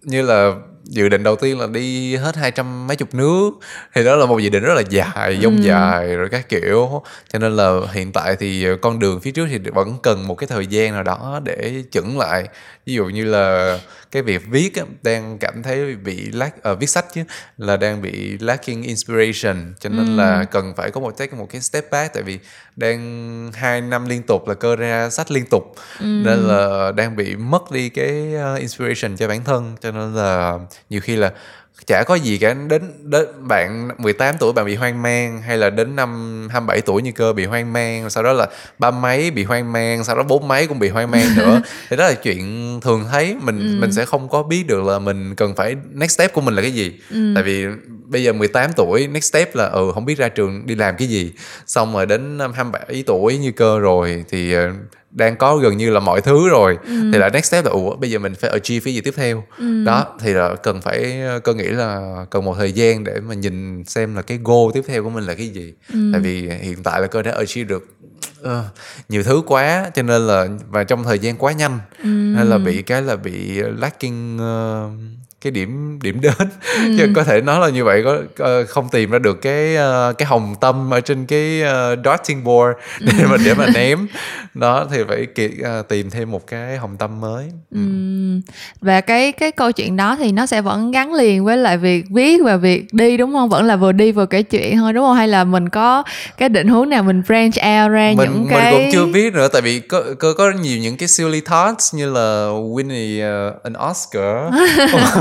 như 0.03 0.22
là 0.22 0.53
dự 0.85 1.09
định 1.09 1.22
đầu 1.22 1.37
tiên 1.37 1.61
là 1.61 1.66
đi 1.66 2.16
hết 2.16 2.37
hai 2.37 2.51
trăm 2.51 2.87
mấy 2.87 2.97
chục 2.97 3.14
nước. 3.14 3.51
Thì 3.95 4.05
đó 4.05 4.16
là 4.16 4.26
một 4.26 4.39
dự 4.39 4.49
định 4.49 4.62
rất 4.62 4.74
là 4.74 4.82
dài 4.91 5.39
dông 5.43 5.57
ừ. 5.57 5.62
dài 5.62 6.16
rồi 6.16 6.28
các 6.28 6.49
kiểu. 6.49 7.03
Cho 7.32 7.39
nên 7.39 7.57
là 7.57 7.80
hiện 7.93 8.12
tại 8.12 8.37
thì 8.37 8.66
con 8.82 8.99
đường 8.99 9.20
phía 9.20 9.30
trước 9.30 9.47
thì 9.51 9.59
vẫn 9.59 9.99
cần 10.03 10.28
một 10.28 10.35
cái 10.35 10.47
thời 10.47 10.66
gian 10.66 10.93
nào 10.93 11.03
đó 11.03 11.41
để 11.45 11.82
chững 11.91 12.18
lại 12.18 12.49
ví 12.87 12.95
dụ 12.95 13.05
như 13.05 13.24
là 13.24 13.78
cái 14.11 14.22
việc 14.22 14.43
viết 14.51 14.76
á, 14.76 14.82
đang 15.03 15.39
cảm 15.39 15.62
thấy 15.62 15.97
bị 15.97 16.30
lack 16.32 16.68
uh, 16.70 16.78
viết 16.78 16.87
sách 16.87 17.07
chứ 17.14 17.24
là 17.59 17.76
đang 17.76 18.03
bị 18.03 18.39
lacking 18.39 18.82
inspiration 18.82 19.74
cho 19.80 19.89
nên 19.91 20.07
ừ. 20.07 20.16
là 20.16 20.45
cần 20.45 20.74
phải 20.76 20.91
có 20.91 21.01
một 21.01 21.18
take 21.18 21.37
một 21.37 21.49
cái 21.51 21.61
step 21.61 21.91
back 21.91 22.14
tại 22.14 22.22
vì 22.22 22.39
đang 22.76 23.51
hai 23.55 23.80
năm 23.80 24.09
liên 24.09 24.22
tục 24.22 24.49
là 24.49 24.55
cơ 24.55 24.76
ra 24.76 25.11
sách 25.11 25.30
liên 25.30 25.45
tục 25.51 25.74
ừ. 26.01 26.05
nên 26.05 26.39
là 26.39 26.93
đang 26.97 27.16
bị 27.16 27.37
mất 27.37 27.70
đi 27.70 27.89
cái 27.89 28.35
uh, 28.55 28.61
inspiration 28.61 29.16
cho 29.16 29.28
bản 29.28 29.45
thân 29.45 29.76
cho 29.80 29.91
nên 29.91 30.14
là 30.14 30.59
nhiều 30.91 31.01
khi 31.01 31.16
là 31.16 31.32
chả 31.87 32.03
có 32.03 32.14
gì 32.14 32.39
cả. 32.39 32.55
Đến 32.68 32.82
đến 33.03 33.26
bạn 33.49 33.89
18 33.99 34.35
tuổi 34.39 34.53
bạn 34.53 34.66
bị 34.66 34.74
hoang 34.74 35.03
mang 35.03 35.43
hay 35.43 35.59
là 35.59 35.70
đến 35.70 35.97
năm 35.97 36.09
27 36.51 36.80
tuổi 36.80 37.03
như 37.03 37.12
cơ 37.12 37.32
bị 37.32 37.45
hoang 37.45 37.72
mang 37.72 38.11
sau 38.11 38.22
đó 38.22 38.32
là 38.32 38.47
ba 38.78 38.91
mấy 38.91 39.30
bị 39.30 39.45
hoang 39.45 39.72
mang 39.72 40.05
sau 40.05 40.16
đó 40.16 40.22
bốn 40.22 40.49
mấy 40.49 40.66
cũng 40.66 40.78
bị 40.78 40.89
hoang 40.89 41.11
mang 41.11 41.37
nữa. 41.37 41.62
Thì 41.91 41.97
đó 41.97 42.09
là 42.09 42.14
chuyện 42.14 42.80
thường 42.80 43.05
thấy. 43.11 43.37
Mình 43.43 43.59
ừ. 43.59 43.80
mình 43.80 43.93
sẽ 43.93 44.05
không 44.05 44.28
có 44.28 44.43
biết 44.43 44.66
được 44.66 44.85
là 44.85 44.99
mình 44.99 45.35
cần 45.35 45.55
phải 45.57 45.76
next 45.93 46.11
step 46.11 46.32
của 46.32 46.41
mình 46.41 46.55
là 46.55 46.62
cái 46.62 46.72
gì. 46.72 46.93
Ừ. 47.11 47.32
tại 47.35 47.45
vì 47.45 47.66
bây 48.07 48.22
giờ 48.22 48.32
18 48.32 48.72
tuổi 48.76 49.07
next 49.07 49.24
step 49.24 49.55
là 49.55 49.66
ừ 49.66 49.91
không 49.95 50.05
biết 50.05 50.18
ra 50.18 50.28
trường 50.28 50.66
đi 50.66 50.74
làm 50.74 50.97
cái 50.97 51.09
gì. 51.09 51.32
Xong 51.66 51.95
rồi 51.95 52.07
đến 52.07 52.39
năm 52.39 52.53
27 52.53 53.03
tuổi 53.07 53.39
như 53.39 53.53
cơ 53.53 53.78
rồi 53.78 54.24
thì 54.28 54.53
ờ, 54.53 54.70
đang 55.15 55.37
có 55.37 55.57
gần 55.57 55.77
như 55.77 55.91
là 55.91 56.01
mọi 56.01 56.21
thứ 56.21 56.49
rồi 56.49 56.79
ừ. 56.87 57.11
thì 57.12 57.19
là 57.19 57.29
next 57.29 57.45
step 57.45 57.65
là 57.65 57.71
ủa 57.71 57.97
bây 57.97 58.11
giờ 58.11 58.19
mình 58.19 58.35
phải 58.35 58.51
achieve 58.51 58.85
cái 58.85 58.95
gì 58.95 59.01
tiếp 59.01 59.15
theo 59.17 59.45
ừ. 59.59 59.85
đó 59.85 60.05
thì 60.21 60.33
là 60.33 60.55
cần 60.55 60.81
phải 60.81 61.23
cơ 61.45 61.55
nghĩ 61.55 61.65
là 61.65 62.17
cần 62.31 62.45
một 62.45 62.55
thời 62.59 62.73
gian 62.73 63.05
để 63.05 63.21
mà 63.21 63.35
nhìn 63.35 63.85
xem 63.85 64.15
là 64.17 64.23
cái 64.23 64.39
goal 64.45 64.71
tiếp 64.75 64.83
theo 64.87 65.05
của 65.05 65.11
mình 65.11 65.25
là 65.25 65.35
cái 65.35 65.49
gì 65.49 65.75
ừ. 65.93 65.99
tại 66.12 66.21
vì 66.21 66.49
hiện 66.49 66.83
tại 66.83 67.01
là 67.01 67.07
cơ 67.07 67.23
đã 67.23 67.33
achieve 67.33 67.69
được 67.69 67.89
uh, 68.43 68.49
nhiều 69.09 69.23
thứ 69.23 69.43
quá 69.47 69.91
cho 69.95 70.03
nên 70.03 70.27
là 70.27 70.49
và 70.69 70.85
trong 70.85 71.05
thời 71.05 71.19
gian 71.19 71.37
quá 71.37 71.53
nhanh 71.53 71.79
ừ. 71.99 72.09
nên 72.09 72.47
là 72.47 72.59
bị 72.59 72.83
cái 72.83 73.03
là 73.03 73.17
bị 73.17 73.61
lacking 73.79 74.37
uh, 74.37 75.24
cái 75.45 75.51
điểm 75.51 75.99
điểm 76.03 76.20
đến 76.20 76.49
ừ. 76.76 76.95
chứ 76.99 77.09
có 77.14 77.24
thể 77.24 77.40
nói 77.40 77.61
là 77.61 77.68
như 77.68 77.84
vậy 77.84 78.03
có 78.36 78.62
không 78.68 78.88
tìm 78.92 79.11
ra 79.11 79.18
được 79.18 79.42
cái 79.42 79.76
uh, 79.76 80.18
cái 80.18 80.26
hồng 80.26 80.55
tâm 80.61 80.95
ở 80.95 81.01
trên 81.01 81.26
cái 81.26 81.62
uh, 81.62 81.99
darting 82.05 82.45
board 82.45 82.78
để 83.01 83.12
ừ. 83.22 83.26
mà 83.30 83.36
để 83.45 83.55
mà 83.55 83.66
ném 83.74 84.07
đó 84.55 84.86
thì 84.90 84.99
phải 85.09 85.26
kiệt, 85.34 85.51
uh, 85.61 85.88
tìm 85.88 86.11
thêm 86.11 86.30
một 86.30 86.47
cái 86.47 86.76
hồng 86.76 86.97
tâm 86.97 87.20
mới 87.20 87.45
ừ. 87.70 87.80
và 88.80 89.01
cái 89.01 89.32
cái 89.32 89.53
câu 89.53 89.72
chuyện 89.72 89.97
đó 89.97 90.16
thì 90.16 90.32
nó 90.32 90.47
sẽ 90.47 90.61
vẫn 90.61 90.90
gắn 90.90 91.14
liền 91.14 91.45
với 91.45 91.57
lại 91.57 91.78
việc 91.78 92.05
viết 92.11 92.40
và 92.45 92.57
việc 92.57 92.86
đi 92.92 93.16
đúng 93.16 93.32
không 93.32 93.49
vẫn 93.49 93.64
là 93.64 93.76
vừa 93.76 93.92
đi 93.92 94.12
vừa 94.12 94.26
kể 94.26 94.42
chuyện 94.42 94.76
thôi 94.76 94.92
đúng 94.92 95.05
không 95.05 95.16
hay 95.16 95.28
là 95.28 95.45
mình 95.45 95.68
có 95.68 96.03
cái 96.36 96.49
định 96.49 96.68
hướng 96.68 96.88
nào 96.88 97.03
mình 97.03 97.22
branch 97.26 97.55
out 97.55 97.92
ra 97.92 98.12
mình, 98.16 98.30
những 98.32 98.47
cái 98.51 98.72
mình 98.72 98.82
cũng 98.82 98.90
chưa 98.92 99.12
biết 99.12 99.34
nữa 99.34 99.49
tại 99.53 99.62
vì 99.62 99.80
có 99.80 100.03
có, 100.18 100.34
có 100.38 100.53
nhiều 100.62 100.78
những 100.78 100.97
cái 100.97 101.09
silly 101.09 101.40
thoughts 101.40 101.95
như 101.95 102.12
là 102.12 102.47
winning 102.49 103.49
uh, 103.49 103.62
an 103.62 103.74
Oscar 103.90 104.55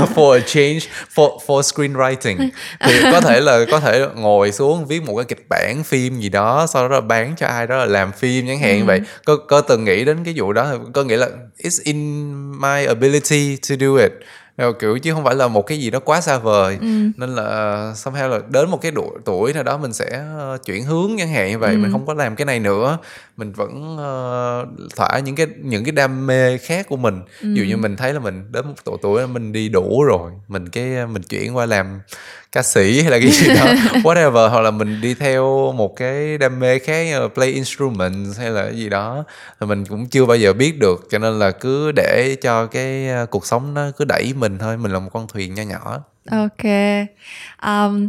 for 0.14 0.34
a 0.34 0.40
change 0.46 0.80
for 1.14 1.38
for 1.46 1.62
screenwriting. 1.62 2.48
Thì 2.80 2.92
có 3.12 3.20
thể 3.20 3.40
là 3.40 3.64
có 3.70 3.80
thể 3.80 4.06
ngồi 4.14 4.52
xuống 4.52 4.86
viết 4.86 5.02
một 5.02 5.16
cái 5.16 5.24
kịch 5.24 5.46
bản 5.48 5.84
phim 5.84 6.20
gì 6.20 6.28
đó 6.28 6.66
sau 6.68 6.88
đó 6.88 6.94
là 6.94 7.00
bán 7.00 7.34
cho 7.36 7.46
ai 7.46 7.66
đó 7.66 7.76
là 7.76 7.84
làm 7.84 8.12
phim 8.12 8.46
chẳng 8.46 8.58
hạn 8.58 8.80
ừ. 8.80 8.84
vậy. 8.84 9.00
Có 9.24 9.36
có 9.36 9.60
từng 9.60 9.84
nghĩ 9.84 10.04
đến 10.04 10.24
cái 10.24 10.34
vụ 10.36 10.52
đó 10.52 10.74
có 10.92 11.02
nghĩa 11.02 11.16
là 11.16 11.28
it's 11.62 11.80
in 11.84 12.30
my 12.60 12.86
ability 12.86 13.56
to 13.56 13.74
do 13.80 13.96
it. 14.02 14.12
Kiểu 14.80 14.98
chứ 14.98 15.12
không 15.12 15.24
phải 15.24 15.34
là 15.34 15.48
một 15.48 15.62
cái 15.62 15.78
gì 15.78 15.90
đó 15.90 15.98
quá 16.00 16.20
xa 16.20 16.38
vời. 16.38 16.78
Ừ. 16.80 16.86
nên 17.16 17.34
là 17.34 17.44
somehow 17.96 18.28
là 18.28 18.38
đến 18.48 18.70
một 18.70 18.78
cái 18.82 18.92
độ 18.92 19.12
tuổi 19.24 19.52
nào 19.52 19.62
đó 19.62 19.78
mình 19.78 19.92
sẽ 19.92 20.22
uh, 20.54 20.64
chuyển 20.64 20.84
hướng 20.84 21.10
chẳng 21.18 21.28
hạn 21.28 21.50
như 21.50 21.58
vậy 21.58 21.70
ừ. 21.74 21.78
mình 21.78 21.92
không 21.92 22.06
có 22.06 22.14
làm 22.14 22.36
cái 22.36 22.44
này 22.44 22.60
nữa 22.60 22.98
mình 23.36 23.52
vẫn 23.52 23.94
uh, 23.94 24.90
thỏa 24.96 25.18
những 25.18 25.36
cái 25.36 25.46
những 25.62 25.84
cái 25.84 25.92
đam 25.92 26.26
mê 26.26 26.58
khác 26.58 26.86
của 26.88 26.96
mình. 26.96 27.22
Ừ. 27.40 27.48
ví 27.54 27.60
dụ 27.60 27.64
như 27.64 27.76
mình 27.76 27.96
thấy 27.96 28.12
là 28.12 28.20
mình 28.20 28.52
đến 28.52 28.66
một 28.66 28.74
độ 28.86 28.96
tuổi 29.02 29.26
mình 29.26 29.52
đi 29.52 29.68
đủ 29.68 30.02
rồi 30.02 30.32
mình 30.48 30.68
cái 30.68 31.06
mình 31.06 31.22
chuyển 31.22 31.56
qua 31.56 31.66
làm 31.66 32.00
ca 32.52 32.62
sĩ 32.62 33.02
hay 33.02 33.10
là 33.10 33.18
cái 33.18 33.30
gì 33.30 33.48
đó 33.48 33.64
whatever 34.02 34.48
hoặc 34.48 34.60
là 34.60 34.70
mình 34.70 35.00
đi 35.00 35.14
theo 35.14 35.72
một 35.72 35.96
cái 35.96 36.38
đam 36.38 36.60
mê 36.60 36.78
khác 36.78 37.04
như 37.04 37.20
là 37.20 37.28
play 37.28 37.48
instrument 37.48 38.36
hay 38.38 38.50
là 38.50 38.62
cái 38.62 38.76
gì 38.76 38.88
đó 38.88 39.24
thì 39.60 39.66
mình 39.66 39.84
cũng 39.86 40.06
chưa 40.06 40.26
bao 40.26 40.36
giờ 40.36 40.52
biết 40.52 40.78
được. 40.78 41.08
Cho 41.10 41.18
nên 41.18 41.38
là 41.38 41.50
cứ 41.50 41.92
để 41.92 42.36
cho 42.42 42.66
cái 42.66 43.08
ờ, 43.08 43.26
cuộc 43.26 43.46
sống 43.46 43.74
nó 43.74 43.90
cứ 43.96 44.04
đẩy 44.04 44.32
mình 44.36 44.58
thôi 44.58 44.76
mình 44.76 44.92
là 44.92 44.98
một 44.98 45.10
con 45.12 45.26
thuyền 45.28 45.54
nho 45.54 45.62
nhỏ. 45.62 46.02
Ok. 46.30 46.64
Um, 47.62 48.08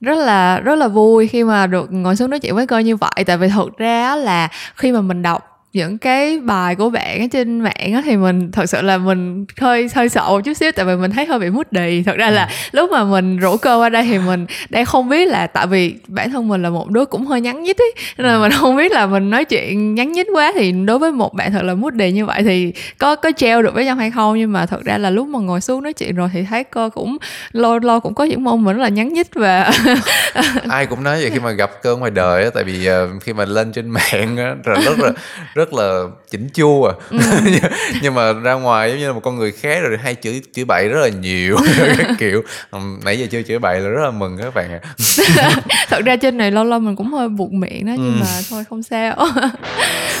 rất 0.00 0.18
là 0.18 0.60
rất 0.60 0.74
là 0.74 0.88
vui 0.88 1.26
khi 1.26 1.44
mà 1.44 1.66
được 1.66 1.92
ngồi 1.92 2.16
xuống 2.16 2.30
nói 2.30 2.40
chuyện 2.40 2.54
với 2.54 2.66
cô 2.66 2.78
như 2.78 2.96
vậy. 2.96 3.24
Tại 3.26 3.38
vì 3.38 3.48
thực 3.48 3.78
ra 3.78 4.16
là 4.16 4.48
khi 4.74 4.92
mà 4.92 5.00
mình 5.00 5.22
đọc 5.22 5.57
những 5.72 5.98
cái 5.98 6.38
bài 6.38 6.74
của 6.74 6.90
bạn 6.90 7.20
ở 7.20 7.26
trên 7.30 7.60
mạng 7.60 7.92
á 7.94 8.02
thì 8.04 8.16
mình 8.16 8.52
thật 8.52 8.66
sự 8.66 8.82
là 8.82 8.98
mình 8.98 9.46
hơi 9.60 9.88
hơi 9.94 10.08
sợ 10.08 10.24
một 10.28 10.40
chút 10.44 10.52
xíu 10.52 10.72
tại 10.72 10.84
vì 10.84 10.96
mình 10.96 11.10
thấy 11.10 11.26
hơi 11.26 11.38
bị 11.38 11.50
mút 11.50 11.72
đì 11.72 12.02
thật 12.02 12.16
ra 12.16 12.30
là 12.30 12.44
ừ. 12.44 12.52
lúc 12.72 12.90
mà 12.90 13.04
mình 13.04 13.38
rủ 13.38 13.56
cơ 13.56 13.76
qua 13.76 13.88
đây 13.88 14.02
thì 14.02 14.18
mình 14.18 14.46
đang 14.68 14.84
không 14.84 15.08
biết 15.08 15.28
là 15.28 15.46
tại 15.46 15.66
vì 15.66 15.94
bản 16.08 16.30
thân 16.30 16.48
mình 16.48 16.62
là 16.62 16.70
một 16.70 16.90
đứa 16.90 17.04
cũng 17.04 17.26
hơi 17.26 17.40
nhắn 17.40 17.62
nhít 17.62 17.78
ấy 17.78 17.92
nên 18.18 18.26
là 18.26 18.34
ừ. 18.34 18.40
mình 18.40 18.52
không 18.52 18.76
biết 18.76 18.92
là 18.92 19.06
mình 19.06 19.30
nói 19.30 19.44
chuyện 19.44 19.94
nhắn 19.94 20.12
nhít 20.12 20.26
quá 20.34 20.52
thì 20.54 20.72
đối 20.72 20.98
với 20.98 21.12
một 21.12 21.34
bạn 21.34 21.52
thật 21.52 21.62
là 21.62 21.74
mút 21.74 21.94
đì 21.94 22.12
như 22.12 22.26
vậy 22.26 22.42
thì 22.42 22.72
có 22.98 23.16
có 23.16 23.32
treo 23.36 23.62
được 23.62 23.74
với 23.74 23.84
nhau 23.84 23.96
hay 23.96 24.10
không 24.10 24.38
nhưng 24.38 24.52
mà 24.52 24.66
thật 24.66 24.84
ra 24.84 24.98
là 24.98 25.10
lúc 25.10 25.28
mà 25.28 25.38
ngồi 25.38 25.60
xuống 25.60 25.82
nói 25.82 25.92
chuyện 25.92 26.16
rồi 26.16 26.30
thì 26.32 26.42
thấy 26.50 26.64
cơ 26.64 26.90
cũng 26.94 27.16
lâu 27.52 27.78
lâu 27.78 28.00
cũng 28.00 28.14
có 28.14 28.24
những 28.24 28.44
môn 28.44 28.64
mình 28.64 28.76
rất 28.76 28.82
là 28.82 28.88
nhắn 28.88 29.12
nhít 29.12 29.34
và 29.34 29.72
ai 30.68 30.86
cũng 30.86 31.02
nói 31.02 31.20
vậy 31.20 31.30
khi 31.30 31.40
mà 31.40 31.50
gặp 31.50 31.70
cơ 31.82 31.96
ngoài 31.96 32.10
đời 32.10 32.44
á 32.44 32.50
tại 32.54 32.64
vì 32.64 32.90
uh, 32.90 33.22
khi 33.22 33.32
mà 33.32 33.44
lên 33.44 33.72
trên 33.72 33.90
mạng 33.90 34.36
á 34.36 34.54
rồi 34.64 34.76
rất 34.84 34.98
là 34.98 35.12
rất 35.58 35.72
là 35.72 36.04
chỉnh 36.30 36.48
chu 36.54 36.84
à 36.84 36.92
ừ. 37.10 37.18
nhưng 38.02 38.14
mà 38.14 38.32
ra 38.32 38.52
ngoài 38.52 38.90
giống 38.90 38.98
như 38.98 39.06
là 39.06 39.12
một 39.12 39.20
con 39.20 39.36
người 39.36 39.52
khác 39.52 39.78
rồi 39.82 39.98
hay 40.02 40.16
chửi 40.22 40.42
chửi 40.54 40.64
bậy 40.64 40.88
rất 40.88 41.00
là 41.00 41.08
nhiều 41.08 41.56
các 41.98 42.06
kiểu 42.18 42.42
nãy 43.04 43.18
giờ 43.18 43.26
chưa 43.30 43.42
chửi 43.42 43.58
bậy 43.58 43.80
là 43.80 43.88
rất 43.88 44.04
là 44.04 44.10
mừng 44.10 44.38
các 44.38 44.54
bạn 44.54 44.70
ạ 44.72 44.80
à. 44.82 45.50
thật 45.88 46.02
ra 46.04 46.16
trên 46.16 46.38
này 46.38 46.50
lâu 46.50 46.64
lâu 46.64 46.78
mình 46.78 46.96
cũng 46.96 47.12
hơi 47.12 47.28
buộc 47.28 47.52
miệng 47.52 47.86
đó 47.86 47.92
nhưng 47.96 48.14
ừ. 48.14 48.20
mà 48.20 48.40
thôi 48.50 48.64
không 48.70 48.82
sao 48.82 49.14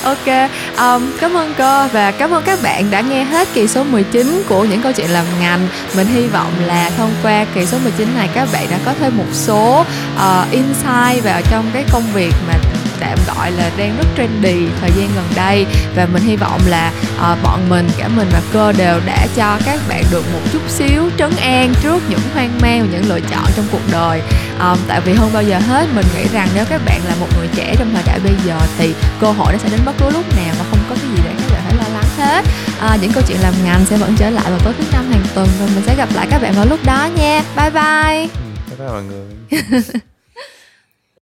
ok 0.02 0.50
um, 0.78 1.10
cảm 1.20 1.36
ơn 1.36 1.54
cô 1.58 1.86
và 1.86 2.10
cảm 2.10 2.30
ơn 2.30 2.42
các 2.46 2.58
bạn 2.62 2.90
đã 2.90 3.00
nghe 3.00 3.24
hết 3.24 3.48
kỳ 3.54 3.68
số 3.68 3.84
19 3.84 4.42
của 4.48 4.64
những 4.64 4.82
câu 4.82 4.92
chuyện 4.92 5.10
làm 5.10 5.24
ngành 5.40 5.68
mình 5.96 6.06
hy 6.06 6.26
vọng 6.26 6.52
là 6.66 6.90
thông 6.96 7.10
qua 7.22 7.46
kỳ 7.54 7.66
số 7.66 7.78
19 7.84 8.08
này 8.14 8.28
các 8.34 8.48
bạn 8.52 8.66
đã 8.70 8.78
có 8.84 8.94
thêm 9.00 9.16
một 9.16 9.32
số 9.32 9.84
uh, 10.16 10.50
insight 10.50 11.24
vào 11.24 11.40
trong 11.50 11.70
cái 11.74 11.84
công 11.92 12.04
việc 12.14 12.32
mà 12.48 12.54
tạm 13.00 13.18
gọi 13.26 13.52
là 13.52 13.70
đang 13.76 13.96
rất 13.98 14.06
trendy 14.16 14.66
thời 14.80 14.90
gian 14.96 15.08
gần 15.14 15.24
đây. 15.36 15.66
Và 15.96 16.06
mình 16.12 16.22
hy 16.22 16.36
vọng 16.36 16.60
là 16.66 16.92
uh, 17.16 17.42
bọn 17.42 17.68
mình 17.68 17.88
cả 17.98 18.08
mình 18.08 18.28
và 18.32 18.42
cơ 18.52 18.72
đều 18.72 19.00
đã 19.06 19.26
cho 19.36 19.58
các 19.64 19.80
bạn 19.88 20.04
được 20.10 20.24
một 20.32 20.40
chút 20.52 20.62
xíu 20.68 21.10
trấn 21.18 21.30
an 21.36 21.72
trước 21.82 22.02
những 22.10 22.20
hoang 22.34 22.58
mang 22.62 22.80
và 22.80 22.88
những 22.92 23.08
lựa 23.08 23.20
chọn 23.20 23.44
trong 23.56 23.66
cuộc 23.72 23.82
đời. 23.92 24.22
Um, 24.60 24.78
tại 24.88 25.00
vì 25.00 25.12
hơn 25.12 25.30
bao 25.32 25.42
giờ 25.42 25.58
hết 25.58 25.88
mình 25.94 26.06
nghĩ 26.16 26.24
rằng 26.32 26.48
nếu 26.54 26.64
các 26.68 26.80
bạn 26.86 27.00
là 27.08 27.14
một 27.20 27.26
người 27.38 27.48
trẻ 27.54 27.74
trong 27.78 27.90
thời 27.94 28.02
đại 28.06 28.18
bây 28.24 28.34
giờ 28.46 28.58
thì 28.78 28.94
cơ 29.20 29.30
hội 29.30 29.52
nó 29.52 29.58
sẽ 29.58 29.68
đến 29.70 29.80
bất 29.84 29.92
cứ 29.98 30.10
lúc 30.10 30.36
nào 30.36 30.54
và 30.58 30.64
không 30.70 30.78
có 30.88 30.94
cái 30.94 31.10
gì 31.16 31.22
để 31.24 31.30
các 31.38 31.50
bạn 31.52 31.62
phải 31.64 31.76
lo 31.76 31.94
lắng 31.94 32.08
hết. 32.18 32.44
À, 32.80 32.96
những 33.00 33.12
câu 33.12 33.22
chuyện 33.28 33.38
làm 33.42 33.54
ngành 33.64 33.84
sẽ 33.84 33.96
vẫn 33.96 34.14
trở 34.18 34.30
lại 34.30 34.50
vào 34.50 34.58
tối 34.64 34.74
thứ 34.78 34.84
năm 34.92 35.12
hàng 35.12 35.24
tuần 35.34 35.48
và 35.60 35.66
mình 35.74 35.84
sẽ 35.86 35.96
gặp 35.96 36.08
lại 36.14 36.26
các 36.30 36.42
bạn 36.42 36.54
vào 36.56 36.66
lúc 36.66 36.80
đó 36.84 37.08
nha. 37.16 37.42
Bye 37.56 37.70
bye. 37.70 38.28
Bye 38.68 38.78
bye 38.78 38.88
mọi 38.88 39.02
người 39.02 39.26